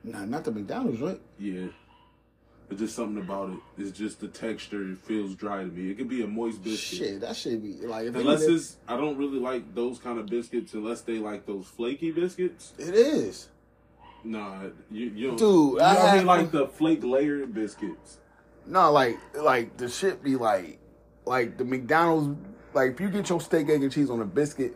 Nah, 0.04 0.26
not 0.26 0.44
the 0.44 0.52
McDonald's, 0.52 1.02
right? 1.02 1.20
Yeah. 1.38 1.68
It's 2.70 2.80
just 2.80 2.96
something 2.96 3.22
about 3.22 3.50
it. 3.50 3.58
It's 3.80 3.98
just 3.98 4.20
the 4.20 4.28
texture. 4.28 4.92
It 4.92 4.98
feels 5.00 5.34
dry 5.34 5.62
to 5.64 5.68
me. 5.68 5.90
It 5.90 5.98
could 5.98 6.08
be 6.08 6.22
a 6.22 6.28
moist 6.28 6.64
biscuit. 6.64 7.00
Shit, 7.00 7.22
that 7.22 7.36
should 7.36 7.64
be 7.64 7.86
like 7.88 8.08
if 8.08 8.16
Unless 8.16 8.44
it, 8.44 8.54
it's, 8.54 8.78
I 8.88 8.96
don't 8.96 9.18
really 9.18 9.40
like 9.40 9.74
those 9.74 9.98
kind 9.98 10.20
of 10.20 10.28
biscuits 10.28 10.74
unless 10.74 11.02
they 11.02 11.18
like 11.18 11.46
those 11.48 11.66
flaky 11.66 12.12
biscuits. 12.12 12.74
it 12.78 12.94
is. 12.94 13.50
Nah, 14.24 14.64
you, 14.92 15.08
you. 15.08 15.38
Dude, 15.38 15.82
I 15.82 15.94
know 15.94 16.00
what 16.00 16.10
I 16.10 16.18
mean 16.18 16.26
like 16.26 16.52
the 16.52 16.68
flake 16.68 17.04
layered 17.04 17.54
biscuits. 17.54 18.18
No, 18.66 18.92
like 18.92 19.18
like 19.36 19.78
the 19.78 19.90
shit 19.90 20.24
be 20.24 20.36
like 20.36 20.80
like 21.26 21.58
the 21.58 21.66
McDonald's 21.66 22.38
like 22.74 22.92
if 22.92 23.00
you 23.00 23.10
get 23.10 23.30
your 23.30 23.42
steak, 23.42 23.70
egg, 23.70 23.82
and 23.82 23.92
cheese 23.92 24.10
on 24.10 24.22
a 24.22 24.26
biscuit, 24.26 24.76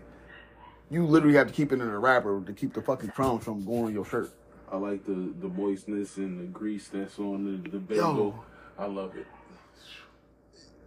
you 0.90 1.06
literally 1.06 1.36
have 1.36 1.48
to 1.48 1.54
keep 1.54 1.72
it 1.72 1.76
in 1.76 1.82
a 1.82 2.00
wrapper 2.00 2.42
to 2.46 2.54
keep 2.54 2.74
the 2.74 2.82
fucking 2.82 3.10
crumbs 3.12 3.44
from 3.44 3.66
going 3.66 3.86
on 3.86 3.94
your 3.94 4.06
shirt. 4.06 4.32
I 4.72 4.78
like 4.78 5.06
the 5.06 5.34
the 5.40 5.50
moistness 5.50 6.18
and 6.18 6.40
the 6.40 6.46
grease 6.46 6.88
that's 6.88 7.20
on 7.20 7.64
the, 7.64 7.70
the 7.70 7.80
bagel. 7.80 8.04
Yo. 8.04 8.44
I 8.78 8.86
love 8.86 9.16
it. 9.16 9.28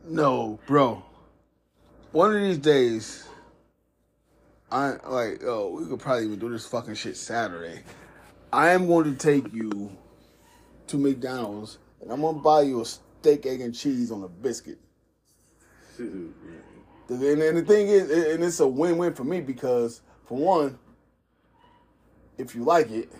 No, 0.05 0.59
bro. 0.67 1.05
One 2.13 2.35
of 2.35 2.43
these 2.43 2.59
days, 2.59 3.29
I 4.71 4.97
like 5.07 5.43
oh 5.45 5.71
we 5.79 5.87
could 5.87 6.01
probably 6.01 6.25
even 6.25 6.39
do 6.39 6.51
this 6.51 6.67
fucking 6.67 6.95
shit 6.95 7.17
Saturday. 7.17 7.83
I 8.57 8.71
am 8.71 8.87
going 8.87 9.05
to 9.05 9.15
take 9.15 9.53
you 9.53 9.95
to 10.87 10.97
McDonald's 10.97 11.77
and 12.01 12.11
I'm 12.11 12.23
gonna 12.23 12.39
buy 12.39 12.63
you 12.63 12.81
a 12.81 12.87
steak, 12.87 13.45
egg, 13.45 13.61
and 13.61 13.75
cheese 13.75 14.11
on 14.11 14.23
a 14.23 14.29
biscuit. 14.29 14.79
And, 15.99 16.33
and 17.09 17.59
the 17.59 17.63
thing 17.63 17.89
is, 17.89 18.11
and 18.11 18.43
it's 18.43 18.61
a 18.61 18.67
win-win 18.67 19.13
for 19.13 19.25
me 19.25 19.43
because, 19.43 20.01
for 20.25 20.39
one, 20.39 20.79
if 22.39 22.55
you 22.55 22.65
like 22.65 22.91
it, 22.91 23.13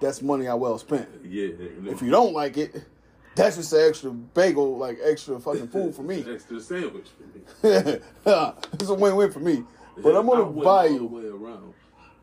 that's 0.00 0.22
money 0.22 0.46
I 0.46 0.54
well 0.54 0.78
spent. 0.78 1.08
yeah. 1.24 1.48
If 1.84 2.00
you 2.00 2.10
don't 2.10 2.32
like 2.32 2.56
it, 2.56 2.84
that's 3.34 3.56
just 3.56 3.72
an 3.72 3.88
extra 3.88 4.12
bagel, 4.12 4.78
like 4.78 4.98
extra 5.02 5.40
fucking 5.40 5.68
food 5.68 5.92
for 5.92 6.02
me. 6.02 6.24
extra 6.32 6.60
sandwich 6.60 7.08
for 7.18 7.66
me. 7.66 8.00
it's 8.74 8.88
a 8.88 8.94
win-win 8.94 9.32
for 9.32 9.40
me. 9.40 9.64
But 9.98 10.14
I'm 10.14 10.26
gonna 10.26 10.44
buy 10.44 10.86
you. 10.86 11.74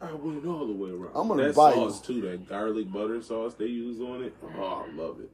I 0.04 0.14
went 0.14 0.46
all 0.46 0.68
the 0.68 0.74
way 0.74 0.90
around. 0.92 1.12
I'm 1.16 1.28
gonna 1.28 1.44
that 1.48 1.56
buy 1.56 1.70
you- 1.70 1.76
sauce 1.90 2.02
too. 2.02 2.22
That 2.22 2.48
garlic 2.48 2.92
butter 2.92 3.22
sauce 3.22 3.54
they 3.56 3.66
use 3.68 4.00
on 4.02 4.24
it. 4.24 4.34
Oh, 4.58 4.86
I 4.88 4.92
love 4.96 5.20
it. 5.22 5.30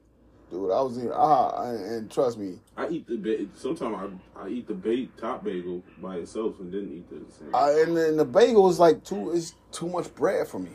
Dude, 0.51 0.71
I 0.71 0.81
was 0.81 0.97
in 0.97 1.11
ah, 1.13 1.61
and 1.71 2.09
trust 2.09 2.37
me, 2.39 2.57
I 2.75 2.87
eat 2.89 3.07
the 3.07 3.17
ba- 3.17 3.45
sometimes 3.55 4.19
I 4.35 4.45
I 4.45 4.49
eat 4.49 4.67
the 4.67 4.73
bait 4.73 5.15
top 5.17 5.43
bagel 5.43 5.83
by 6.01 6.17
itself 6.17 6.59
and 6.59 6.73
then 6.73 6.89
eat 6.91 7.09
the. 7.09 7.55
I, 7.57 7.81
and 7.81 7.95
then 7.95 8.17
the 8.17 8.25
bagel 8.25 8.67
is 8.69 8.79
like 8.79 9.03
too 9.03 9.31
it's 9.31 9.53
too 9.71 9.87
much 9.87 10.13
bread 10.15 10.47
for 10.47 10.57
me. 10.59 10.71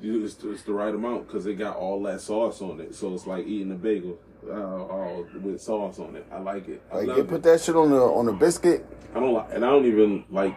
You- 0.00 0.24
It's, 0.24 0.42
it's 0.42 0.62
the 0.62 0.72
right 0.72 0.94
amount 0.94 1.26
because 1.26 1.44
it 1.46 1.54
got 1.56 1.76
all 1.76 2.02
that 2.04 2.22
sauce 2.22 2.62
on 2.62 2.80
it. 2.80 2.94
So 2.94 3.12
it's 3.12 3.26
like 3.26 3.46
eating 3.46 3.70
a 3.72 3.74
bagel 3.74 4.18
uh, 4.48 4.52
all 4.54 5.26
with 5.42 5.60
sauce 5.60 5.98
on 5.98 6.16
it. 6.16 6.24
I 6.32 6.38
like 6.38 6.68
it. 6.68 6.80
I 6.90 7.00
Like 7.02 7.06
they 7.16 7.20
it. 7.20 7.28
put 7.28 7.42
that 7.42 7.60
shit 7.60 7.76
on 7.76 7.90
the 7.90 8.00
on 8.00 8.24
the 8.24 8.32
biscuit. 8.32 8.86
I 9.14 9.20
don't 9.20 9.34
like, 9.34 9.48
and 9.52 9.62
I 9.66 9.68
don't 9.68 9.84
even 9.84 10.24
like 10.30 10.54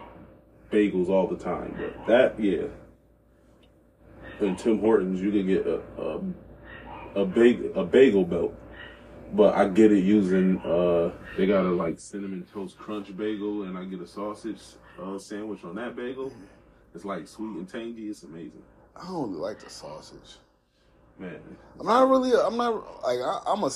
bagels 0.70 1.08
all 1.08 1.26
the 1.26 1.36
time. 1.36 1.74
But 1.78 2.06
that, 2.06 2.40
yeah. 2.40 2.64
In 4.40 4.56
Tim 4.56 4.80
Hortons, 4.80 5.20
you 5.20 5.30
can 5.30 5.46
get 5.46 5.66
a 5.66 5.80
a 6.00 6.20
a, 7.22 7.24
bag, 7.24 7.70
a 7.76 7.84
bagel 7.84 8.24
belt, 8.24 8.54
but 9.32 9.54
I 9.54 9.68
get 9.68 9.92
it 9.92 10.02
using 10.04 10.58
uh 10.60 11.12
they 11.36 11.46
got 11.46 11.64
a 11.64 11.70
like 11.70 12.00
cinnamon 12.00 12.46
toast 12.52 12.76
crunch 12.78 13.16
bagel, 13.16 13.62
and 13.64 13.78
I 13.78 13.84
get 13.84 14.00
a 14.00 14.06
sausage 14.06 14.60
uh, 15.00 15.18
sandwich 15.18 15.64
on 15.64 15.76
that 15.76 15.94
bagel. 15.96 16.32
It's 16.94 17.04
like 17.04 17.28
sweet 17.28 17.56
and 17.56 17.68
tangy. 17.68 18.08
It's 18.08 18.22
amazing, 18.24 18.62
I 18.96 19.04
don't 19.06 19.30
really 19.30 19.40
like 19.40 19.60
the 19.60 19.70
sausage. 19.70 20.36
man. 21.18 21.40
I'm 21.78 21.86
not 21.86 22.08
really. 22.08 22.32
I'm 22.32 22.56
not 22.56 23.02
like 23.04 23.18
I, 23.20 23.40
I'm 23.46 23.62
a 23.62 23.70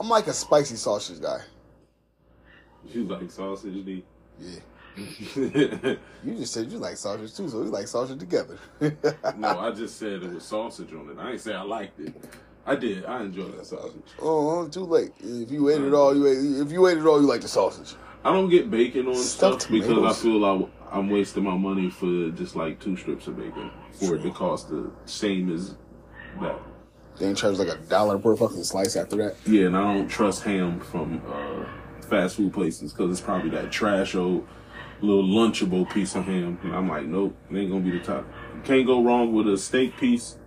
I'm 0.00 0.08
like 0.08 0.26
a 0.26 0.32
spicy 0.32 0.76
sausage 0.76 1.20
guy. 1.20 1.40
You 2.84 3.04
like 3.04 3.30
sausage, 3.30 3.84
D? 3.84 4.04
Yeah. 4.38 4.60
You 6.24 6.34
just 6.34 6.52
said 6.52 6.70
you 6.70 6.78
like 6.78 6.96
sausage 6.96 7.34
too, 7.36 7.48
so 7.48 7.60
we 7.60 7.68
like 7.68 7.86
sausage 7.86 8.18
together. 8.18 8.58
No, 9.36 9.58
I 9.60 9.70
just 9.70 9.98
said 9.98 10.22
it 10.22 10.34
was 10.34 10.44
sausage 10.54 10.92
on 10.92 11.10
it. 11.10 11.18
I 11.18 11.32
ain't 11.32 11.40
say 11.40 11.54
I 11.54 11.62
liked 11.62 12.00
it. 12.00 12.14
I 12.66 12.74
did. 12.74 13.06
I 13.06 13.22
enjoy 13.22 13.48
that 13.52 13.66
sausage. 13.66 14.02
Oh, 14.20 14.68
too 14.68 14.84
late. 14.84 15.12
If 15.20 15.50
you 15.50 15.70
ate 15.70 15.80
it 15.80 15.94
all, 15.94 16.14
you 16.14 16.26
ate. 16.26 16.66
If 16.66 16.72
you 16.72 16.86
ate 16.88 16.98
it 16.98 17.06
all, 17.06 17.20
you 17.20 17.26
like 17.26 17.40
the 17.40 17.48
sausage. 17.48 17.94
I 18.24 18.32
don't 18.32 18.50
get 18.50 18.70
bacon 18.70 19.06
on 19.06 19.14
Stuffed 19.14 19.62
stuff 19.62 19.72
because 19.72 20.04
I 20.04 20.22
feel 20.22 20.38
like 20.38 20.68
I'm 20.90 21.08
wasting 21.08 21.44
my 21.44 21.56
money 21.56 21.88
for 21.88 22.30
just 22.30 22.56
like 22.56 22.80
two 22.80 22.96
strips 22.96 23.26
of 23.26 23.36
bacon 23.36 23.70
for 23.92 24.16
it 24.16 24.22
to 24.22 24.30
cost 24.32 24.68
the 24.68 24.90
same 25.06 25.54
as 25.54 25.76
that. 26.40 26.58
They 27.18 27.26
ain't 27.28 27.38
charge 27.38 27.58
like 27.58 27.68
a 27.68 27.76
dollar 27.76 28.18
per 28.18 28.36
fucking 28.36 28.64
slice 28.64 28.96
after 28.96 29.16
that. 29.16 29.36
Yeah, 29.46 29.66
and 29.66 29.76
I 29.76 29.94
don't 29.94 30.08
trust 30.08 30.42
ham 30.42 30.80
from 30.80 31.22
uh, 31.26 31.64
fast 32.02 32.36
food 32.36 32.52
places 32.52 32.92
because 32.92 33.10
it's 33.12 33.20
probably 33.20 33.50
that 33.50 33.72
trash 33.72 34.14
old 34.14 34.46
little 35.00 35.24
lunchable 35.24 35.88
piece 35.90 36.14
of 36.14 36.24
ham. 36.24 36.58
And 36.62 36.74
I'm 36.74 36.88
like, 36.88 37.06
nope, 37.06 37.36
it 37.50 37.56
ain't 37.56 37.70
gonna 37.70 37.84
be 37.84 37.98
the 37.98 38.04
top. 38.04 38.26
You 38.54 38.62
can't 38.62 38.86
go 38.86 39.02
wrong 39.02 39.32
with 39.32 39.48
a 39.48 39.56
steak 39.56 39.96
piece 39.96 40.38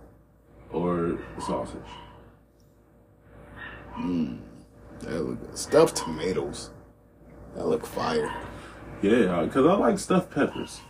or 0.70 1.18
a 1.36 1.40
sausage. 1.40 1.80
Mmm, 3.94 4.38
that 5.00 5.22
look 5.22 5.40
good. 5.40 5.58
Stuffed 5.58 5.96
tomatoes. 5.96 6.70
That 7.54 7.66
look 7.66 7.86
fire. 7.86 8.32
Yeah, 9.02 9.36
uh, 9.36 9.44
because 9.46 9.66
I 9.66 9.74
like 9.74 9.98
stuffed 9.98 10.30
peppers. 10.30 10.80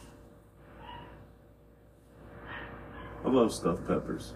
I 3.24 3.28
love 3.28 3.52
stuffed 3.52 3.86
peppers. 3.86 4.34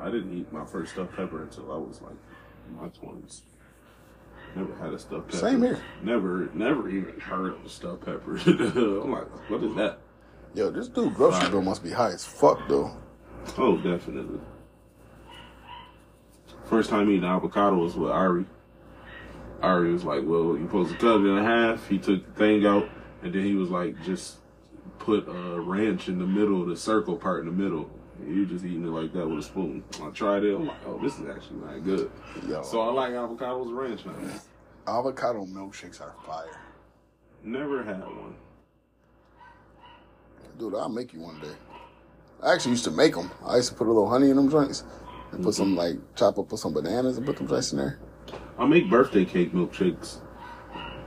I 0.00 0.10
didn't 0.10 0.36
eat 0.36 0.52
my 0.52 0.64
first 0.64 0.92
stuffed 0.92 1.14
pepper 1.16 1.42
until 1.42 1.72
I 1.72 1.76
was 1.76 2.00
like 2.02 2.16
in 2.68 2.76
my 2.76 2.88
twenties. 2.88 3.42
Never 4.56 4.74
had 4.76 4.94
a 4.94 4.98
stuffed 4.98 5.28
pepper. 5.28 5.36
Same 5.36 5.62
here. 5.62 5.78
Never, 6.02 6.48
never 6.54 6.88
even 6.88 7.20
heard 7.20 7.52
of 7.52 7.64
a 7.66 7.68
stuffed 7.68 8.06
pepper. 8.06 8.36
I'm 8.46 9.12
like, 9.12 9.50
what 9.50 9.62
is 9.62 9.74
that? 9.76 9.98
Yo, 10.54 10.70
this 10.70 10.88
dude 10.88 11.14
grocery 11.14 11.50
bill 11.50 11.60
must 11.60 11.84
be 11.84 11.90
high 11.90 12.12
as 12.12 12.24
fuck 12.24 12.66
though. 12.66 12.96
Oh, 13.58 13.76
definitely. 13.76 14.40
First 16.64 16.88
time 16.88 17.10
eating 17.10 17.24
avocado 17.24 17.76
was 17.76 17.94
with 17.94 18.10
Ari. 18.10 18.46
Ari 19.62 19.92
was 19.92 20.04
like, 20.04 20.22
"Well, 20.24 20.56
you're 20.56 20.66
supposed 20.66 20.92
to 20.92 20.98
cut 20.98 21.20
it 21.20 21.26
in 21.26 21.44
half." 21.44 21.86
He 21.88 21.98
took 21.98 22.26
the 22.26 22.32
thing 22.32 22.66
out, 22.66 22.88
and 23.22 23.34
then 23.34 23.44
he 23.44 23.54
was 23.54 23.68
like, 23.68 24.02
"Just 24.04 24.38
put 24.98 25.28
a 25.28 25.60
ranch 25.60 26.08
in 26.08 26.18
the 26.18 26.26
middle, 26.26 26.64
the 26.64 26.76
circle 26.76 27.16
part 27.16 27.40
in 27.40 27.46
the 27.46 27.52
middle." 27.62 27.90
And 28.20 28.34
you 28.36 28.46
just 28.46 28.64
eating 28.64 28.84
it 28.84 28.88
like 28.90 29.12
that 29.12 29.26
with 29.28 29.38
a 29.40 29.42
spoon. 29.42 29.84
I 30.02 30.10
tried 30.10 30.44
it. 30.44 30.54
I'm 30.54 30.66
like, 30.66 30.76
"Oh, 30.86 30.98
this 31.02 31.18
is 31.18 31.28
actually 31.28 31.60
not 31.60 31.84
good." 31.84 32.10
Yo, 32.48 32.62
So 32.62 32.80
I 32.80 32.92
like 32.92 33.12
avocados 33.12 33.66
and 33.66 33.76
ranch 33.76 34.06
now. 34.06 34.12
avocado 34.86 35.44
milkshakes 35.46 36.00
are 36.00 36.14
fire. 36.26 36.58
Never 37.42 37.82
had 37.82 38.00
one. 38.00 38.34
Dude, 40.58 40.74
I'll 40.74 40.88
make 40.88 41.12
you 41.12 41.20
one 41.20 41.38
day. 41.40 41.54
I 42.42 42.52
actually 42.54 42.72
used 42.72 42.84
to 42.84 42.90
make 42.90 43.14
them. 43.14 43.30
I 43.44 43.56
used 43.56 43.70
to 43.70 43.74
put 43.74 43.86
a 43.86 43.92
little 43.92 44.08
honey 44.08 44.30
in 44.30 44.36
them 44.36 44.50
joints 44.50 44.84
and 45.32 45.42
put 45.44 45.54
some 45.54 45.76
like 45.76 45.96
chop 46.14 46.38
up, 46.38 46.48
put 46.48 46.58
some 46.58 46.72
bananas 46.72 47.16
and 47.18 47.26
put 47.26 47.36
them 47.36 47.46
joints 47.48 47.72
in 47.72 47.78
there. 47.78 47.98
I 48.58 48.64
make 48.66 48.88
birthday 48.88 49.24
cake 49.24 49.52
milkshakes. 49.52 50.18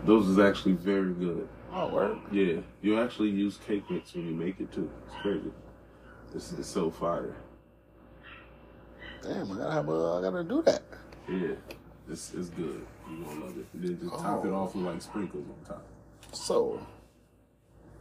Those 0.05 0.27
is 0.27 0.39
actually 0.39 0.73
very 0.73 1.13
good. 1.13 1.47
Oh, 1.73 1.87
word. 1.89 2.17
Yeah, 2.31 2.61
you 2.81 2.99
actually 2.99 3.29
use 3.29 3.57
cake 3.65 3.83
mix 3.89 4.13
when 4.13 4.25
you 4.27 4.33
make 4.33 4.59
it 4.59 4.71
too. 4.71 4.89
It's 5.07 5.15
crazy. 5.21 5.51
This 6.33 6.51
is 6.53 6.67
so 6.67 6.91
fire. 6.91 7.35
Damn, 9.23 9.51
I 9.51 9.55
gotta 9.57 9.71
have 9.73 9.89
a, 9.89 10.13
I 10.17 10.21
gotta 10.21 10.43
do 10.43 10.61
that. 10.63 10.81
Yeah, 11.27 11.55
it's, 12.09 12.33
it's 12.33 12.49
good. 12.49 12.85
You 13.09 13.23
gonna 13.25 13.45
love 13.45 13.57
it. 13.57 13.65
And 13.73 13.83
then 13.83 13.99
just 13.99 14.13
top 14.23 14.45
it 14.45 14.49
Oh. 14.49 14.55
off 14.55 14.75
with 14.75 14.85
like 14.85 15.01
sprinkles 15.01 15.45
on 15.47 15.65
top. 15.67 15.83
So, 16.31 16.85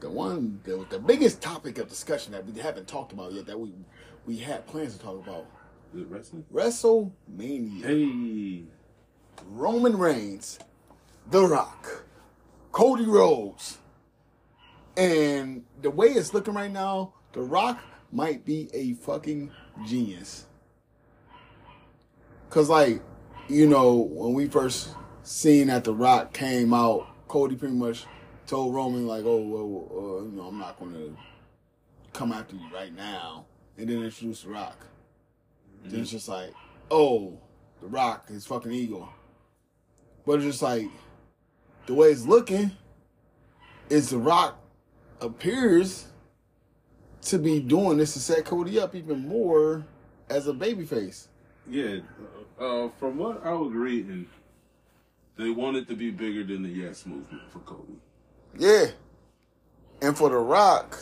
the 0.01 0.11
one, 0.11 0.61
the, 0.65 0.87
the 0.91 0.99
biggest 0.99 1.41
topic 1.41 1.79
of 1.79 1.89
discussion 1.89 2.33
that 2.33 2.45
we 2.47 2.59
haven't 2.61 2.87
talked 2.87 3.13
about 3.13 3.33
yet, 3.33 3.47
that 3.47 3.59
we 3.59 3.73
we 4.27 4.37
had 4.37 4.67
plans 4.67 4.95
to 4.97 5.01
talk 5.03 5.27
about, 5.27 5.47
Is 5.95 6.03
it 6.03 6.09
wrestling? 6.11 6.45
WrestleMania. 6.53 7.85
Hey, 7.85 8.63
Roman 9.47 9.97
Reigns, 9.97 10.59
The 11.31 11.45
Rock, 11.47 12.05
Cody 12.73 13.07
Rhodes, 13.07 13.79
and 14.99 15.65
the 15.81 15.91
way 15.91 16.09
it's 16.09 16.35
looking 16.35 16.53
right 16.55 16.71
now, 16.71 17.15
The 17.33 17.41
Rock 17.41 17.79
might 18.11 18.45
be 18.45 18.69
a 18.73 18.95
fucking 18.95 19.51
genius. 19.87 20.47
Cause 22.51 22.69
like, 22.69 23.03
you 23.49 23.67
know, 23.67 23.97
when 23.97 24.35
we 24.35 24.49
first 24.49 24.95
seen 25.23 25.67
that 25.69 25.85
The 25.85 25.95
Rock 25.95 26.33
came 26.33 26.73
out, 26.73 27.07
Cody 27.29 27.57
pretty 27.57 27.75
much 27.75 28.07
told 28.47 28.75
Roman 28.75 29.07
like, 29.07 29.25
"Oh, 29.27 29.43
well, 29.43 29.89
uh, 29.93 30.25
you 30.25 30.33
know, 30.33 30.45
I'm 30.45 30.59
not 30.59 30.79
gonna 30.79 31.11
come 32.15 32.33
after 32.33 32.57
you 32.57 32.67
right 32.73 32.95
now," 32.95 33.45
and 33.77 33.89
then 33.89 34.03
introduce 34.03 34.43
The 34.43 34.49
Rock. 34.49 34.87
Then 35.85 36.01
it's 36.01 36.11
just 36.11 36.29
like, 36.29 36.53
"Oh, 36.91 37.39
The 37.83 37.87
Rock, 37.87 38.27
is 38.31 38.47
fucking 38.47 38.73
ego." 38.73 39.11
But 40.25 40.37
it's 40.37 40.45
just 40.45 40.63
like 40.63 40.89
the 41.87 41.95
way 41.95 42.11
it's 42.11 42.27
looking 42.27 42.73
is 43.91 44.11
the 44.11 44.19
Rock 44.19 44.59
appears 45.21 46.07
to 47.29 47.39
be 47.39 47.61
doing 47.61 47.99
this 47.99 48.15
to 48.15 48.21
set 48.21 48.45
Cody 48.45 48.79
up 48.81 48.95
even 48.95 49.27
more 49.29 49.85
as 50.29 50.47
a 50.49 50.53
babyface. 50.53 51.29
yeah. 51.69 51.99
Uh, 52.61 52.89
from 52.99 53.17
what 53.17 53.47
I 53.47 53.53
was 53.53 53.73
reading, 53.73 54.27
they 55.37 55.51
wanted 55.51 55.87
to 55.89 55.95
be 55.95 56.11
bigger 56.11 56.43
than 56.43 56.65
the 56.65 56.69
Yes 56.69 57.07
movement 57.07 57.43
for 57.53 57.61
Cody. 57.61 57.93
Yeah. 58.59 58.87
And 60.03 60.17
for 60.19 60.29
the 60.29 60.39
Rock, 60.39 61.01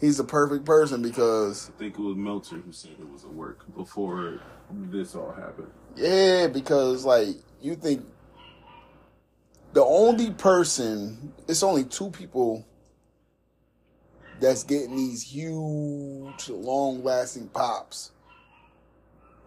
he's 0.00 0.16
the 0.16 0.24
perfect 0.24 0.64
person 0.64 1.02
because 1.02 1.68
I 1.68 1.78
think 1.78 1.98
it 1.98 2.00
was 2.00 2.16
Meltzer 2.16 2.56
who 2.56 2.72
said 2.72 2.92
it 2.98 3.12
was 3.12 3.24
a 3.24 3.28
work 3.28 3.66
before 3.76 4.40
this 4.70 5.14
all 5.14 5.32
happened. 5.32 5.70
yeah, 5.94 6.46
because 6.46 7.04
like 7.04 7.36
you 7.60 7.74
think 7.74 8.02
the 9.74 9.84
only 9.84 10.30
person 10.30 11.34
it's 11.48 11.62
only 11.62 11.84
two 11.84 12.08
people 12.10 12.66
that's 14.42 14.64
getting 14.64 14.96
these 14.96 15.22
huge 15.22 16.48
long 16.48 17.02
lasting 17.04 17.48
pops 17.48 18.10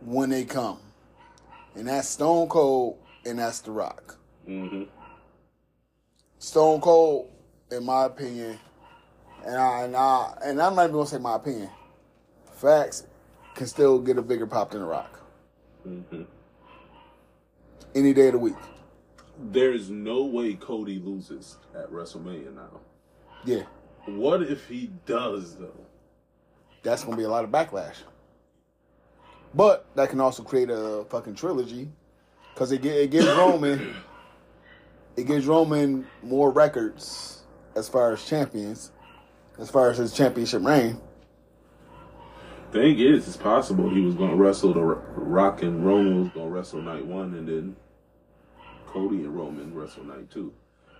when 0.01 0.29
they 0.29 0.45
come. 0.45 0.79
And 1.75 1.87
that's 1.87 2.07
Stone 2.07 2.47
Cold 2.47 2.97
and 3.25 3.39
that's 3.39 3.59
The 3.59 3.71
Rock. 3.71 4.17
Mm-hmm. 4.47 4.83
Stone 6.39 6.79
Cold, 6.79 7.29
in 7.71 7.83
my 7.83 8.05
opinion, 8.05 8.57
and 9.45 9.57
I 9.57 9.83
and 9.83 9.95
I 9.95 10.37
and 10.43 10.61
I'm 10.61 10.75
not 10.75 10.83
even 10.83 10.93
gonna 10.93 11.07
say 11.07 11.17
my 11.17 11.35
opinion. 11.35 11.69
Facts, 12.53 13.05
can 13.53 13.67
still 13.67 13.99
get 13.99 14.17
a 14.17 14.21
bigger 14.21 14.47
pop 14.47 14.71
than 14.71 14.81
The 14.81 14.87
Rock. 14.87 15.19
Mm-hmm. 15.85 16.23
Any 17.93 18.13
day 18.13 18.27
of 18.27 18.33
the 18.33 18.39
week. 18.39 18.55
There's 19.37 19.89
no 19.89 20.23
way 20.23 20.53
Cody 20.53 20.99
loses 20.99 21.57
at 21.75 21.91
WrestleMania 21.91 22.55
now. 22.55 22.79
Yeah. 23.43 23.63
What 24.05 24.43
if 24.43 24.67
he 24.67 24.91
does 25.05 25.55
though? 25.55 25.85
That's 26.83 27.03
gonna 27.03 27.17
be 27.17 27.23
a 27.23 27.29
lot 27.29 27.43
of 27.43 27.49
backlash. 27.49 27.97
But 29.53 29.85
that 29.95 30.09
can 30.09 30.19
also 30.19 30.43
create 30.43 30.69
a 30.69 31.05
fucking 31.09 31.35
trilogy. 31.35 31.89
Cause 32.55 32.71
it, 32.71 32.85
it 32.85 33.09
gives 33.09 33.27
Roman 33.37 33.95
it 35.15 35.27
gives 35.27 35.45
Roman 35.45 36.05
more 36.21 36.51
records 36.51 37.43
as 37.75 37.87
far 37.87 38.11
as 38.11 38.25
champions, 38.25 38.91
as 39.57 39.69
far 39.69 39.89
as 39.89 39.97
his 39.97 40.13
championship 40.13 40.63
reign. 40.63 40.99
Thing 42.71 42.99
is, 42.99 43.27
it's 43.27 43.37
possible 43.37 43.89
he 43.89 44.01
was 44.01 44.15
gonna 44.15 44.35
wrestle 44.35 44.73
the 44.73 44.81
Rock 44.81 45.63
and 45.63 45.85
Roman 45.85 46.23
was 46.23 46.29
gonna 46.29 46.49
wrestle 46.49 46.81
night 46.81 47.05
one, 47.05 47.33
and 47.33 47.47
then 47.47 47.75
Cody 48.87 49.17
and 49.17 49.35
Roman 49.35 49.73
wrestle 49.73 50.03
night 50.03 50.29
two. 50.29 50.53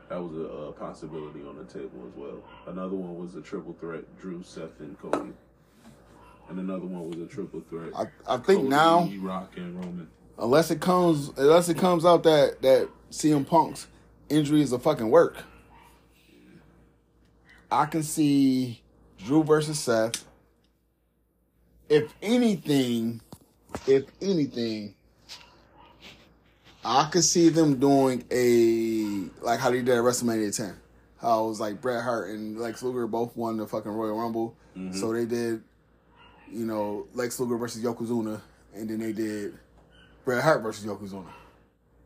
That 0.10 0.22
was 0.22 0.38
a, 0.38 0.43
a 0.43 0.72
possibility 0.72 1.41
on 1.41 1.58
the 1.58 1.64
table 1.66 2.08
as 2.08 2.16
well. 2.16 2.43
Another 2.68 2.95
one 2.95 3.18
was 3.18 3.36
a 3.36 3.41
triple 3.41 3.76
threat: 3.80 4.03
Drew, 4.20 4.43
Seth, 4.43 4.80
and 4.80 4.97
Cody. 4.99 5.34
And 6.47 6.60
another 6.60 6.86
one 6.86 7.10
was 7.10 7.20
a 7.20 7.26
triple 7.26 7.62
threat: 7.70 7.91
I, 7.95 8.06
I 8.28 8.38
think 8.38 8.60
Cody, 8.60 8.70
now 8.70 9.12
Rock, 9.20 9.53
and 9.58 9.76
Roman. 9.76 10.08
unless 10.38 10.70
it 10.70 10.80
comes 10.80 11.30
unless 11.38 11.70
it 11.70 11.78
comes 11.78 12.06
out 12.06 12.24
that 12.24 12.62
that 12.62 12.89
CM 13.12 13.47
Punk's 13.47 13.88
injury 14.30 14.62
is 14.62 14.72
a 14.74 14.80
fucking 14.80 15.10
work. 15.10 15.43
I 17.72 17.86
can 17.88 18.03
see 18.03 18.82
Drew 19.24 19.43
versus 19.43 19.80
Seth. 19.80 20.24
If 21.89 22.14
anything, 22.22 23.22
if 23.88 24.06
anything, 24.22 24.93
I 26.84 27.10
could 27.12 27.24
see 27.24 27.49
them 27.49 27.80
doing 27.80 28.24
a 28.30 28.95
like 29.46 29.60
how 29.60 29.70
they 29.72 29.78
did 29.78 29.89
at 29.89 30.04
WrestleMania 30.04 30.56
10. 30.56 30.76
How 31.22 31.46
it 31.46 31.48
was 31.50 31.60
like 31.60 31.82
Bret 31.82 32.04
Hart 32.04 32.30
and 32.30 32.58
Lex 32.60 32.84
Luger 32.84 33.08
both 33.08 33.36
won 33.38 33.58
the 33.58 33.66
fucking 33.66 33.91
Royal 33.91 34.20
Rumble. 34.20 34.56
Mm-hmm. 34.78 34.98
So 35.00 35.14
they 35.14 35.26
did, 35.26 35.62
you 36.52 36.66
know, 36.66 37.08
Lex 37.14 37.39
Luger 37.39 37.58
versus 37.58 37.82
Yokozuna, 37.84 38.41
and 38.74 38.89
then 38.89 39.00
they 39.00 39.14
did 39.14 39.58
Bret 40.26 40.43
Hart 40.43 40.62
versus 40.62 40.86
Yokozuna, 40.86 41.30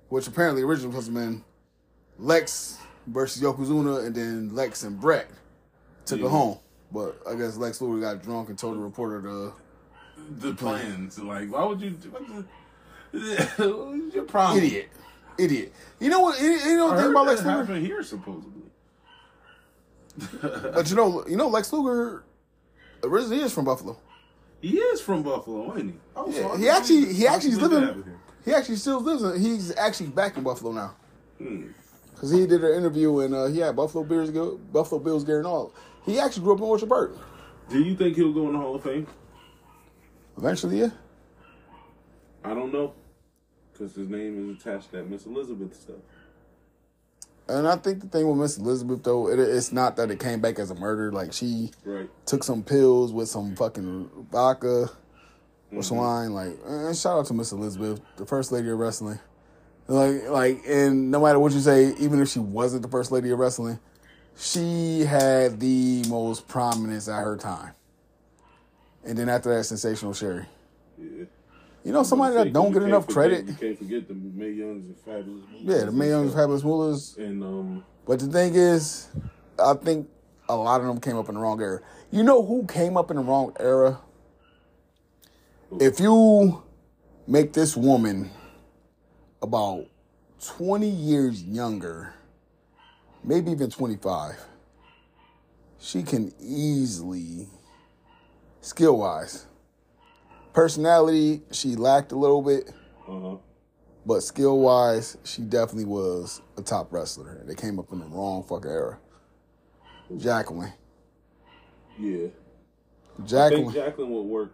which 0.10 0.28
apparently 0.28 0.62
originally 0.62 0.96
was 0.96 1.10
been 1.10 1.44
Lex 2.20 2.78
versus 3.08 3.42
Yokozuna, 3.42 4.06
and 4.06 4.14
then 4.16 4.54
Lex 4.56 4.84
and 4.84 5.00
Bret 5.00 5.30
took 6.06 6.20
Yeah. 6.20 6.26
it 6.28 6.30
home. 6.30 6.58
But 6.92 7.20
I 7.28 7.36
guess 7.36 7.58
Lex 7.58 7.82
Luger 7.82 8.02
got 8.02 8.22
drunk 8.24 8.50
and 8.50 8.58
told 8.58 8.76
the 8.76 8.82
reporter 8.82 9.22
to. 9.22 9.54
The 10.40 10.54
plans, 10.54 11.18
like, 11.20 11.52
why 11.52 11.64
would 11.66 11.82
you? 11.82 11.92
do- 11.92 12.10
What 12.12 12.28
the, 12.28 12.46
what's 13.58 14.16
your 14.16 14.26
problem? 14.26 14.64
Idiot, 14.64 14.90
idiot. 15.40 15.74
You 16.00 16.10
know 16.10 16.20
what? 16.20 16.42
You 16.42 16.48
you 16.50 16.78
know 16.78 16.96
the 16.96 17.02
thing 17.02 17.12
about 17.12 17.28
Lex 17.28 17.46
Luger, 17.46 17.76
here 17.76 18.04
supposedly. 18.04 18.64
but 20.74 20.90
you 20.90 20.96
know, 20.96 21.26
you 21.28 21.38
know 21.38 21.48
Lex 21.48 21.72
Luger 21.72 22.24
originally 23.04 23.42
is 23.42 23.54
from 23.54 23.66
Buffalo. 23.66 23.98
He 24.62 24.78
is 24.78 25.00
from 25.02 25.24
Buffalo, 25.24 25.78
ain't 25.78 25.92
he? 25.92 25.94
Was 26.16 26.36
Yeah, 26.36 26.42
wondering 26.42 26.62
he 26.62 26.70
actually 26.70 27.14
he 27.14 27.28
actually 27.28 27.56
living. 27.56 28.04
He 28.46 28.54
actually 28.54 28.76
still 28.76 29.00
lives. 29.02 29.24
In, 29.24 29.42
he's 29.42 29.76
actually 29.76 30.08
back 30.08 30.38
in 30.38 30.44
Buffalo 30.44 30.72
now. 30.72 30.96
Hmm. 31.38 31.68
Cause 32.16 32.32
he 32.32 32.46
did 32.46 32.62
an 32.66 32.74
interview 32.76 33.20
and 33.20 33.34
uh, 33.34 33.46
he 33.46 33.60
had 33.60 33.78
Buffalo 33.78 34.04
Bills, 34.04 34.30
Buffalo 34.74 35.00
Bills 35.00 35.24
gear 35.24 35.38
and 35.38 35.48
all. 35.48 35.74
He 36.06 36.20
actually 36.20 36.44
grew 36.44 36.54
up 36.54 36.60
in 36.60 36.66
Orchard 36.66 36.90
Park. 36.90 37.18
Do 37.70 37.80
you 37.82 37.96
think 37.96 38.18
he'll 38.18 38.34
go 38.34 38.48
in 38.48 38.54
the 38.54 38.60
Hall 38.60 38.76
of 38.76 38.84
Fame? 38.84 39.08
Eventually, 40.38 40.80
yeah. 40.82 40.90
I 42.44 42.54
don't 42.54 42.74
know, 42.74 42.94
because 43.80 43.96
his 43.96 44.10
name 44.10 44.52
is 44.52 44.62
attached 44.62 44.92
to 44.92 44.98
that 44.98 45.10
Miss 45.10 45.26
Elizabeth 45.26 45.74
stuff. 45.76 45.96
And 47.48 47.68
I 47.68 47.78
think 47.78 48.02
the 48.02 48.08
thing 48.08 48.28
with 48.28 48.38
Miss 48.38 48.58
Elizabeth 48.58 49.04
though, 49.04 49.30
it, 49.30 49.40
it's 49.40 49.72
not 49.72 49.96
that 49.96 50.12
it 50.12 50.20
came 50.20 50.40
back 50.42 50.60
as 50.60 50.70
a 50.70 50.76
murder. 50.76 51.12
Like 51.12 51.34
she 51.34 51.72
Right. 51.84 52.10
took 52.26 52.44
some 52.44 52.62
pills 52.64 53.12
with 53.12 53.30
some 53.30 53.56
fucking 53.56 54.10
vodka 54.32 54.90
Mm-hmm. 55.70 55.78
or 55.78 55.84
swine. 55.84 56.34
Like, 56.34 56.58
eh, 56.68 56.94
shout 56.94 57.20
out 57.20 57.26
to 57.28 57.34
Miss 57.36 57.52
Elizabeth, 57.52 58.02
the 58.18 58.26
first 58.26 58.52
lady 58.52 58.70
of 58.70 58.80
wrestling. 58.80 59.20
Like, 59.88 60.28
like, 60.28 60.64
and 60.68 61.12
no 61.12 61.22
matter 61.22 61.38
what 61.40 61.52
you 61.52 61.60
say, 61.60 61.94
even 62.00 62.20
if 62.22 62.30
she 62.30 62.40
wasn't 62.40 62.82
the 62.82 62.88
first 62.88 63.12
lady 63.12 63.30
of 63.30 63.38
wrestling, 63.38 63.78
she 64.36 65.02
had 65.02 65.60
the 65.60 66.04
most 66.10 66.48
prominence 66.48 67.08
at 67.08 67.22
her 67.24 67.38
time. 67.38 67.74
And 69.04 69.16
then 69.16 69.30
after 69.30 69.56
that, 69.56 69.64
sensational 69.64 70.14
Sherri. 70.14 70.46
Yeah. 70.98 71.26
You 71.84 71.94
know, 71.94 72.04
somebody 72.04 72.36
that 72.36 72.54
don't 72.54 72.72
get 72.72 72.84
enough 72.84 73.06
forget- 73.06 73.16
credit. 73.16 73.48
You 73.48 73.54
can't 73.54 73.78
forget 73.78 74.08
the 74.08 74.14
Mae 74.14 74.52
Youngs 74.52 74.86
and 74.86 74.98
Fabulous. 75.00 75.44
Yeah, 75.62 75.86
the 75.86 75.92
Mae 75.92 76.10
Young's 76.10 76.34
and 76.34 76.40
Fabulous 76.40 76.62
Moolahs. 76.64 77.18
And 77.18 77.44
um, 77.44 77.84
But 78.06 78.20
the 78.20 78.28
thing 78.28 78.54
is, 78.56 79.08
I 79.58 79.74
think 79.76 80.10
a 80.50 80.56
lot 80.56 80.82
of 80.82 80.88
them 80.88 81.00
came 81.00 81.16
up 81.18 81.30
in 81.30 81.36
the 81.36 81.42
wrong 81.42 81.62
era. 81.62 81.80
You 82.12 82.24
know 82.24 82.44
who 82.46 82.66
came 82.66 82.98
up 82.98 83.12
in 83.12 83.18
the 83.18 83.24
wrong 83.24 83.56
era? 83.60 84.00
If 85.80 86.00
you 86.00 86.64
make 87.28 87.54
this 87.54 87.78
woman 87.78 88.32
about 89.42 89.86
20 90.44 90.90
years 90.90 91.44
younger, 91.44 92.14
maybe 93.24 93.52
even 93.52 93.70
25, 93.70 94.36
she 95.80 96.02
can 96.04 96.34
easily, 96.42 97.48
skill 98.62 98.98
wise, 98.98 99.46
personality, 100.54 101.41
she 101.52 101.76
lacked 101.76 102.12
a 102.12 102.16
little 102.16 102.41
bit, 102.41 102.72
uh 103.08 103.20
huh. 103.20 103.36
but 104.06 104.22
skill 104.22 104.60
wise, 104.60 105.18
she 105.24 105.41
definitely 105.41 105.86
was 105.86 106.41
a 106.58 106.62
top 106.62 106.91
wrestler. 106.91 107.43
They 107.45 107.56
came 107.56 107.80
up 107.80 107.91
in 107.91 108.00
the 108.00 108.06
wrong 108.06 108.43
fucking 108.43 108.70
era. 108.70 109.00
Jacqueline. 110.18 110.74
Yeah. 112.00 112.28
I 112.28 113.18
think 113.18 113.30
Jacqueline. 113.30 113.74
Jacqueline 113.74 114.12
would 114.12 114.22
work 114.24 114.54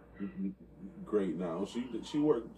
great 1.04 1.36
now. 1.36 1.66
She 1.70 1.86
she 2.04 2.18
worked 2.18 2.48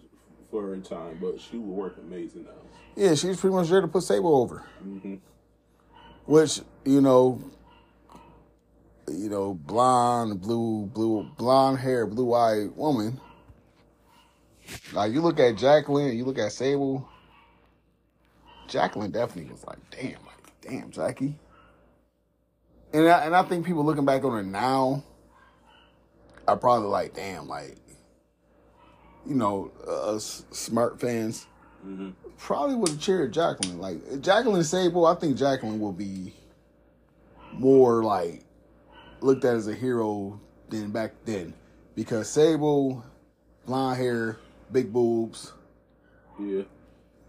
for 0.51 0.63
her 0.63 0.77
time, 0.79 1.19
but 1.21 1.41
she 1.41 1.59
would 1.59 1.77
work 1.77 1.97
amazing 1.99 2.45
now. 2.45 2.51
Yeah, 2.97 3.15
she 3.15 3.29
was 3.29 3.39
pretty 3.39 3.55
much 3.55 3.69
there 3.69 3.81
to 3.81 3.89
put 3.89 4.03
Sable 4.03 4.35
over. 4.35 4.65
Mm-hmm. 4.85 5.17
Which, 6.27 6.61
you 6.85 7.01
know, 7.01 7.41
you 9.09 9.29
know, 9.29 9.55
blonde, 9.55 10.41
blue, 10.41 10.87
blue, 10.87 11.31
blonde 11.37 11.79
hair, 11.79 12.07
blue 12.07 12.35
eyed 12.35 12.77
woman. 12.77 13.21
Like 14.93 15.13
you 15.13 15.21
look 15.21 15.39
at 15.41 15.57
Jacqueline, 15.57 16.17
you 16.17 16.25
look 16.25 16.39
at 16.39 16.53
Sable. 16.53 17.09
Jacqueline 18.69 19.11
definitely 19.11 19.51
was 19.51 19.65
like, 19.65 19.79
damn, 19.91 20.13
like, 20.27 20.61
damn, 20.61 20.91
Jackie. 20.91 21.39
And 22.93 23.09
I, 23.09 23.25
and 23.25 23.35
I 23.35 23.43
think 23.43 23.65
people 23.67 23.85
looking 23.85 24.05
back 24.05 24.25
on 24.25 24.33
her 24.33 24.43
now 24.43 25.03
are 26.47 26.57
probably 26.57 26.89
like, 26.89 27.15
damn, 27.15 27.49
like, 27.49 27.77
you 29.27 29.35
know, 29.35 29.71
uh, 29.87 30.15
us 30.15 30.45
smart 30.51 31.01
fans 31.01 31.47
Mm-hmm. 31.87 32.11
probably 32.39 32.75
would 32.75 32.89
have 32.89 33.01
cheered 33.01 33.33
Jacqueline. 33.33 33.79
Like 33.79 34.21
Jacqueline 34.21 34.65
Sable, 34.65 35.07
I 35.07 35.15
think 35.15 35.37
Jacqueline 35.37 35.79
will 35.79 35.93
be 35.93 36.35
more 37.53 38.03
like 38.03 38.43
looked 39.21 39.45
at 39.45 39.55
as 39.55 39.69
a 39.69 39.75
hero 39.75 40.41
than 40.69 40.91
back 40.91 41.13
then. 41.25 41.55
Because 41.95 42.29
Sable, 42.29 43.05
blonde 43.65 43.99
hair, 43.99 44.39
big 44.73 44.93
boobs. 44.93 45.53
Yeah. 46.41 46.63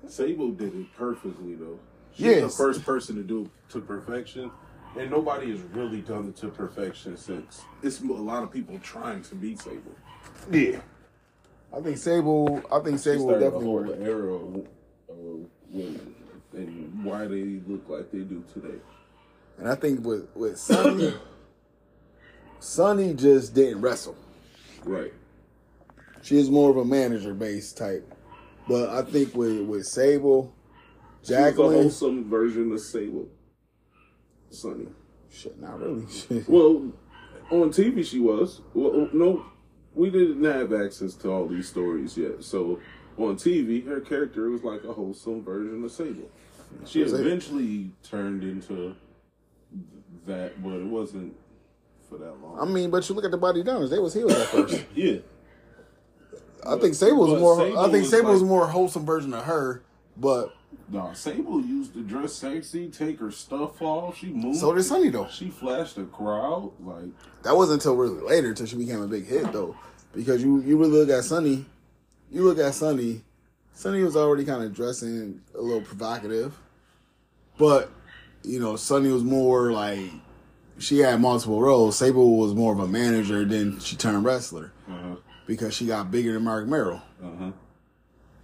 Sable 0.07 0.51
did 0.51 0.75
it 0.75 0.87
perfectly 0.97 1.55
though. 1.55 1.79
She's 2.13 2.25
Yes. 2.25 2.41
the 2.57 2.63
first 2.63 2.83
person 2.85 3.15
to 3.15 3.23
do 3.23 3.43
it 3.45 3.49
to 3.71 3.81
perfection. 3.81 4.51
And 4.97 5.11
nobody 5.11 5.51
has 5.51 5.61
really 5.73 6.01
done 6.01 6.27
it 6.29 6.35
to 6.37 6.47
perfection 6.49 7.15
since 7.15 7.61
it's 7.83 8.01
a 8.01 8.05
lot 8.05 8.41
of 8.43 8.51
people 8.51 8.79
trying 8.79 9.21
to 9.23 9.35
beat 9.35 9.59
Sable. 9.61 9.95
Yeah. 10.51 10.81
I 11.75 11.79
think 11.81 11.97
Sable 11.97 12.61
I 12.71 12.79
think 12.79 12.97
Sable 12.99 13.29
a 13.29 13.39
definitely 13.39 13.65
whole 13.65 13.73
work. 13.75 13.99
era 14.01 14.33
of, 14.33 14.55
of 15.09 15.45
women 15.71 16.15
and 16.53 17.03
why 17.05 17.27
they 17.27 17.59
look 17.67 17.87
like 17.87 18.11
they 18.11 18.19
do 18.19 18.43
today. 18.51 18.79
And 19.59 19.67
I 19.69 19.75
think 19.75 20.03
with 20.03 20.27
with 20.35 20.57
Sunny 20.57 21.13
Sunny 22.59 23.13
just 23.13 23.53
didn't 23.53 23.81
wrestle. 23.81 24.15
Right. 24.83 25.13
She 26.21 26.37
is 26.37 26.49
more 26.49 26.69
of 26.69 26.77
a 26.77 26.85
manager 26.85 27.33
based 27.33 27.77
type. 27.77 28.13
But 28.67 28.89
I 28.89 29.01
think 29.01 29.35
with 29.35 29.61
with 29.61 29.85
Sable, 29.85 30.53
She 31.23 31.31
was 31.33 31.39
a 31.39 31.49
Jacqueline 31.49 31.81
wholesome 31.83 32.29
version 32.29 32.71
of 32.71 32.79
Sable. 32.79 33.27
Sunny. 34.51 34.87
shit, 35.31 35.59
not 35.59 35.79
really. 35.79 36.05
Well, 36.47 36.91
on 37.51 37.69
TV 37.71 38.05
she 38.05 38.19
was. 38.19 38.61
Well, 38.73 38.91
oh, 38.93 39.09
no, 39.13 39.45
we 39.93 40.09
didn't 40.09 40.43
have 40.43 40.73
access 40.73 41.13
to 41.15 41.31
all 41.31 41.47
these 41.47 41.67
stories 41.67 42.17
yet. 42.17 42.43
So 42.43 42.79
on 43.17 43.35
TV, 43.35 43.85
her 43.87 43.99
character 43.99 44.49
was 44.49 44.63
like 44.63 44.83
a 44.83 44.93
wholesome 44.93 45.43
version 45.43 45.83
of 45.83 45.91
Sable. 45.91 46.29
She 46.85 47.01
eventually 47.01 47.91
turned 48.03 48.43
into 48.43 48.95
that, 50.25 50.61
but 50.61 50.73
it 50.73 50.85
wasn't 50.85 51.35
for 52.07 52.17
that 52.17 52.39
long. 52.41 52.59
I 52.59 52.65
mean, 52.65 52.89
but 52.89 53.07
you 53.09 53.15
look 53.15 53.25
at 53.25 53.31
the 53.31 53.37
Bodydonnas, 53.37 53.89
they 53.89 53.99
was 53.99 54.13
heels 54.13 54.31
at 54.31 54.47
first. 54.47 54.85
yeah, 54.95 55.17
I 56.69 56.77
think 56.79 56.95
Sable 56.95 57.27
was 57.27 57.39
more. 57.39 57.61
I 57.77 57.89
think 57.91 58.05
Sable 58.05 58.31
was 58.31 58.41
like- 58.41 58.49
more 58.49 58.67
wholesome 58.67 59.05
version 59.05 59.33
of 59.33 59.45
her, 59.45 59.81
but 60.17 60.53
Nah, 60.91 61.13
Sable 61.13 61.61
used 61.61 61.93
to 61.93 62.01
dress 62.03 62.33
sexy, 62.33 62.89
take 62.89 63.19
her 63.19 63.31
stuff 63.31 63.81
off. 63.81 64.17
She 64.17 64.27
moved. 64.27 64.59
so 64.59 64.73
did 64.73 64.83
Sunny 64.83 65.09
though. 65.09 65.27
She 65.27 65.49
flashed 65.49 65.95
the 65.95 66.03
crowd 66.05 66.71
like 66.83 67.09
That 67.43 67.55
wasn't 67.55 67.81
until 67.81 67.95
really 67.95 68.21
later 68.21 68.49
until 68.49 68.65
she 68.65 68.75
became 68.75 69.01
a 69.01 69.07
big 69.07 69.25
hit 69.27 69.51
though, 69.51 69.75
because 70.13 70.41
you 70.43 70.61
you 70.61 70.77
really 70.77 70.91
look 70.99 71.09
at 71.09 71.23
Sunny, 71.23 71.65
you 72.31 72.43
look 72.43 72.57
at 72.59 72.73
Sunny, 72.73 73.21
Sunny 73.73 74.03
was 74.03 74.15
already 74.15 74.45
kind 74.45 74.63
of 74.63 74.73
dressing 74.73 75.41
a 75.57 75.61
little 75.61 75.81
provocative, 75.81 76.57
but 77.57 77.89
you 78.43 78.59
know 78.59 78.75
Sunny 78.75 79.11
was 79.11 79.23
more 79.23 79.71
like 79.71 79.99
she 80.79 80.99
had 80.99 81.19
multiple 81.21 81.61
roles. 81.61 81.97
Sable 81.97 82.37
was 82.37 82.53
more 82.55 82.73
of 82.73 82.79
a 82.79 82.87
manager, 82.87 83.43
then 83.45 83.79
she 83.79 83.95
turned 83.95 84.23
wrestler 84.23 84.71
uh 84.89 85.15
because 85.49 85.73
she 85.73 85.87
got 85.87 86.11
bigger 86.11 86.33
than 86.33 86.43
Marc 86.43 86.67
Mero. 86.67 87.01
Uh 87.21 87.27
huh 87.39 87.45
uh 87.45 87.51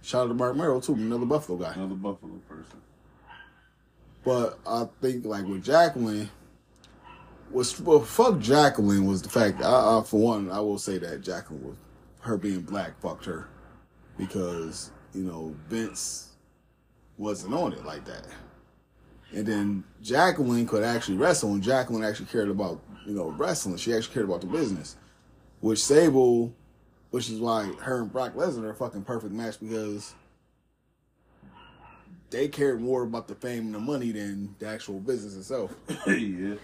Shout 0.02 0.24
out 0.24 0.28
to 0.28 0.34
Marc 0.34 0.56
Mero 0.56 0.80
too, 0.80 0.94
another 0.94 1.24
Buffalo 1.24 1.56
guy. 1.56 1.72
another 1.74 1.94
Buffalo 1.94 2.34
person. 2.48 2.80
But 4.24 4.58
I 4.66 4.88
think 5.00 5.24
like 5.24 5.46
with 5.46 5.64
Jacqueline, 5.64 6.28
was 7.50 7.80
well 7.80 8.00
fuck 8.00 8.40
Jacqueline 8.40 9.06
was 9.06 9.22
the 9.22 9.28
fact. 9.28 9.62
I, 9.62 9.98
I 9.98 10.02
for 10.04 10.20
one, 10.20 10.50
I 10.50 10.58
will 10.58 10.78
say 10.78 10.98
that 10.98 11.22
Jacqueline 11.22 11.64
was 11.64 11.76
her 12.22 12.36
being 12.36 12.62
black 12.62 13.00
fucked 13.00 13.24
her 13.26 13.48
because 14.18 14.90
you 15.14 15.22
know 15.22 15.54
Vince 15.68 16.32
wasn't 17.18 17.54
on 17.54 17.72
it 17.72 17.84
like 17.84 18.04
that. 18.06 18.26
And 19.32 19.46
then 19.46 19.84
Jacqueline 20.02 20.66
could 20.66 20.82
actually 20.82 21.18
wrestle, 21.18 21.52
and 21.52 21.62
Jacqueline 21.62 22.02
actually 22.02 22.26
cared 22.26 22.48
about 22.48 22.80
you 23.06 23.14
know 23.14 23.28
wrestling. 23.28 23.76
She 23.76 23.94
actually 23.94 24.14
cared 24.14 24.26
about 24.26 24.40
the 24.40 24.48
business, 24.48 24.96
which 25.60 25.84
Sable, 25.84 26.52
which 27.16 27.30
is 27.30 27.40
why 27.40 27.72
her 27.80 28.02
and 28.02 28.12
Brock 28.12 28.34
Lesnar 28.34 28.64
are 28.64 28.70
a 28.72 28.74
fucking 28.74 29.04
perfect 29.04 29.32
match 29.32 29.58
because 29.58 30.14
they 32.28 32.46
cared 32.46 32.78
more 32.78 33.04
about 33.04 33.26
the 33.26 33.34
fame 33.34 33.64
and 33.64 33.74
the 33.74 33.78
money 33.78 34.12
than 34.12 34.54
the 34.58 34.68
actual 34.68 35.00
business 35.00 35.34
itself. 35.34 35.74
yeah. 36.06 36.56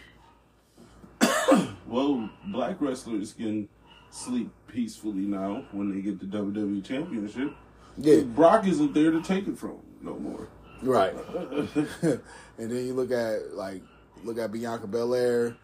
well, 1.87 2.29
black 2.49 2.83
wrestlers 2.83 3.33
can 3.33 3.67
sleep 4.11 4.51
peacefully 4.69 5.23
now 5.23 5.65
when 5.73 5.91
they 5.91 6.03
get 6.03 6.21
the 6.21 6.27
WWE 6.27 6.85
Championship. 6.85 7.55
Yeah, 7.97 8.21
Brock 8.21 8.67
isn't 8.67 8.93
there 8.93 9.11
to 9.11 9.23
take 9.23 9.49
it 9.49 9.57
from 9.57 9.79
no 10.03 10.19
more. 10.19 10.49
right. 10.83 11.15
and 12.03 12.21
then 12.59 12.87
you 12.87 12.93
look 12.93 13.11
at 13.11 13.55
like 13.55 13.81
look 14.23 14.37
at 14.37 14.53
Bianca 14.53 14.87
Belair, 14.87 15.57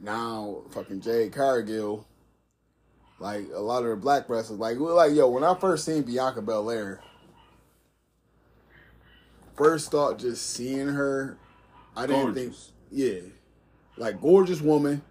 now 0.00 0.62
fucking 0.70 1.00
Jade 1.00 1.32
Cargill. 1.32 2.04
Like 3.18 3.46
a 3.54 3.60
lot 3.60 3.82
of 3.82 3.88
the 3.90 3.96
black 3.96 4.28
wrestlers, 4.28 4.58
like 4.58 4.78
like 4.78 5.12
yo, 5.14 5.28
when 5.28 5.42
I 5.42 5.54
first 5.54 5.84
seen 5.86 6.02
Bianca 6.02 6.42
Belair, 6.42 7.00
first 9.56 9.90
thought 9.90 10.18
just 10.18 10.50
seeing 10.50 10.88
her, 10.88 11.38
I 11.96 12.06
didn't 12.06 12.34
think, 12.34 12.54
yeah, 12.90 13.20
like 13.96 14.20
gorgeous 14.20 14.60
woman. 14.60 15.02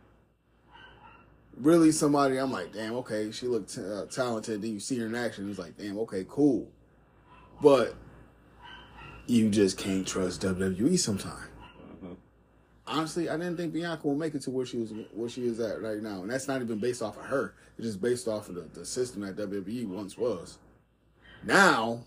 Really, 1.58 1.91
somebody 1.91 2.38
I'm 2.38 2.51
like, 2.51 2.74
damn, 2.74 2.95
okay, 2.97 3.32
she 3.32 3.47
looked 3.47 3.74
t- 3.76 3.82
uh, 3.82 4.06
talented. 4.06 4.62
Then 4.62 4.72
you 4.72 4.80
see 4.80 4.99
her 4.99 5.08
in 5.08 5.16
action, 5.16 5.49
it's 5.49 5.58
like, 5.58 5.78
damn, 5.78 5.97
okay, 5.99 6.26
cool. 6.30 6.68
But 7.62 7.95
you 9.26 9.49
just 9.49 9.78
can't 9.78 10.06
trust 10.06 10.41
WWE 10.41 10.99
sometimes. 10.99 11.45
Honestly, 12.88 13.30
I 13.30 13.38
didn't 13.38 13.58
think 13.58 13.74
Bianca 13.74 14.08
would 14.08 14.18
make 14.18 14.36
it 14.36 14.44
to 14.44 14.52
where 14.52 14.66
she 14.66 14.78
was 14.78 14.94
where 15.14 15.30
she 15.30 15.48
is 15.48 15.60
at 15.60 15.82
right 15.82 16.02
now, 16.02 16.22
and 16.22 16.30
that's 16.30 16.48
not 16.48 16.62
even 16.62 16.78
based 16.80 17.02
off 17.02 17.18
of 17.18 17.26
her. 17.26 17.56
It's 17.78 17.88
just 17.88 18.02
based 18.02 18.28
off 18.28 18.48
of 18.50 18.56
the, 18.56 18.62
the 18.80 18.86
system 18.86 19.22
that 19.22 19.36
WWE 19.36 19.88
once 19.88 20.18
was. 20.18 20.60
Now, 21.44 22.02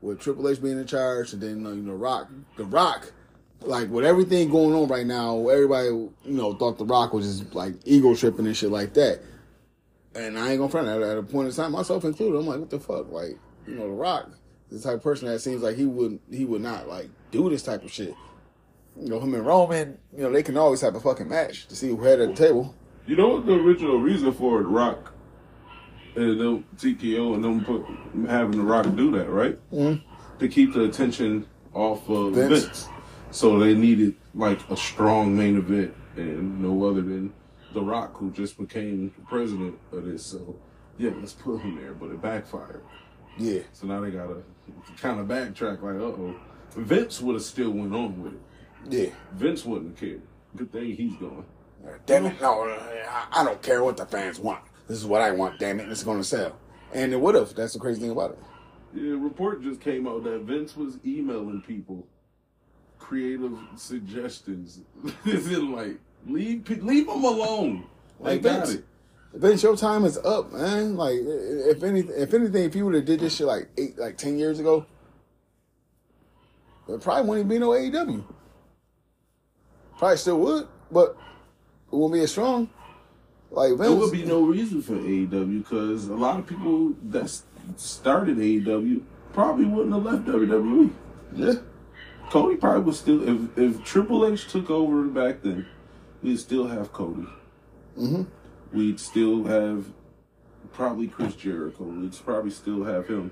with 0.00 0.20
Triple 0.20 0.48
H 0.48 0.62
being 0.62 0.78
in 0.78 0.86
charge, 0.86 1.32
and 1.32 1.42
then 1.42 1.64
you 1.64 1.82
know 1.82 1.94
Rock, 1.94 2.30
the 2.56 2.64
Rock, 2.64 3.12
like 3.60 3.90
with 3.90 4.04
everything 4.04 4.50
going 4.50 4.74
on 4.74 4.86
right 4.86 5.06
now, 5.06 5.48
everybody 5.48 5.88
you 5.88 6.12
know 6.24 6.54
thought 6.54 6.78
the 6.78 6.84
Rock 6.84 7.12
was 7.12 7.40
just 7.40 7.54
like 7.56 7.74
ego 7.84 8.14
tripping 8.14 8.46
and 8.46 8.56
shit 8.56 8.70
like 8.70 8.94
that. 8.94 9.20
And 10.14 10.38
I 10.38 10.50
ain't 10.50 10.58
gonna 10.58 10.70
front 10.70 10.88
at, 10.88 11.02
at 11.02 11.18
a 11.18 11.22
point 11.22 11.48
in 11.48 11.54
time, 11.54 11.72
myself 11.72 12.04
included. 12.04 12.38
I'm 12.38 12.46
like, 12.46 12.60
what 12.60 12.70
the 12.70 12.78
fuck? 12.78 13.10
Like, 13.10 13.38
you 13.66 13.74
know, 13.74 13.88
the 13.88 13.94
Rock 13.94 14.30
the 14.72 14.80
type 14.80 14.94
of 14.94 15.02
person 15.02 15.28
that 15.28 15.40
seems 15.40 15.62
like 15.62 15.76
he 15.76 15.84
would 15.84 16.18
he 16.30 16.44
would 16.44 16.62
not 16.62 16.88
like 16.88 17.08
do 17.30 17.48
this 17.50 17.62
type 17.62 17.84
of 17.84 17.92
shit. 17.92 18.14
You 19.00 19.08
know, 19.08 19.20
him 19.20 19.34
and 19.34 19.46
Roman, 19.46 19.98
you 20.14 20.22
know, 20.22 20.30
they 20.30 20.42
can 20.42 20.56
always 20.56 20.80
have 20.82 20.94
a 20.94 21.00
fucking 21.00 21.28
match 21.28 21.66
to 21.68 21.76
see 21.76 21.88
who 21.88 22.02
had 22.02 22.20
at 22.20 22.30
the 22.30 22.34
table. 22.34 22.74
You 23.06 23.16
know 23.16 23.28
what 23.28 23.46
the 23.46 23.54
original 23.54 23.98
reason 23.98 24.32
for 24.32 24.60
it, 24.60 24.64
Rock 24.64 25.12
and 26.14 26.40
them 26.40 26.64
TKO 26.76 27.34
and 27.34 27.44
them 27.44 27.64
put 27.64 27.84
having 28.28 28.58
the 28.58 28.64
Rock 28.64 28.94
do 28.96 29.10
that, 29.12 29.28
right? 29.28 29.58
Mm-hmm. 29.72 30.06
To 30.38 30.48
keep 30.48 30.74
the 30.74 30.84
attention 30.84 31.46
off 31.72 32.08
of 32.08 32.34
Vince. 32.34 32.64
Vince. 32.64 32.88
So 33.30 33.58
they 33.58 33.74
needed 33.74 34.14
like 34.34 34.58
a 34.70 34.76
strong 34.76 35.36
main 35.36 35.56
event, 35.56 35.94
and 36.16 36.60
no 36.60 36.84
other 36.86 37.00
than 37.00 37.32
the 37.72 37.80
Rock, 37.80 38.16
who 38.18 38.30
just 38.30 38.58
became 38.58 39.12
the 39.16 39.24
president 39.24 39.78
of 39.90 40.04
this. 40.04 40.24
So 40.24 40.56
yeah, 40.98 41.12
let's 41.16 41.32
put 41.32 41.60
him 41.60 41.76
there, 41.76 41.94
but 41.94 42.10
it 42.10 42.20
backfired. 42.20 42.82
Yeah. 43.38 43.60
So 43.72 43.86
now 43.86 44.00
they 44.00 44.10
gotta 44.10 44.42
kind 44.98 45.18
of 45.18 45.26
backtrack. 45.26 45.82
Like, 45.82 45.96
uh 45.96 46.04
oh, 46.04 46.34
Vince 46.76 47.20
would 47.20 47.34
have 47.34 47.42
still 47.42 47.70
went 47.70 47.94
on 47.94 48.22
with 48.22 48.34
it. 48.34 48.40
Yeah. 48.88 49.10
Vince 49.32 49.64
wouldn't 49.64 49.96
cared. 49.96 50.22
Good 50.56 50.72
thing 50.72 50.94
he's 50.94 51.16
gone. 51.16 51.44
Damn 52.06 52.26
it, 52.26 52.40
no, 52.40 52.62
I, 53.32 53.42
don't 53.44 53.60
care 53.60 53.82
what 53.82 53.96
the 53.96 54.06
fans 54.06 54.38
want. 54.38 54.62
This 54.86 54.98
is 54.98 55.06
what 55.06 55.20
I 55.20 55.32
want, 55.32 55.58
damn 55.58 55.80
it, 55.80 55.84
and 55.84 55.92
it's 55.92 56.04
gonna 56.04 56.22
sell. 56.22 56.56
And 56.92 57.12
it 57.12 57.20
would 57.20 57.34
have. 57.34 57.54
That's 57.54 57.72
the 57.72 57.80
crazy 57.80 58.00
thing 58.00 58.10
about 58.10 58.32
it. 58.32 58.38
Yeah, 58.94 59.14
a 59.14 59.16
report 59.16 59.62
just 59.62 59.80
came 59.80 60.06
out 60.06 60.22
that 60.24 60.42
Vince 60.42 60.76
was 60.76 60.98
emailing 61.04 61.62
people 61.62 62.06
creative 62.98 63.58
suggestions. 63.76 64.80
Is 65.24 65.50
it 65.50 65.62
like 65.62 65.98
leave 66.26 66.68
leave 66.68 67.06
them 67.06 67.24
alone? 67.24 67.84
Like 68.20 68.42
Vince. 68.42 68.74
it. 68.74 68.84
Vince, 69.34 69.62
your 69.62 69.76
time 69.76 70.04
is 70.04 70.18
up, 70.18 70.52
man. 70.52 70.96
Like, 70.96 71.16
if 71.16 71.82
any, 71.82 72.00
if 72.00 72.34
anything, 72.34 72.64
if 72.64 72.76
you 72.76 72.84
would 72.84 72.94
have 72.94 73.06
did 73.06 73.20
this 73.20 73.36
shit 73.36 73.46
like 73.46 73.68
eight, 73.78 73.98
like 73.98 74.18
ten 74.18 74.38
years 74.38 74.60
ago, 74.60 74.84
there 76.86 76.98
probably 76.98 77.28
wouldn't 77.28 77.48
be 77.48 77.58
no 77.58 77.70
AEW. 77.70 78.24
Probably 80.02 80.16
still 80.16 80.40
would, 80.40 80.66
but 80.90 81.10
it 81.92 81.94
wouldn't 81.94 82.14
be 82.14 82.24
as 82.24 82.32
strong. 82.32 82.68
Like 83.52 83.76
There 83.78 83.92
would 83.92 84.10
be 84.10 84.24
no 84.24 84.42
reason 84.42 84.82
for 84.82 84.94
AEW 84.94 85.62
because 85.62 86.08
a 86.08 86.14
lot 86.16 86.40
of 86.40 86.46
people 86.48 86.94
that 87.10 87.30
started 87.76 88.36
AEW 88.38 89.00
probably 89.32 89.64
wouldn't 89.64 89.94
have 89.94 90.02
left 90.02 90.24
WWE. 90.24 90.90
yeah, 91.36 91.52
Cody 92.30 92.56
probably 92.56 92.80
would 92.80 92.96
still 92.96 93.28
if 93.28 93.56
if 93.56 93.84
Triple 93.84 94.26
H 94.26 94.48
took 94.50 94.70
over 94.70 95.04
back 95.04 95.42
then, 95.42 95.66
we'd 96.20 96.40
still 96.40 96.66
have 96.66 96.92
Cody. 96.92 97.28
Mhm. 97.96 98.26
We'd 98.72 98.98
still 98.98 99.44
have 99.44 99.84
probably 100.72 101.06
Chris 101.06 101.36
Jericho. 101.36 101.84
We'd 101.84 102.16
probably 102.24 102.50
still 102.50 102.82
have 102.82 103.06
him. 103.06 103.30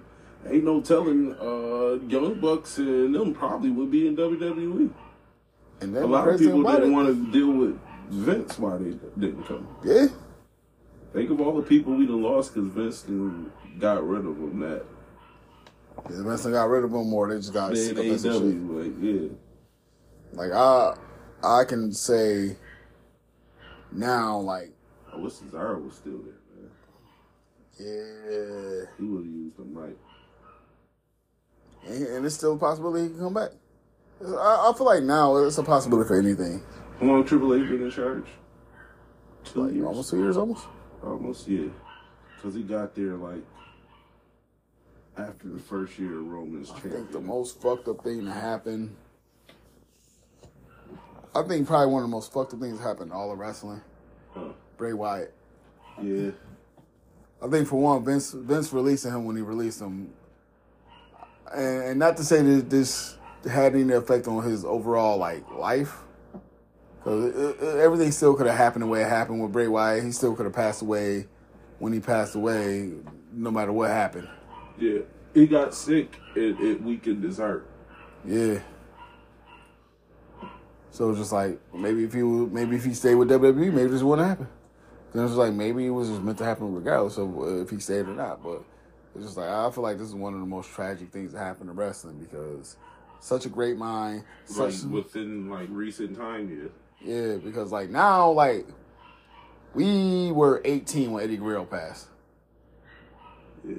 Ain't 0.48 0.62
no 0.62 0.80
telling. 0.80 1.34
Uh, 1.34 1.98
Young 2.06 2.38
Bucks 2.40 2.78
and 2.78 3.12
them 3.12 3.34
probably 3.34 3.70
would 3.70 3.90
be 3.90 4.06
in 4.06 4.14
WWE. 4.14 4.90
And 5.80 5.96
A 5.96 6.06
lot 6.06 6.28
of 6.28 6.38
people 6.38 6.62
didn't 6.62 6.92
want 6.92 7.08
to 7.08 7.32
deal 7.32 7.52
with 7.52 7.78
Vince 8.10 8.58
why 8.58 8.76
they 8.78 8.90
didn't 9.18 9.44
come. 9.44 9.66
yeah, 9.84 10.06
Think 11.12 11.30
of 11.30 11.40
all 11.40 11.54
the 11.56 11.62
people 11.62 11.94
we 11.94 12.06
done 12.06 12.22
lost 12.22 12.54
because 12.54 12.70
Vince 12.70 13.04
got 13.78 14.06
rid 14.06 14.24
of 14.26 14.36
them. 14.36 14.60
That 14.60 14.84
yeah, 16.10 16.22
Vince 16.22 16.46
got 16.46 16.64
rid 16.68 16.84
of 16.84 16.90
them, 16.92 17.12
or 17.12 17.28
they 17.28 17.36
just 17.36 17.52
got 17.52 17.70
they 17.70 17.76
sick 17.76 17.98
in 17.98 18.12
of 18.12 18.22
this 18.22 18.22
shit. 18.22 18.42
AEW. 18.42 18.84
Like 18.84 18.94
yeah. 19.00 19.28
Like 20.32 20.52
I, 20.52 20.94
I 21.42 21.64
can 21.64 21.92
say 21.92 22.56
now, 23.92 24.38
like, 24.38 24.72
I 25.12 25.16
wish 25.16 25.32
Cesaro 25.34 25.84
was 25.84 25.94
still 25.94 26.18
there, 26.18 26.38
man. 26.54 26.70
yeah, 27.78 28.86
He 28.98 29.04
would 29.04 29.24
have 29.24 29.32
used 29.34 29.56
them 29.56 29.74
right. 29.74 29.96
and, 31.88 32.06
and 32.06 32.24
it's 32.26 32.36
still 32.36 32.54
a 32.54 32.58
possibility 32.58 33.02
he 33.04 33.08
can 33.10 33.18
come 33.18 33.34
back. 33.34 33.50
I, 34.24 34.70
I 34.70 34.72
feel 34.76 34.86
like 34.86 35.02
now 35.02 35.36
it's 35.36 35.58
a 35.58 35.62
possibility 35.62 36.06
for 36.06 36.18
anything. 36.18 36.62
How 36.98 37.06
long 37.06 37.24
Triple 37.24 37.54
H 37.54 37.68
been 37.68 37.82
in 37.82 37.90
charge? 37.90 38.26
Two 39.44 39.64
Like 39.64 39.74
years. 39.74 39.86
almost 39.86 40.10
two 40.10 40.18
years, 40.18 40.36
almost. 40.36 40.66
Almost, 41.02 41.48
yeah. 41.48 41.68
Because 42.36 42.54
he 42.54 42.62
got 42.62 42.94
there 42.94 43.14
like 43.14 43.42
after 45.16 45.48
the 45.48 45.58
first 45.58 45.98
year 45.98 46.18
of 46.18 46.26
Roman's 46.26 46.70
I 46.70 46.74
champion. 46.74 46.94
think 46.96 47.12
the 47.12 47.20
most 47.20 47.60
fucked 47.60 47.88
up 47.88 48.02
thing 48.04 48.24
to 48.24 48.30
happen. 48.32 48.96
I 51.34 51.42
think 51.42 51.66
probably 51.66 51.86
one 51.92 52.02
of 52.02 52.08
the 52.08 52.14
most 52.14 52.32
fucked 52.32 52.52
up 52.54 52.60
things 52.60 52.78
that 52.78 52.84
happened 52.84 53.10
in 53.10 53.16
all 53.16 53.32
of 53.32 53.38
wrestling. 53.38 53.80
Huh. 54.34 54.48
Bray 54.76 54.92
Wyatt. 54.92 55.32
Yeah. 56.02 56.30
I 57.42 57.48
think 57.48 57.68
for 57.68 57.80
one, 57.80 58.04
Vince 58.04 58.32
Vince 58.32 58.72
releasing 58.72 59.12
him 59.12 59.24
when 59.24 59.36
he 59.36 59.42
released 59.42 59.80
him, 59.80 60.12
and, 61.54 61.82
and 61.84 61.98
not 61.98 62.16
to 62.18 62.24
say 62.24 62.42
that 62.42 62.68
this 62.68 63.16
had 63.48 63.74
any 63.74 63.92
effect 63.92 64.26
on 64.28 64.42
his 64.44 64.64
overall 64.64 65.18
like 65.18 65.48
life, 65.50 65.96
because 66.98 67.56
everything 67.78 68.10
still 68.12 68.34
could 68.34 68.46
have 68.46 68.56
happened 68.56 68.82
the 68.82 68.86
way 68.86 69.02
it 69.02 69.08
happened 69.08 69.42
with 69.42 69.52
Bray 69.52 69.68
Wyatt. 69.68 70.04
He 70.04 70.12
still 70.12 70.34
could 70.34 70.46
have 70.46 70.54
passed 70.54 70.82
away 70.82 71.26
when 71.78 71.92
he 71.92 72.00
passed 72.00 72.34
away, 72.34 72.90
no 73.32 73.50
matter 73.50 73.72
what 73.72 73.90
happened. 73.90 74.28
Yeah, 74.78 75.00
he 75.34 75.46
got 75.46 75.74
sick. 75.74 76.16
It, 76.34 76.60
it 76.60 76.82
weakened 76.82 77.24
his 77.24 77.38
heart. 77.38 77.66
Yeah. 78.24 78.60
So 80.90 81.10
it's 81.10 81.18
just 81.18 81.32
like 81.32 81.58
maybe 81.74 82.04
if 82.04 82.12
he 82.12 82.22
maybe 82.22 82.76
if 82.76 82.84
he 82.84 82.94
stayed 82.94 83.14
with 83.14 83.30
WWE, 83.30 83.72
maybe 83.72 83.90
this 83.90 84.02
wouldn't 84.02 84.28
happen. 84.28 84.48
Then 85.12 85.24
it's 85.24 85.34
like 85.34 85.52
maybe 85.52 85.86
it 85.86 85.90
was 85.90 86.08
just 86.08 86.22
meant 86.22 86.38
to 86.38 86.44
happen 86.44 86.74
regardless 86.74 87.16
of 87.16 87.36
uh, 87.38 87.62
if 87.62 87.70
he 87.70 87.78
stayed 87.78 88.06
or 88.06 88.14
not. 88.14 88.42
But 88.42 88.62
it's 89.14 89.24
just 89.24 89.36
like 89.36 89.48
I 89.48 89.70
feel 89.70 89.82
like 89.82 89.98
this 89.98 90.08
is 90.08 90.14
one 90.14 90.34
of 90.34 90.40
the 90.40 90.46
most 90.46 90.70
tragic 90.70 91.10
things 91.10 91.32
that 91.32 91.38
happened 91.38 91.68
to 91.68 91.72
wrestling 91.72 92.18
because 92.18 92.76
such 93.20 93.46
a 93.46 93.48
great 93.48 93.76
mind, 93.76 94.24
Like 94.56 94.72
such 94.72 94.84
within 94.90 95.48
like 95.48 95.68
recent 95.70 96.16
time, 96.16 96.70
yeah. 97.04 97.14
yeah. 97.14 97.36
Because 97.36 97.70
like 97.72 97.90
now, 97.90 98.30
like 98.30 98.66
we 99.74 100.32
were 100.32 100.60
18 100.64 101.12
when 101.12 101.22
Eddie 101.24 101.36
Guerrero 101.36 101.64
passed, 101.64 102.08
Yeah, 103.66 103.76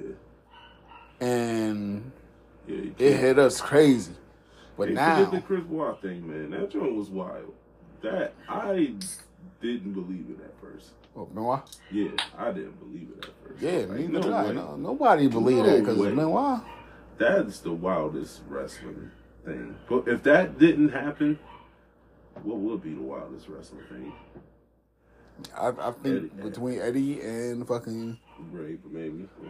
and 1.20 2.10
yeah. 2.66 2.90
it 2.98 3.16
hit 3.16 3.38
us 3.38 3.60
crazy. 3.60 4.12
But 4.76 4.88
Hey, 4.88 4.94
now, 4.94 5.24
forget 5.26 5.32
the 5.32 5.46
Chris 5.46 5.64
Watt 5.64 6.00
thing, 6.02 6.26
man. 6.28 6.50
That 6.58 6.70
joint 6.70 6.94
was 6.94 7.10
wild. 7.10 7.52
That 8.02 8.34
I 8.48 8.94
didn't 9.60 9.92
believe 9.92 10.26
in 10.28 10.36
that 10.40 10.58
first. 10.60 10.90
oh, 11.14 11.26
Benoit? 11.26 11.60
Yeah, 11.90 12.08
I 12.38 12.50
didn't 12.52 12.78
believe 12.80 13.08
it 13.18 13.26
at 13.26 13.30
first. 13.46 13.62
Yeah, 13.62 13.70
Like, 13.80 13.90
neither 14.00 14.12
no 14.12 14.22
did 14.22 14.32
I. 14.32 14.52
No, 14.52 14.76
nobody 14.76 15.28
believed 15.28 15.66
No 15.66 15.66
that 15.66 15.80
because 15.80 15.98
Benoit. 15.98 16.62
That's 17.18 17.58
the 17.60 17.72
wildest 17.72 18.40
wrestling 18.48 19.10
thing. 19.44 19.76
But 19.88 20.08
if 20.08 20.22
that 20.24 20.58
didn't 20.58 20.90
happen, 20.90 21.38
what 22.42 22.58
would 22.58 22.82
be 22.82 22.94
the 22.94 23.00
wildest 23.02 23.48
wrestling 23.48 23.84
thing? 23.88 24.12
I, 25.56 25.68
I 25.68 25.92
think 25.92 26.32
Eddie. 26.32 26.42
between 26.42 26.78
Eddie 26.80 27.20
and 27.20 27.66
fucking, 27.66 28.18
Rape, 28.50 28.80
maybe. 28.90 29.28
Yeah, 29.42 29.48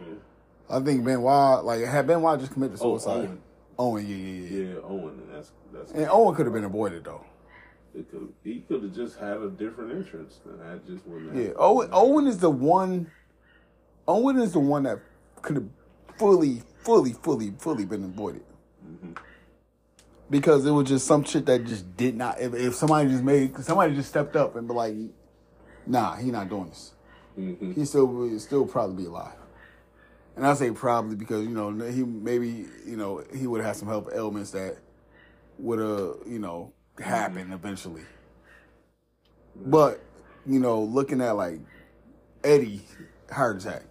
I 0.69 0.79
think 0.79 1.03
Benoit, 1.03 1.63
like 1.65 1.83
had 1.83 2.07
Benoit 2.07 2.39
just 2.39 2.53
committed 2.53 2.77
Oh, 2.81 2.97
suicide. 2.97 3.27
Owen. 3.27 3.41
Owen, 3.77 4.07
yeah, 4.07 4.15
yeah, 4.15 4.49
yeah. 4.49 4.73
yeah 4.73 4.79
Owen, 4.83 5.19
and 5.19 5.33
that's 5.35 5.51
that's. 5.73 5.91
And 5.91 6.07
Owen 6.09 6.35
could 6.35 6.45
have 6.45 6.53
been 6.53 6.63
avoided 6.63 7.03
though. 7.03 7.25
It 7.95 8.09
could, 8.09 8.33
he 8.43 8.61
could 8.67 8.81
have 8.81 8.95
just 8.95 9.19
had 9.19 9.37
a 9.37 9.49
different 9.49 9.91
entrance, 9.91 10.39
and 10.45 10.59
that 10.61 10.85
just 10.87 11.05
wouldn't. 11.05 11.35
Yeah, 11.35 11.51
Owen. 11.57 11.89
Owen 11.91 12.27
is 12.27 12.39
the 12.39 12.49
one. 12.49 13.11
Owen 14.07 14.39
is 14.39 14.53
the 14.53 14.59
one 14.59 14.83
that 14.83 14.99
could 15.41 15.57
have 15.57 15.67
fully, 16.17 16.61
fully, 16.79 17.13
fully, 17.13 17.53
fully 17.59 17.85
been 17.85 18.03
avoided. 18.03 18.43
Because 20.33 20.65
it 20.65 20.71
was 20.71 20.87
just 20.87 21.05
some 21.05 21.23
shit 21.23 21.45
that 21.45 21.63
just 21.63 21.95
did 21.95 22.17
not. 22.17 22.41
If, 22.41 22.55
if 22.55 22.73
somebody 22.73 23.07
just 23.07 23.23
made, 23.23 23.55
somebody 23.63 23.93
just 23.93 24.09
stepped 24.09 24.35
up 24.35 24.55
and 24.55 24.67
be 24.67 24.73
like, 24.73 24.95
"Nah, 25.85 26.15
he 26.15 26.31
not 26.31 26.49
doing 26.49 26.69
this." 26.69 26.93
Mhm. 27.37 27.75
he 27.75 27.85
still 27.85 28.07
would 28.07 28.41
still 28.41 28.65
probably 28.65 29.03
be 29.03 29.05
alive. 29.09 29.35
And 30.35 30.47
I 30.47 30.55
say 30.55 30.71
probably 30.71 31.15
because 31.15 31.43
you 31.43 31.51
know 31.51 31.69
he 31.85 32.03
maybe 32.03 32.65
you 32.83 32.97
know 32.97 33.23
he 33.35 33.45
would 33.45 33.61
have 33.61 33.75
some 33.75 33.87
health 33.87 34.09
ailments 34.11 34.49
that 34.51 34.77
would 35.59 35.77
have 35.77 36.27
you 36.27 36.39
know 36.39 36.73
happened 36.99 37.53
eventually. 37.53 38.01
But 39.55 40.01
you 40.47 40.59
know, 40.59 40.81
looking 40.81 41.21
at 41.21 41.35
like 41.35 41.59
Eddie 42.43 42.81
heart 43.31 43.61
attack, 43.61 43.83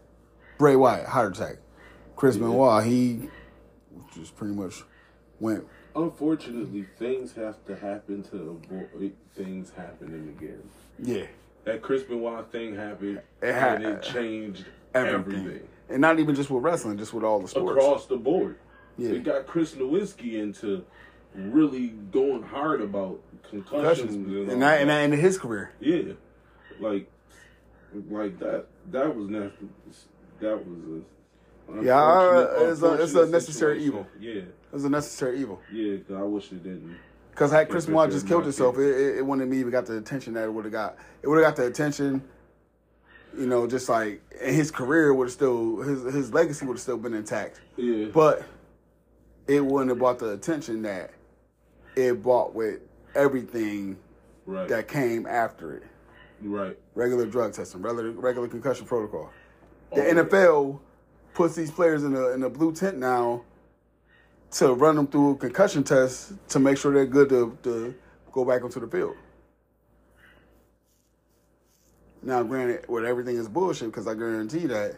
Bray 0.59 0.75
Wyatt 0.75 1.07
heart 1.07 1.37
attack, 1.37 1.59
Chris 2.17 2.37
Benoit 2.37 2.85
he 2.85 3.29
just 4.13 4.35
pretty 4.37 4.55
much 4.55 4.83
went 5.39 5.65
Unfortunately, 5.95 6.87
things 6.99 7.33
have 7.35 7.65
to 7.67 7.77
happen 7.77 8.23
to 8.25 8.61
avoid 8.71 9.13
things 9.35 9.73
happening 9.77 10.35
again. 10.39 10.63
yeah 10.99 11.27
That 11.65 11.83
Chris 11.83 12.03
Benoit 12.03 12.51
thing 12.51 12.75
happened, 12.77 13.21
It 13.43 13.53
ha- 13.55 13.75
and 13.75 13.85
it 13.85 14.03
changed 14.03 14.65
everything. 14.95 15.41
everything. 15.41 15.69
and 15.89 16.01
not 16.01 16.19
even 16.19 16.35
just 16.35 16.51
with 16.51 16.63
wrestling, 16.63 16.97
just 16.99 17.13
with 17.13 17.25
all 17.25 17.41
the 17.41 17.49
sports. 17.49 17.71
across 17.73 18.07
the 18.07 18.17
board. 18.17 18.57
Yeah. 18.99 19.11
It 19.11 19.25
got 19.25 19.47
Chris 19.47 19.75
Nowinski 19.75 20.35
into 20.35 20.85
really 21.35 21.89
going 22.11 22.43
hard 22.43 22.81
about 22.83 23.21
concussions, 23.51 24.15
and, 24.15 24.51
and 24.51 24.63
that, 24.63 24.81
and 24.81 24.91
that. 24.91 25.03
in 25.05 25.13
his 25.13 25.39
career. 25.39 25.73
yeah, 25.81 26.13
like 26.81 27.11
like 28.11 28.39
that. 28.39 28.67
That 28.91 29.15
was 29.15 29.29
not. 29.29 29.53
That 30.41 30.67
was 30.67 31.03
a. 31.79 31.83
Yeah, 31.85 32.47
it's 32.71 32.83
a- 32.83 33.03
it's 33.03 33.15
a 33.15 33.27
necessary 33.27 33.79
situation. 33.81 33.83
evil. 33.87 34.07
Yeah, 34.21 34.43
was 34.73 34.85
a 34.85 34.91
necessary 34.91 35.39
evil. 35.41 35.61
yeah. 35.73 35.97
'cause 35.99 36.17
I 36.17 36.23
wish 36.23 36.51
it 36.53 36.63
didn't. 36.63 36.97
Because 37.31 37.51
had 37.51 37.69
Chris 37.71 37.85
If 37.85 37.89
it 37.89 37.93
Benoit 37.93 38.09
did 38.11 38.15
just 38.17 38.27
killed 38.27 38.43
himself, 38.45 38.77
it, 38.79 38.83
it, 38.83 39.17
it 39.19 39.27
wouldn't 39.27 39.49
have 39.49 39.59
even 39.59 39.71
got 39.73 39.87
the 39.87 39.97
attention 39.97 40.35
that 40.35 40.45
it 40.45 40.53
would 40.53 40.65
have 40.65 40.73
got. 40.73 40.97
It 41.23 41.29
would 41.29 41.43
have 41.43 41.47
got 41.47 41.57
the 41.57 41.67
attention, 41.67 42.23
you 43.37 43.47
know, 43.47 43.67
just 43.67 43.89
like 43.89 44.21
and 44.43 44.55
his 44.55 44.71
career 44.71 45.15
would 45.15 45.25
have 45.29 45.33
still 45.33 45.79
his 45.81 46.03
his 46.15 46.33
legacy 46.35 46.67
would 46.67 46.75
have 46.75 46.81
still 46.83 46.99
been 46.99 47.15
intact. 47.15 47.61
Yeah, 47.77 48.09
But 48.13 48.43
it 49.47 49.65
wouldn't 49.65 49.89
have 49.91 49.99
brought 49.99 50.19
the 50.19 50.31
attention 50.33 50.83
that 50.83 51.13
it 51.97 52.23
brought 52.23 52.55
with 52.55 52.81
everything 53.15 53.97
right, 54.47 54.69
that 54.69 54.89
came 54.89 55.27
after 55.27 55.75
it. 55.77 55.83
right. 56.43 56.79
Regular 56.95 57.25
drug 57.27 57.53
testing, 57.55 57.81
regular 57.83 58.11
regular 58.11 58.49
concussion 58.49 58.85
protocol. 58.87 59.31
The 59.95 60.03
Oh, 60.03 60.07
yeah. 60.07 60.15
NFL 60.23 60.81
puts 61.35 61.55
these 61.55 61.71
players 61.71 62.05
in 62.05 62.15
a 62.15 62.29
in 62.33 62.43
a 62.43 62.51
blue 62.51 62.73
tent 62.73 62.99
now 62.99 63.43
to 64.53 64.75
run 64.75 64.97
them 64.97 65.07
through 65.07 65.37
concussion 65.37 65.83
tests 65.83 66.33
to 66.49 66.59
make 66.59 66.77
sure 66.77 66.93
they're 66.93 67.07
good 67.07 67.29
to, 67.31 67.57
to 67.63 67.95
go 68.31 68.45
back 68.45 68.63
onto 68.63 68.81
the 68.81 68.87
field. 68.87 69.17
Now, 72.23 72.43
granted, 72.43 72.89
with 72.89 73.05
everything 73.05 73.37
is 73.37 73.49
bullshit 73.49 73.89
because 73.89 74.07
I 74.07 74.15
guarantee 74.15 74.67
that 74.67 74.97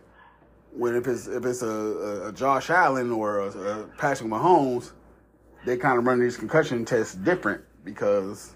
when 0.72 0.96
if 0.96 1.06
it's 1.06 1.26
if 1.26 1.46
it's 1.46 1.62
a, 1.62 2.26
a, 2.26 2.32
Josh 2.32 2.68
Allen 2.68 3.10
or 3.12 3.40
a, 3.40 3.48
a 3.48 3.84
Patrick 3.96 4.28
Mahomes, 4.28 4.92
they 5.64 5.76
kind 5.76 5.98
of 5.98 6.04
run 6.04 6.20
these 6.20 6.36
concussion 6.36 6.84
tests 6.84 7.14
different 7.14 7.62
because 7.84 8.52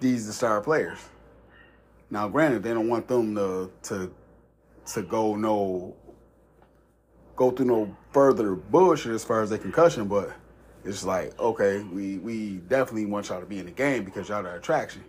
these 0.00 0.28
are 0.28 0.32
star 0.32 0.60
players. 0.60 0.98
Now, 2.10 2.28
granted, 2.28 2.62
they 2.62 2.74
don't 2.74 2.88
want 2.88 3.08
them 3.08 3.34
to 3.34 3.70
to 3.84 4.14
to 4.92 5.02
go 5.02 5.34
no 5.34 5.96
go 7.34 7.50
through 7.50 7.66
no 7.66 7.96
further 8.14 8.54
bullshit 8.54 9.12
as 9.12 9.24
far 9.24 9.42
as 9.42 9.50
their 9.50 9.58
concussion, 9.58 10.06
but 10.06 10.32
it's 10.84 11.04
like 11.04 11.38
okay, 11.38 11.80
we 11.82 12.18
we 12.18 12.56
definitely 12.68 13.06
want 13.06 13.28
y'all 13.28 13.40
to 13.40 13.46
be 13.46 13.58
in 13.58 13.66
the 13.66 13.72
game 13.72 14.04
because 14.04 14.28
y'all 14.28 14.42
the 14.42 14.54
attraction. 14.54 15.04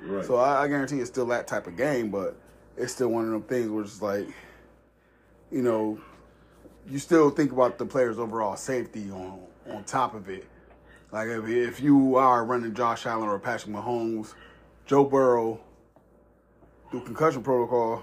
Right. 0.00 0.24
So 0.24 0.36
I, 0.36 0.64
I 0.64 0.68
guarantee 0.68 1.00
it's 1.00 1.10
still 1.10 1.26
that 1.26 1.46
type 1.46 1.66
of 1.66 1.76
game, 1.76 2.10
but 2.10 2.36
it's 2.76 2.92
still 2.92 3.08
one 3.08 3.24
of 3.24 3.30
them 3.30 3.42
things 3.42 3.70
where 3.70 3.82
it's 3.82 4.02
like, 4.02 4.28
you 5.50 5.62
know, 5.62 5.98
you 6.88 6.98
still 6.98 7.30
think 7.30 7.52
about 7.52 7.78
the 7.78 7.86
player's 7.86 8.18
overall 8.18 8.56
safety 8.56 9.10
on 9.10 9.40
on 9.70 9.84
top 9.84 10.14
of 10.14 10.28
it. 10.28 10.44
Like 11.10 11.28
if, 11.28 11.48
if 11.48 11.80
you 11.80 12.16
are 12.16 12.44
running 12.44 12.74
Josh 12.74 13.06
Allen 13.06 13.28
or 13.28 13.38
Patrick 13.38 13.74
Mahomes, 13.74 14.34
Joe 14.86 15.04
Burrow 15.04 15.60
through 16.90 17.04
concussion 17.04 17.42
protocol, 17.42 18.02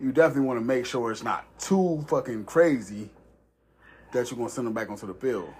you 0.00 0.12
definitely 0.12 0.46
want 0.46 0.60
to 0.60 0.64
make 0.64 0.86
sure 0.86 1.10
it's 1.10 1.24
not 1.24 1.46
too 1.58 2.04
fucking 2.08 2.44
crazy 2.44 3.10
that 4.12 4.30
you're 4.30 4.38
gonna 4.38 4.50
send 4.50 4.66
them 4.66 4.74
back 4.74 4.90
onto 4.90 5.06
the 5.06 5.14
field. 5.14 5.52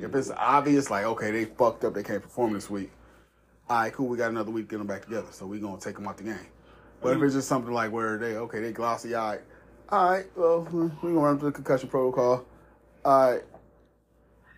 If 0.00 0.14
it's 0.14 0.30
obvious, 0.30 0.90
like 0.90 1.04
okay, 1.04 1.30
they 1.30 1.44
fucked 1.44 1.84
up, 1.84 1.94
they 1.94 2.02
can't 2.02 2.22
perform 2.22 2.54
this 2.54 2.70
week. 2.70 2.90
All 3.68 3.78
right, 3.78 3.92
cool. 3.92 4.08
We 4.08 4.16
got 4.16 4.30
another 4.30 4.50
week 4.50 4.66
to 4.68 4.70
get 4.72 4.78
them 4.78 4.86
back 4.86 5.02
together, 5.02 5.28
so 5.30 5.46
we 5.46 5.58
gonna 5.58 5.80
take 5.80 5.94
them 5.96 6.06
out 6.06 6.16
the 6.16 6.24
game. 6.24 6.46
But 7.00 7.16
if 7.16 7.22
it's 7.22 7.34
just 7.34 7.48
something 7.48 7.72
like 7.72 7.90
where 7.90 8.16
they 8.18 8.36
okay, 8.36 8.60
they 8.60 8.72
glossy 8.72 9.14
eyed. 9.14 9.40
All 9.88 10.10
right, 10.10 10.26
well, 10.36 10.60
we 10.70 11.10
gonna 11.10 11.20
run 11.20 11.38
through 11.38 11.50
the 11.50 11.54
concussion 11.54 11.88
protocol. 11.88 12.46
All 13.04 13.32
right, 13.32 13.42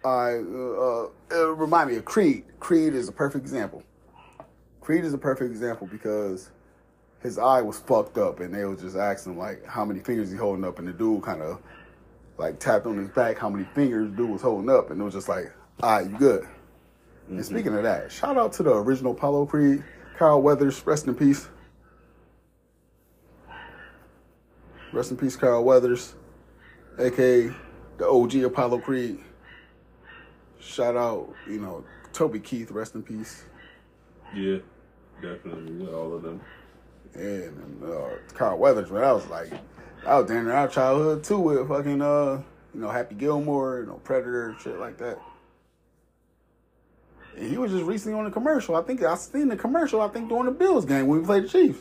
all 0.05 0.25
right. 0.25 1.11
Uh, 1.33 1.37
uh, 1.37 1.45
it 1.51 1.57
remind 1.57 1.91
me 1.91 1.97
of 1.97 2.05
Creed. 2.05 2.45
Creed 2.61 2.95
is 2.95 3.09
a 3.09 3.13
perfect 3.13 3.45
example. 3.45 3.83
Creed 4.81 5.05
is 5.05 5.15
a 5.15 5.19
perfect 5.19 5.51
example 5.51 5.87
because 5.87 6.51
his 7.23 7.39
eye 7.39 7.63
was 7.63 7.79
fucked 7.81 8.19
up, 8.19 8.41
and 8.41 8.55
they 8.55 8.65
was 8.67 8.81
just 8.81 8.97
asking 8.97 9.39
like 9.39 9.67
how 9.67 9.85
many 9.85 10.01
fingers 10.01 10.31
he 10.31 10.37
holding 10.37 10.65
up, 10.65 10.79
and 10.79 10.87
the 10.87 10.93
dude 10.93 11.23
kind 11.23 11.41
of 11.43 11.61
like 12.39 12.59
tapped 12.59 12.87
on 12.87 12.97
his 12.99 13.09
back 13.11 13.39
how 13.39 13.49
many 13.49 13.65
fingers 13.75 14.11
dude 14.17 14.31
was 14.31 14.43
holding 14.43 14.71
up, 14.71 14.91
and 14.91 15.01
it 15.01 15.05
was 15.05 15.15
just 15.15 15.29
like, 15.29 15.53
all 15.83 15.99
right, 15.99 16.11
you 16.11 16.17
good. 16.19 16.47
And 17.29 17.45
speaking 17.45 17.75
of 17.75 17.83
that, 17.85 18.13
shout 18.13 18.37
out 18.37 18.53
to 18.55 18.63
the 18.63 18.75
original 18.75 19.13
Apollo 19.13 19.47
Creed, 19.47 19.83
Carl 20.19 20.43
Weathers, 20.43 20.85
rest 20.87 21.07
in 21.07 21.15
peace. 21.15 21.49
Rest 24.93 25.11
in 25.11 25.17
peace, 25.17 25.37
Carl 25.37 25.65
Weathers, 25.65 26.15
aka 26.99 27.51
the 27.99 28.09
OG 28.09 28.37
Apollo 28.37 28.79
Creed. 28.81 29.19
Shout 30.61 30.97
out, 30.97 31.33
you 31.49 31.61
know, 31.61 31.85
Toby 32.13 32.41
Keith, 32.41 32.71
rest 32.71 32.95
in 32.95 33.03
peace. 33.03 33.45
yeah, 34.35 34.59
definitely. 35.21 35.87
All 35.93 36.15
of 36.15 36.23
them. 36.23 36.41
And 37.15 37.83
uh, 37.85 38.11
Carl 38.35 38.59
Weathers, 38.59 38.91
man, 38.91 39.05
I 39.05 39.13
was 39.13 39.27
like, 39.29 39.53
I 40.07 40.19
was 40.19 40.29
down 40.29 40.39
in 40.39 40.51
our 40.51 40.69
childhood 40.69 41.25
too 41.25 41.39
with 41.39 41.69
fucking, 41.69 42.03
uh, 42.03 42.43
you 42.75 42.81
know, 42.81 42.91
Happy 42.91 43.15
Gilmore, 43.15 43.81
you 43.81 43.87
know, 43.87 44.01
Predator, 44.05 44.55
shit 44.61 44.79
like 44.79 44.99
that. 44.99 45.19
And 47.37 47.51
he 47.51 47.57
was 47.57 47.73
just 47.73 47.85
recently 47.85 48.19
on 48.19 48.27
a 48.27 48.31
commercial. 48.31 48.77
I 48.77 48.83
think 48.83 49.03
I 49.03 49.15
seen 49.17 49.49
the 49.49 49.57
commercial. 49.57 50.01
I 50.01 50.09
think 50.09 50.29
during 50.29 50.45
the 50.45 50.53
Bills 50.53 50.85
game 50.85 51.07
when 51.07 51.21
we 51.21 51.25
played 51.25 51.45
the 51.45 51.49
Chiefs. 51.49 51.81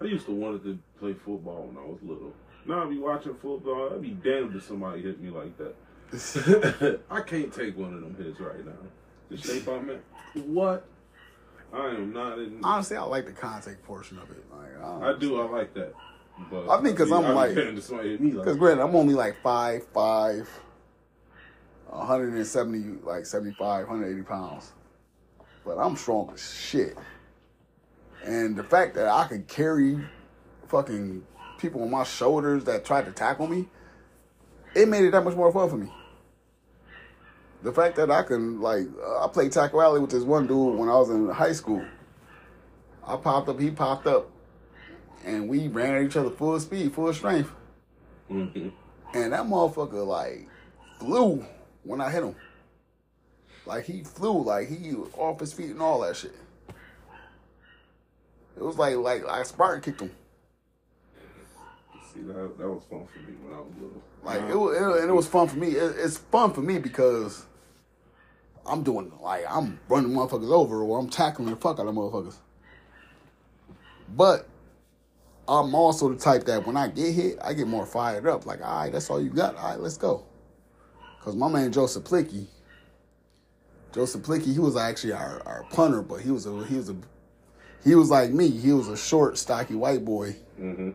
I 0.00 0.04
used 0.04 0.26
to 0.26 0.32
wanted 0.32 0.62
to 0.64 0.78
play 1.00 1.12
football 1.12 1.66
when 1.66 1.76
I 1.76 1.86
was 1.86 1.98
little. 2.02 2.32
Now 2.64 2.84
I 2.84 2.88
be 2.88 2.98
watching 2.98 3.34
football. 3.34 3.90
I'd 3.92 4.00
be 4.00 4.10
damned 4.10 4.54
if 4.54 4.62
somebody 4.62 5.02
hit 5.02 5.20
me 5.20 5.30
like 5.30 5.56
that. 5.58 7.00
I 7.10 7.20
can't 7.20 7.52
take 7.52 7.76
one 7.76 7.92
of 7.94 8.00
them 8.00 8.16
hits 8.16 8.38
right 8.40 8.64
now. 8.64 8.72
The 9.30 9.36
shape 9.36 9.68
I'm 9.68 9.90
in. 9.90 10.00
What? 10.46 10.86
I 11.72 11.88
am 11.88 12.12
not 12.12 12.38
in. 12.38 12.60
Honestly, 12.64 12.96
I 12.96 13.02
like 13.02 13.26
the 13.26 13.32
contact 13.32 13.82
portion 13.84 14.18
of 14.18 14.30
it. 14.30 14.44
Like, 14.50 15.02
I 15.02 15.18
do. 15.18 15.40
I 15.40 15.44
like 15.48 15.74
that. 15.74 15.94
But 16.50 16.68
I 16.70 16.80
think 16.82 16.96
'cause 16.96 17.08
because 17.08 17.12
I'm 17.12 17.24
I 17.24 17.28
be 17.30 17.34
like- 17.34 17.54
damned 17.54 17.78
if 17.78 17.84
somebody 17.84 18.10
hit 18.10 18.20
me 18.20 18.30
like 18.30 18.38
Because 18.44 18.54
that. 18.54 18.58
granted, 18.60 18.82
I'm 18.84 18.94
only 18.96 19.14
like 19.14 19.36
five 19.42 19.84
five, 19.92 20.48
170, 21.90 23.00
like 23.02 23.26
75, 23.26 23.88
180 23.88 24.22
pounds. 24.22 24.72
But 25.64 25.78
I'm 25.78 25.96
strong 25.96 26.30
as 26.32 26.40
shit. 26.54 26.96
And 28.24 28.56
the 28.56 28.64
fact 28.64 28.94
that 28.94 29.08
I 29.08 29.26
could 29.26 29.46
carry 29.48 29.98
fucking 30.68 31.26
people 31.58 31.82
on 31.82 31.90
my 31.90 32.04
shoulders 32.04 32.64
that 32.64 32.84
tried 32.84 33.04
to 33.06 33.12
tackle 33.12 33.46
me, 33.46 33.68
it 34.74 34.88
made 34.88 35.04
it 35.04 35.10
that 35.12 35.24
much 35.24 35.34
more 35.34 35.52
fun 35.52 35.68
for 35.68 35.76
me. 35.76 35.92
The 37.62 37.72
fact 37.72 37.96
that 37.96 38.10
I 38.10 38.22
can 38.22 38.60
like, 38.60 38.86
uh, 39.04 39.24
I 39.24 39.28
played 39.28 39.52
tackle 39.52 39.82
alley 39.82 40.00
with 40.00 40.10
this 40.10 40.22
one 40.22 40.46
dude 40.46 40.78
when 40.78 40.88
I 40.88 40.96
was 40.96 41.10
in 41.10 41.28
high 41.28 41.52
school. 41.52 41.84
I 43.04 43.16
popped 43.16 43.48
up, 43.48 43.58
he 43.58 43.70
popped 43.70 44.06
up, 44.06 44.30
and 45.24 45.48
we 45.48 45.68
ran 45.68 45.94
at 45.94 46.02
each 46.02 46.16
other 46.16 46.30
full 46.30 46.58
speed, 46.60 46.92
full 46.92 47.12
strength. 47.12 47.50
Mhm. 48.30 48.72
And 49.14 49.32
that 49.32 49.44
motherfucker 49.44 50.06
like 50.06 50.48
flew 51.00 51.44
when 51.82 52.00
I 52.00 52.10
hit 52.10 52.22
him. 52.22 52.36
Like 53.66 53.84
he 53.84 54.04
flew, 54.04 54.42
like 54.42 54.68
he 54.68 54.94
was 54.94 55.10
off 55.16 55.40
his 55.40 55.52
feet 55.52 55.70
and 55.70 55.82
all 55.82 56.00
that 56.00 56.16
shit. 56.16 56.34
It 58.56 58.62
was 58.62 58.76
like 58.78 58.96
like 58.96 59.26
I 59.26 59.42
Spartan 59.42 59.82
kicked 59.82 60.00
him. 60.02 60.10
See 62.12 62.20
that 62.20 62.58
that 62.58 62.68
was 62.68 62.82
fun 62.90 63.06
for 63.12 63.18
me 63.20 63.36
when 63.42 63.54
I 63.54 63.60
was 63.60 63.72
little. 63.80 64.02
Like 64.22 64.42
it 64.50 64.56
was, 64.56 64.76
it, 64.76 65.02
and 65.02 65.10
it 65.10 65.14
was 65.14 65.26
fun 65.26 65.48
for 65.48 65.56
me. 65.56 65.68
It, 65.68 65.96
it's 65.98 66.18
fun 66.18 66.52
for 66.52 66.60
me 66.60 66.78
because 66.78 67.46
I'm 68.68 68.82
doing 68.82 69.12
like 69.20 69.44
I'm 69.48 69.78
running 69.88 70.12
motherfuckers 70.12 70.52
over 70.52 70.82
or 70.82 70.98
I'm 70.98 71.08
tackling 71.08 71.50
the 71.50 71.56
fuck 71.56 71.80
out 71.80 71.86
of 71.86 71.94
motherfuckers. 71.94 72.36
But 74.14 74.46
I'm 75.48 75.74
also 75.74 76.10
the 76.10 76.16
type 76.18 76.44
that 76.44 76.66
when 76.66 76.76
I 76.76 76.88
get 76.88 77.12
hit, 77.14 77.38
I 77.42 77.54
get 77.54 77.66
more 77.66 77.86
fired 77.86 78.26
up. 78.26 78.46
Like, 78.46 78.62
all 78.62 78.82
right, 78.82 78.92
that's 78.92 79.08
all 79.10 79.20
you 79.20 79.30
got. 79.30 79.56
All 79.56 79.70
right, 79.70 79.80
let's 79.80 79.96
go. 79.96 80.24
Cause 81.22 81.34
my 81.34 81.48
man 81.48 81.72
Joseph 81.72 82.04
Plicky, 82.04 82.46
Joseph 83.92 84.22
Plicky, 84.22 84.52
he 84.52 84.58
was 84.58 84.76
actually 84.76 85.12
our, 85.12 85.42
our 85.46 85.64
punter, 85.70 86.00
but 86.02 86.20
he 86.20 86.30
was 86.30 86.46
a 86.46 86.64
he 86.64 86.76
was 86.76 86.90
a 86.90 86.96
he 87.84 87.94
was 87.94 88.10
like 88.10 88.30
me. 88.30 88.48
He 88.50 88.72
was 88.72 88.88
a 88.88 88.96
short, 88.96 89.38
stocky 89.38 89.74
white 89.74 90.04
boy. 90.04 90.36
Mhm. 90.58 90.94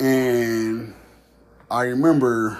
And 0.00 0.94
I 1.70 1.84
remember 1.84 2.58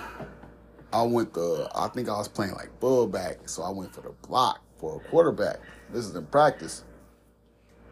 I 0.94 1.02
went 1.02 1.34
to, 1.34 1.68
I 1.74 1.88
think 1.88 2.08
I 2.08 2.16
was 2.16 2.28
playing 2.28 2.54
like 2.54 2.70
fullback, 2.80 3.48
so 3.48 3.64
I 3.64 3.70
went 3.70 3.92
for 3.92 4.00
the 4.00 4.14
block 4.28 4.60
for 4.78 5.02
a 5.04 5.08
quarterback. 5.10 5.58
This 5.92 6.06
is 6.06 6.14
in 6.14 6.24
practice. 6.26 6.84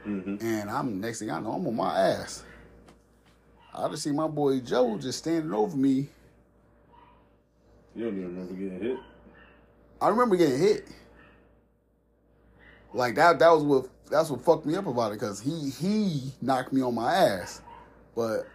Mhm. 0.06 0.40
And 0.40 0.70
I'm 0.70 1.00
next 1.00 1.18
thing 1.18 1.30
I 1.32 1.40
know, 1.40 1.50
I'm 1.50 1.66
on 1.66 1.74
my 1.74 1.98
ass. 1.98 2.44
I 3.74 3.88
just 3.88 4.04
see 4.04 4.12
my 4.12 4.28
boy 4.28 4.60
Joe 4.60 4.98
just 4.98 5.18
standing 5.18 5.52
over 5.52 5.76
me. 5.76 6.10
You 7.96 8.04
don't 8.04 8.18
even 8.18 8.36
remember 8.36 8.54
getting 8.54 8.80
hit. 8.80 8.98
I 10.00 10.08
remember 10.08 10.36
getting 10.36 10.60
hit. 10.60 10.86
Like 12.94 13.16
that 13.16 13.40
that 13.40 13.50
was 13.50 13.64
what 13.64 13.88
that's 14.08 14.30
what 14.30 14.44
fucked 14.44 14.64
me 14.64 14.76
up 14.76 14.86
about 14.86 15.10
it 15.10 15.18
because 15.18 15.40
he 15.40 15.70
he 15.70 16.32
knocked 16.40 16.72
me 16.72 16.82
on 16.82 16.94
my 16.94 17.12
ass. 17.12 17.62
But 18.14 18.46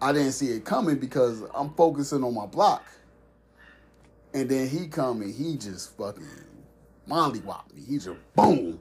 I 0.00 0.12
didn't 0.12 0.32
see 0.32 0.52
it 0.52 0.64
coming 0.64 0.96
because 0.96 1.42
I'm 1.54 1.74
focusing 1.74 2.24
on 2.24 2.34
my 2.34 2.46
block. 2.46 2.82
And 4.34 4.48
then 4.48 4.68
he 4.68 4.88
come 4.88 5.22
and 5.22 5.34
he 5.34 5.56
just 5.56 5.96
fucking 5.96 6.26
mollywop 7.08 7.72
me. 7.74 7.82
He 7.86 7.98
just 7.98 8.18
boom. 8.34 8.78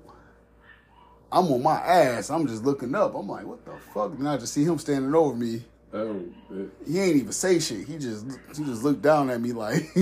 I'm 1.31 1.51
on 1.51 1.63
my 1.63 1.75
ass. 1.75 2.29
I'm 2.29 2.47
just 2.47 2.63
looking 2.63 2.95
up. 2.95 3.15
I'm 3.15 3.27
like, 3.27 3.45
what 3.45 3.65
the 3.65 3.73
fuck? 3.93 4.11
And 4.17 4.27
I 4.27 4.37
just 4.37 4.53
see 4.53 4.63
him 4.63 4.77
standing 4.77 5.13
over 5.13 5.35
me. 5.35 5.63
Was. 5.91 6.69
He 6.85 6.99
ain't 6.99 7.15
even 7.15 7.31
say 7.31 7.59
shit. 7.59 7.87
He 7.87 7.97
just 7.97 8.25
he 8.55 8.63
just 8.63 8.83
looked 8.83 9.01
down 9.01 9.29
at 9.29 9.41
me 9.41 9.53
like, 9.53 9.89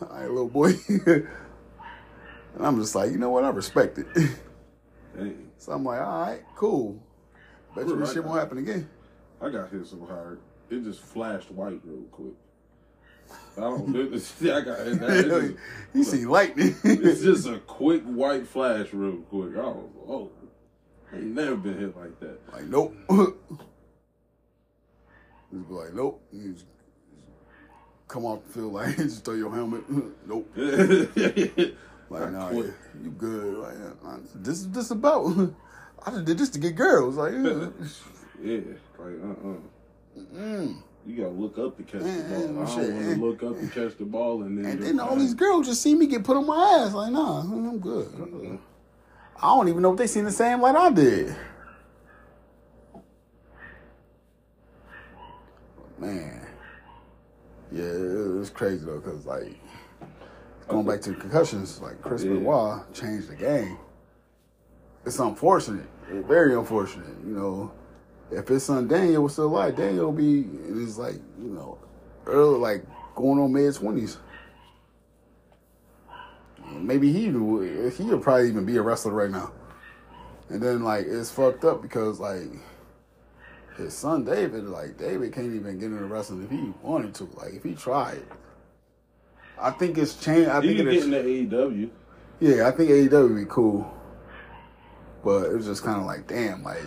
all 0.00 0.08
right, 0.08 0.28
little 0.28 0.48
boy. 0.48 0.74
and 1.06 1.26
I'm 2.60 2.78
just 2.80 2.94
like, 2.94 3.10
you 3.10 3.18
know 3.18 3.30
what? 3.30 3.44
I 3.44 3.48
respect 3.50 3.98
it. 3.98 4.06
Dang. 5.16 5.50
so 5.58 5.72
I'm 5.72 5.84
like, 5.84 6.00
all 6.00 6.26
right, 6.26 6.42
cool. 6.54 7.02
Bet 7.74 7.88
you 7.88 7.96
this 7.96 8.12
shit 8.12 8.24
won't 8.24 8.38
happen 8.38 8.58
again. 8.58 8.88
I 9.40 9.50
got 9.50 9.70
hit 9.70 9.86
so 9.86 10.04
hard, 10.06 10.40
it 10.70 10.84
just 10.84 11.00
flashed 11.00 11.50
white 11.50 11.80
real 11.84 12.02
quick. 12.10 12.34
I 13.56 13.60
don't. 13.60 13.94
It, 13.96 14.06
it's- 14.14 14.42
I 14.42 14.60
got 14.60 14.78
hit. 14.86 15.00
That, 15.00 15.24
just, 15.26 15.54
you 15.94 16.04
see 16.04 16.24
lightning. 16.26 16.74
it's 16.84 17.20
just 17.22 17.46
a 17.46 17.58
quick 17.58 18.02
white 18.04 18.46
flash 18.46 18.88
real 18.92 19.16
quick. 19.22 19.56
I 19.56 19.60
was, 19.60 19.90
oh, 20.08 20.30
I 21.12 21.16
ain't 21.16 21.26
never 21.26 21.56
been 21.56 21.78
hit 21.78 21.96
like 21.96 22.18
that. 22.20 22.38
like, 22.52 22.64
nope. 22.64 22.94
Just 25.52 25.68
be 25.68 25.74
like, 25.74 25.94
nope. 25.94 26.20
Just 26.32 26.64
come 28.08 28.24
off 28.24 28.44
the 28.46 28.52
field 28.52 28.72
like, 28.72 28.96
just 28.96 29.24
throw 29.24 29.34
your 29.34 29.54
helmet. 29.54 29.84
nope. 30.26 30.50
Like, 32.10 32.32
nah, 32.32 32.50
you 32.50 33.10
good. 33.16 33.58
Like, 33.58 33.74
this 34.34 34.58
is 34.60 34.70
this 34.70 34.90
about. 34.90 35.54
I 36.06 36.10
just 36.10 36.24
did 36.24 36.38
this 36.38 36.50
to 36.50 36.58
get 36.58 36.74
girls. 36.76 37.16
Like, 37.16 37.32
yeah. 37.32 37.68
Yeah, 38.42 38.60
like 38.98 39.14
uh 39.22 39.48
uh 39.48 39.56
Mm. 40.34 40.82
You 41.06 41.16
gotta 41.16 41.28
look 41.30 41.58
up 41.58 41.76
to 41.76 41.82
catch 41.82 42.00
Mm, 42.00 42.28
the 42.28 42.52
ball. 42.54 42.62
I 42.62 42.76
don't 42.76 42.94
want 42.94 43.14
to 43.18 43.24
look 43.26 43.42
up 43.42 43.58
and 43.58 43.72
catch 43.72 43.98
the 43.98 44.04
ball 44.04 44.42
and 44.42 44.58
then. 44.64 44.72
And 44.72 44.82
then 44.82 45.00
all 45.00 45.16
these 45.16 45.34
girls 45.34 45.66
just 45.66 45.82
see 45.82 45.94
me 45.94 46.06
get 46.06 46.24
put 46.24 46.36
on 46.36 46.46
my 46.46 46.82
ass. 46.86 46.94
Like, 46.94 47.12
nah, 47.12 47.40
I'm 47.40 47.78
good. 47.78 48.08
I'm 48.14 48.30
good. 48.30 48.58
I 49.42 49.46
don't 49.48 49.68
even 49.68 49.82
know 49.82 49.92
if 49.92 49.98
they 49.98 50.06
seen 50.06 50.24
the 50.24 50.32
same 50.32 50.60
like 50.62 50.74
I 50.76 50.90
did. 50.90 51.36
Man. 55.98 56.46
Yeah, 57.70 57.82
it 57.84 58.34
was 58.38 58.50
crazy 58.50 58.84
though, 58.84 58.98
because 59.00 59.26
like 59.26 59.58
going 60.68 60.86
back 60.86 61.00
to 61.02 61.10
the 61.10 61.16
concussions, 61.16 61.80
like 61.80 62.00
Chris 62.00 62.22
Yeah. 62.24 62.34
Benoit 62.34 62.94
changed 62.94 63.28
the 63.28 63.34
game. 63.36 63.76
It's 65.04 65.18
unfortunate. 65.18 65.86
Very 66.08 66.54
unfortunate. 66.54 67.06
You 67.26 67.32
know, 67.34 67.72
if 68.30 68.48
his 68.48 68.64
son 68.64 68.88
Daniel 68.88 69.22
was 69.24 69.32
still 69.32 69.46
alive, 69.46 69.76
Daniel 69.76 70.10
would 70.10 70.16
be 70.16 70.40
in 70.40 70.80
his 70.80 70.98
like, 70.98 71.16
you 71.40 71.50
know, 71.50 71.78
early 72.26 72.58
like 72.58 72.84
going 73.14 73.38
on 73.38 73.52
mid 73.52 73.74
twenties. 73.74 74.18
Maybe 76.72 77.12
he 77.12 77.30
would 77.30 77.92
he 77.92 78.04
would 78.04 78.22
probably 78.22 78.48
even 78.48 78.64
be 78.64 78.76
a 78.76 78.82
wrestler 78.82 79.12
right 79.12 79.30
now. 79.30 79.52
And 80.48 80.62
then 80.62 80.82
like 80.82 81.06
it's 81.06 81.30
fucked 81.30 81.64
up 81.64 81.82
because 81.82 82.20
like 82.20 82.48
his 83.76 83.94
son 83.94 84.24
David, 84.24 84.64
like 84.64 84.98
David 84.98 85.32
can't 85.32 85.54
even 85.54 85.78
get 85.78 85.86
into 85.86 86.04
wrestling 86.04 86.44
if 86.44 86.50
he 86.50 86.72
wanted 86.82 87.14
to. 87.16 87.24
Like 87.34 87.54
if 87.54 87.62
he 87.62 87.74
tried. 87.74 88.22
I 89.58 89.70
think 89.70 89.98
it's 89.98 90.16
changed. 90.16 90.50
I 90.50 90.60
think 90.60 90.78
can 90.78 90.88
it 90.88 90.92
get 90.92 91.00
is. 91.00 91.08
the 91.08 91.16
AEW. 91.16 91.90
Yeah, 92.40 92.68
I 92.68 92.72
think 92.72 92.90
AEW 92.90 93.28
would 93.28 93.36
be 93.36 93.46
cool. 93.48 93.90
But 95.24 95.46
it 95.46 95.56
was 95.56 95.66
just 95.66 95.82
kind 95.82 95.98
of 95.98 96.06
like, 96.06 96.26
damn, 96.26 96.62
like, 96.62 96.82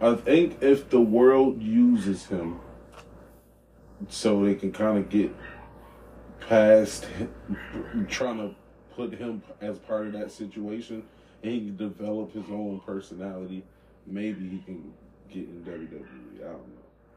I 0.00 0.14
think 0.14 0.62
if 0.62 0.90
the 0.90 1.00
world 1.00 1.62
uses 1.62 2.26
him, 2.26 2.60
so 4.08 4.44
they 4.44 4.54
can 4.54 4.72
kind 4.72 4.98
of 4.98 5.08
get 5.08 5.34
past 6.40 7.06
trying 8.08 8.36
to 8.38 8.54
put 8.94 9.14
him 9.14 9.42
as 9.60 9.78
part 9.78 10.06
of 10.06 10.12
that 10.12 10.30
situation, 10.30 11.02
and 11.42 11.52
he 11.52 11.60
can 11.60 11.76
develop 11.76 12.32
his 12.32 12.44
own 12.50 12.80
personality, 12.84 13.64
maybe 14.06 14.48
he 14.48 14.58
can 14.58 14.92
get 15.30 15.44
in 15.44 15.62
WWE. 15.64 16.40
I 16.40 16.44
don't 16.44 16.52
know. 16.52 16.58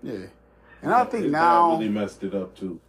yeah. 0.03 0.27
And 0.81 0.93
I 0.93 1.03
think 1.03 1.25
now, 1.27 1.73
really 1.73 1.89
messed 1.89 2.23
it 2.23 2.33
up 2.33 2.55
too. 2.57 2.79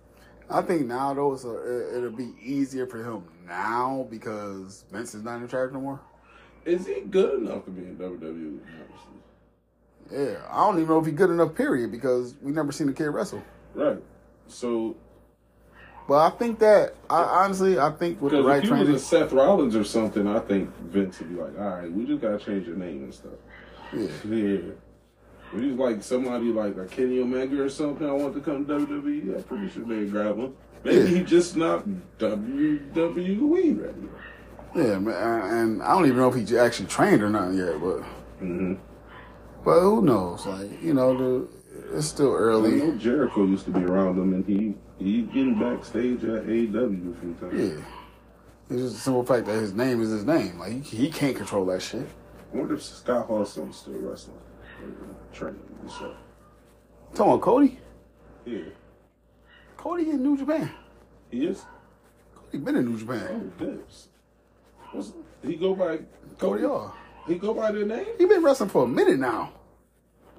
I 0.49 0.63
think 0.63 0.87
now 0.87 1.15
though, 1.15 1.33
a, 1.33 1.57
it, 1.57 1.97
it'll 1.97 2.11
be 2.11 2.33
easier 2.41 2.87
for 2.87 3.03
him 3.03 3.25
now 3.47 4.07
because 4.09 4.85
Vince 4.93 5.15
is 5.15 5.25
not 5.25 5.41
in 5.41 5.49
charge 5.49 5.73
no 5.73 5.81
more. 5.81 6.01
Is 6.65 6.87
he 6.87 7.01
good 7.01 7.41
enough 7.41 7.65
to 7.65 7.71
be 7.71 7.83
in 7.83 7.97
WWE? 7.97 8.21
Honestly, 8.21 9.10
Yeah, 10.11 10.37
I 10.51 10.57
don't 10.67 10.77
even 10.79 10.89
know 10.89 10.99
if 10.99 11.07
he's 11.07 11.15
good 11.15 11.31
enough. 11.31 11.55
Period, 11.55 11.91
because 11.93 12.35
we 12.43 12.53
never 12.53 12.73
seen 12.73 12.87
the 12.89 12.93
kid 12.93 13.07
wrestle. 13.11 13.43
right? 13.75 13.99
So 14.49 14.97
But 16.09 16.33
I 16.33 16.37
think 16.37 16.59
that 16.59 16.95
I 17.09 17.23
honestly, 17.23 17.79
I 17.79 17.91
think 17.91 18.21
with 18.21 18.33
the 18.33 18.43
right 18.43 18.59
if 18.59 18.65
he 18.65 18.69
training, 18.71 18.93
was 18.93 19.03
a 19.03 19.05
Seth 19.05 19.33
Rollins 19.33 19.77
or 19.77 19.85
something, 19.85 20.27
I 20.27 20.41
think 20.41 20.75
Vince 20.79 21.21
would 21.21 21.29
be 21.35 21.41
like, 21.41 21.57
all 21.59 21.69
right, 21.69 21.91
we 21.93 22.05
just 22.07 22.21
gotta 22.21 22.39
change 22.39 22.67
your 22.67 22.77
name 22.77 23.05
and 23.05 23.15
stuff. 23.15 23.33
yeah, 23.93 24.09
Yeah. 24.29 24.59
If 25.53 25.61
he's 25.61 25.73
like 25.75 26.03
somebody 26.03 26.47
like 26.53 26.77
a 26.77 26.87
Kenny 26.87 27.21
Omega 27.21 27.63
or 27.63 27.69
something, 27.69 28.09
I 28.09 28.13
want 28.13 28.35
to 28.35 28.41
come 28.41 28.65
to 28.67 28.73
WWE, 28.73 29.37
I'm 29.37 29.43
pretty 29.45 29.69
sure 29.69 29.85
they'd 29.85 30.11
grab 30.11 30.37
him. 30.39 30.55
Maybe 30.85 30.99
Yeah. 30.99 31.07
he 31.19 31.23
just 31.25 31.57
not 31.57 31.85
WWE 32.19 33.83
ready. 33.83 34.09
yeah, 34.75 34.99
man, 34.99 35.43
and 35.59 35.83
I 35.83 35.93
don't 35.93 36.07
even 36.07 36.19
know 36.19 36.33
if 36.33 36.49
he 36.49 36.57
actually 36.59 36.87
trained 36.87 37.23
or 37.23 37.31
not 37.31 37.53
yet. 37.53 37.81
But 37.81 38.03
Mm-hmm. 38.41 38.75
But 39.65 39.81
who 39.81 40.03
knows? 40.03 40.47
Like 40.47 40.83
you 40.83 40.95
know, 40.95 41.17
the, 41.17 41.49
it's 41.97 42.07
still 42.07 42.33
early. 42.35 42.77
know 42.77 42.97
Jericho 42.97 43.45
used 43.45 43.65
to 43.67 43.71
be 43.71 43.81
around 43.81 44.19
him, 44.19 44.35
and 44.35 44.47
he 44.47 44.75
he 44.99 45.23
getting 45.23 45.59
backstage 45.59 46.25
at 46.25 46.47
AEW 46.47 47.17
a 47.17 47.21
few 47.21 47.35
times. 47.35 47.55
Yeah. 47.77 47.85
It's 48.71 48.83
just 48.83 48.95
the 48.95 49.01
simple 49.01 49.25
fact 49.25 49.47
that 49.47 49.59
his 49.59 49.75
name 49.75 50.01
is 50.01 50.11
his 50.11 50.25
name. 50.25 50.59
Like 50.59 50.85
he, 50.85 50.97
he 50.97 51.11
can't 51.11 51.37
control 51.37 51.67
that 51.67 51.83
shit. 51.83 52.07
I 52.53 52.57
wonder 52.57 52.75
if 52.75 52.83
Scott 52.83 53.27
Hall's 53.27 53.53
still 53.53 53.65
wrestling, 53.95 54.39
or 54.83 54.89
training 55.33 55.61
and 55.81 55.91
stuff. 55.91 56.15
Talking 57.15 57.33
about 57.33 57.43
Cody. 57.43 57.79
Yeah, 58.47 58.61
Cody 59.77 60.11
in 60.11 60.23
New 60.23 60.37
Japan. 60.39 60.71
he 61.31 61.47
is. 61.47 61.65
Cody 62.35 62.59
been 62.59 62.77
in 62.77 62.87
New 62.87 62.99
Japan. 62.99 63.53
Oh, 63.61 63.65
this. 63.65 64.09
What's, 64.93 65.13
he 65.43 65.57
go 65.57 65.75
by 65.75 65.99
Cody 66.39 66.63
Hall. 66.65 66.95
He 67.27 67.37
go 67.37 67.55
by 67.55 67.71
the 67.73 67.85
name. 67.85 68.07
He 68.19 68.25
been 68.27 68.43
wrestling 68.43 68.71
for 68.71 68.85
a 68.85 68.89
minute 68.89 69.19
now. 69.19 69.53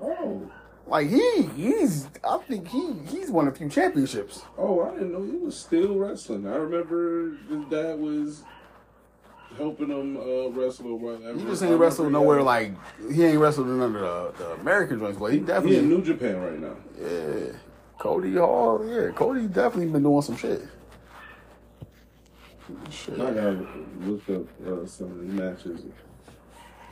Oh, 0.01 0.49
Like 0.87 1.07
he 1.07 1.43
he's 1.55 2.07
I 2.27 2.37
think 2.39 2.67
he 2.67 2.93
he's 3.07 3.29
won 3.29 3.47
a 3.47 3.51
few 3.51 3.69
championships. 3.69 4.41
oh, 4.57 4.81
I 4.83 4.91
didn't 4.93 5.13
know 5.13 5.23
he 5.23 5.37
was 5.37 5.57
still 5.57 5.95
wrestling. 5.97 6.47
I 6.47 6.55
remember 6.55 7.37
his 7.49 7.63
dad 7.69 7.99
was 7.99 8.43
helping 9.57 9.89
him 9.89 10.17
uh, 10.17 10.49
wrestle 10.49 10.87
or 10.93 10.97
whatever. 10.97 11.37
He 11.37 11.45
just 11.45 11.61
ain't 11.61 11.71
remember 11.71 11.77
wrestled 11.85 12.11
nowhere 12.11 12.37
had- 12.37 12.45
like 12.45 12.73
he 13.13 13.23
ain't 13.23 13.37
wrestled 13.39 13.67
in 13.67 13.77
none 13.79 13.95
of 13.95 14.37
the, 14.37 14.43
the 14.43 14.51
American 14.61 14.99
joints, 14.99 15.19
but 15.19 15.27
he 15.33 15.39
He 15.39 15.45
definitely 15.45 15.77
in 15.77 15.89
New 15.89 16.01
Japan 16.01 16.41
right 16.41 16.59
now. 16.59 16.75
Yeah. 16.99 17.51
Cody 17.99 18.33
Hall, 18.35 18.83
yeah. 18.87 19.11
Cody 19.11 19.45
definitely 19.47 19.91
been 19.91 20.01
doing 20.03 20.21
some 20.23 20.35
shit. 20.35 20.63
Shit. 22.89 23.19
I 23.19 23.31
gotta 23.31 23.67
look 23.99 24.27
up 24.29 24.47
uh, 24.65 24.85
some 24.87 25.11
of 25.11 25.17
the 25.17 25.23
matches. 25.25 25.81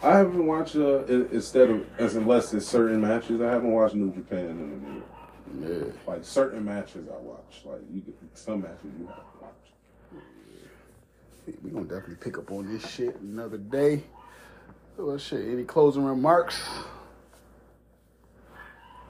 I 0.02 0.18
haven't 0.18 0.46
watched 0.46 0.76
uh, 0.78 1.04
instead 1.06 1.70
of 1.70 1.86
as 2.00 2.16
unless 2.16 2.54
it's 2.54 2.66
certain 2.66 3.02
matches. 3.02 3.42
I 3.42 3.52
haven't 3.52 3.72
watched 3.72 3.96
New 3.96 4.14
Japan 4.14 4.46
in 4.46 4.50
a 4.50 5.62
minute. 5.68 5.88
Yeah. 5.88 5.92
Like 6.08 6.24
certain 6.24 6.64
matches, 6.64 7.08
I 7.10 7.18
watch. 7.18 7.62
Like 7.66 7.82
you, 7.92 8.02
get 8.02 8.16
some 8.34 8.62
matches 8.62 8.92
you 8.98 9.08
have 9.08 9.18
to 9.18 9.24
watch. 9.42 10.24
We 11.64 11.72
gonna 11.72 11.86
definitely 11.86 12.16
pick 12.16 12.38
up 12.38 12.50
on 12.52 12.72
this 12.72 12.90
shit 12.90 13.20
another 13.20 13.58
day. 13.58 14.04
Oh 14.98 15.18
shit. 15.18 15.46
Any 15.50 15.64
closing 15.64 16.06
remarks? 16.06 16.62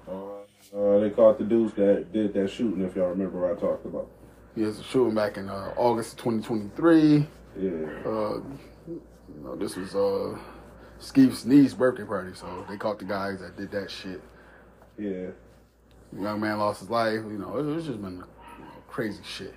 Uh, 0.07 0.39
uh, 0.75 0.99
they 0.99 1.11
caught 1.11 1.37
the 1.37 1.43
dudes 1.43 1.73
that 1.75 2.11
did 2.11 2.33
that 2.33 2.49
shooting. 2.49 2.83
If 2.83 2.95
y'all 2.95 3.09
remember 3.09 3.41
what 3.41 3.57
I 3.57 3.59
talked 3.59 3.85
about. 3.85 4.09
He 4.55 4.63
has 4.63 4.79
a 4.79 4.83
shooting 4.83 5.13
back 5.13 5.37
in 5.37 5.49
uh, 5.49 5.73
August 5.77 6.13
of 6.13 6.19
2023. 6.19 7.27
Yeah. 7.57 7.69
Uh, 8.05 8.41
you 8.87 9.43
know, 9.43 9.55
this 9.55 9.75
was 9.75 9.95
uh, 9.95 10.37
Skeef's 10.99 11.45
niece's 11.45 11.73
birthday 11.73 12.03
party, 12.03 12.31
so 12.33 12.65
they 12.69 12.77
caught 12.77 12.99
the 12.99 13.05
guys 13.05 13.39
that 13.39 13.57
did 13.57 13.71
that 13.71 13.89
shit. 13.89 14.21
Yeah. 14.97 15.27
The 16.11 16.21
young 16.21 16.41
man 16.41 16.59
lost 16.59 16.81
his 16.81 16.89
life. 16.89 17.21
You 17.25 17.37
know, 17.37 17.57
it, 17.57 17.77
it's 17.77 17.87
just 17.87 18.01
been 18.01 18.15
you 18.17 18.65
know, 18.65 18.71
crazy 18.87 19.23
shit 19.23 19.55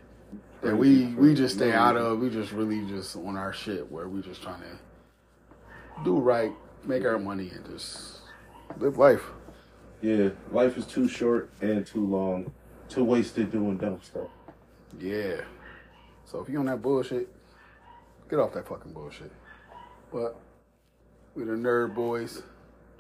that 0.63 0.77
we 0.77 1.07
we 1.07 1.35
just 1.35 1.57
stay 1.57 1.73
out 1.73 1.97
of. 1.97 2.21
We 2.21 2.31
just 2.31 2.53
really 2.53 2.87
just 2.87 3.17
on 3.17 3.37
our 3.37 3.53
shit 3.53 3.91
where 3.91 4.09
we 4.09 4.23
just 4.23 4.43
trying 4.43 4.61
to 4.61 6.05
do 6.05 6.19
right, 6.19 6.53
make 6.85 7.05
our 7.05 7.19
money, 7.19 7.51
and 7.51 7.67
just 7.67 8.21
live 8.79 8.99
life. 8.99 9.25
Yeah. 10.01 10.31
Life 10.51 10.77
is 10.77 10.87
too 10.87 11.09
short 11.09 11.51
and 11.61 11.87
too 11.87 12.07
long 12.07 12.53
to 12.91 13.05
waste 13.05 13.39
it 13.39 13.51
doing 13.51 13.79
dumb 13.79 14.01
stuff. 14.03 14.29
Yeah. 14.99 15.41
So 16.25 16.41
if 16.41 16.49
you 16.49 16.59
on 16.59 16.67
that 16.67 16.81
bullshit, 16.81 17.29
get 18.31 18.39
off 18.39 18.53
that 18.55 18.69
fucking 18.69 18.93
bullshit. 18.93 19.33
But 20.13 20.39
we 21.35 21.45
the 21.45 21.53
nerd 21.53 21.95
boys, 21.95 22.43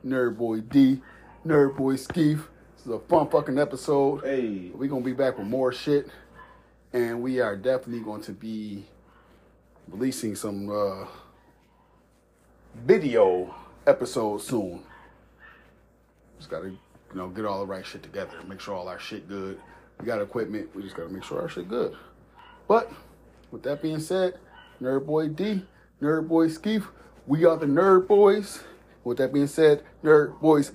nerd 0.04 0.38
boy 0.38 0.60
D, 0.60 1.02
nerd 1.46 1.76
boy 1.76 1.94
Skeef. 1.94 2.46
This 2.76 2.86
is 2.86 2.92
a 2.92 2.98
fun 2.98 3.28
fucking 3.28 3.58
episode. 3.58 4.24
Hey. 4.24 4.70
we 4.74 4.88
gonna 4.88 5.04
be 5.04 5.12
back 5.12 5.36
with 5.36 5.46
more 5.46 5.70
shit, 5.70 6.08
and 6.94 7.20
we 7.20 7.40
are 7.40 7.56
definitely 7.56 8.02
going 8.02 8.22
to 8.22 8.32
be 8.32 8.86
releasing 9.86 10.34
some 10.34 10.70
uh, 10.70 11.06
video 12.86 13.54
episodes 13.86 14.44
soon. 14.44 14.82
Just 16.38 16.48
gotta, 16.48 16.68
you 16.68 16.78
know, 17.14 17.28
get 17.28 17.44
all 17.44 17.60
the 17.60 17.66
right 17.66 17.84
shit 17.84 18.02
together, 18.02 18.32
make 18.48 18.60
sure 18.60 18.74
all 18.74 18.88
our 18.88 18.98
shit 18.98 19.28
good. 19.28 19.60
We 20.00 20.06
got 20.06 20.22
equipment, 20.22 20.74
we 20.74 20.82
just 20.82 20.96
gotta 20.96 21.10
make 21.10 21.24
sure 21.24 21.42
our 21.42 21.50
shit 21.50 21.68
good. 21.68 21.94
But 22.66 22.90
with 23.50 23.62
that 23.64 23.82
being 23.82 24.00
said, 24.00 24.38
Nerd 24.80 25.04
Boy 25.04 25.28
D, 25.28 25.66
Nerd 26.00 26.28
Boy 26.28 26.48
Skeef, 26.48 26.86
we 27.26 27.44
are 27.44 27.56
the 27.56 27.66
Nerd 27.66 28.06
Boys. 28.08 28.60
With 29.04 29.18
that 29.18 29.32
being 29.32 29.46
said, 29.46 29.82
Nerd 30.04 30.40
Boys 30.40 30.72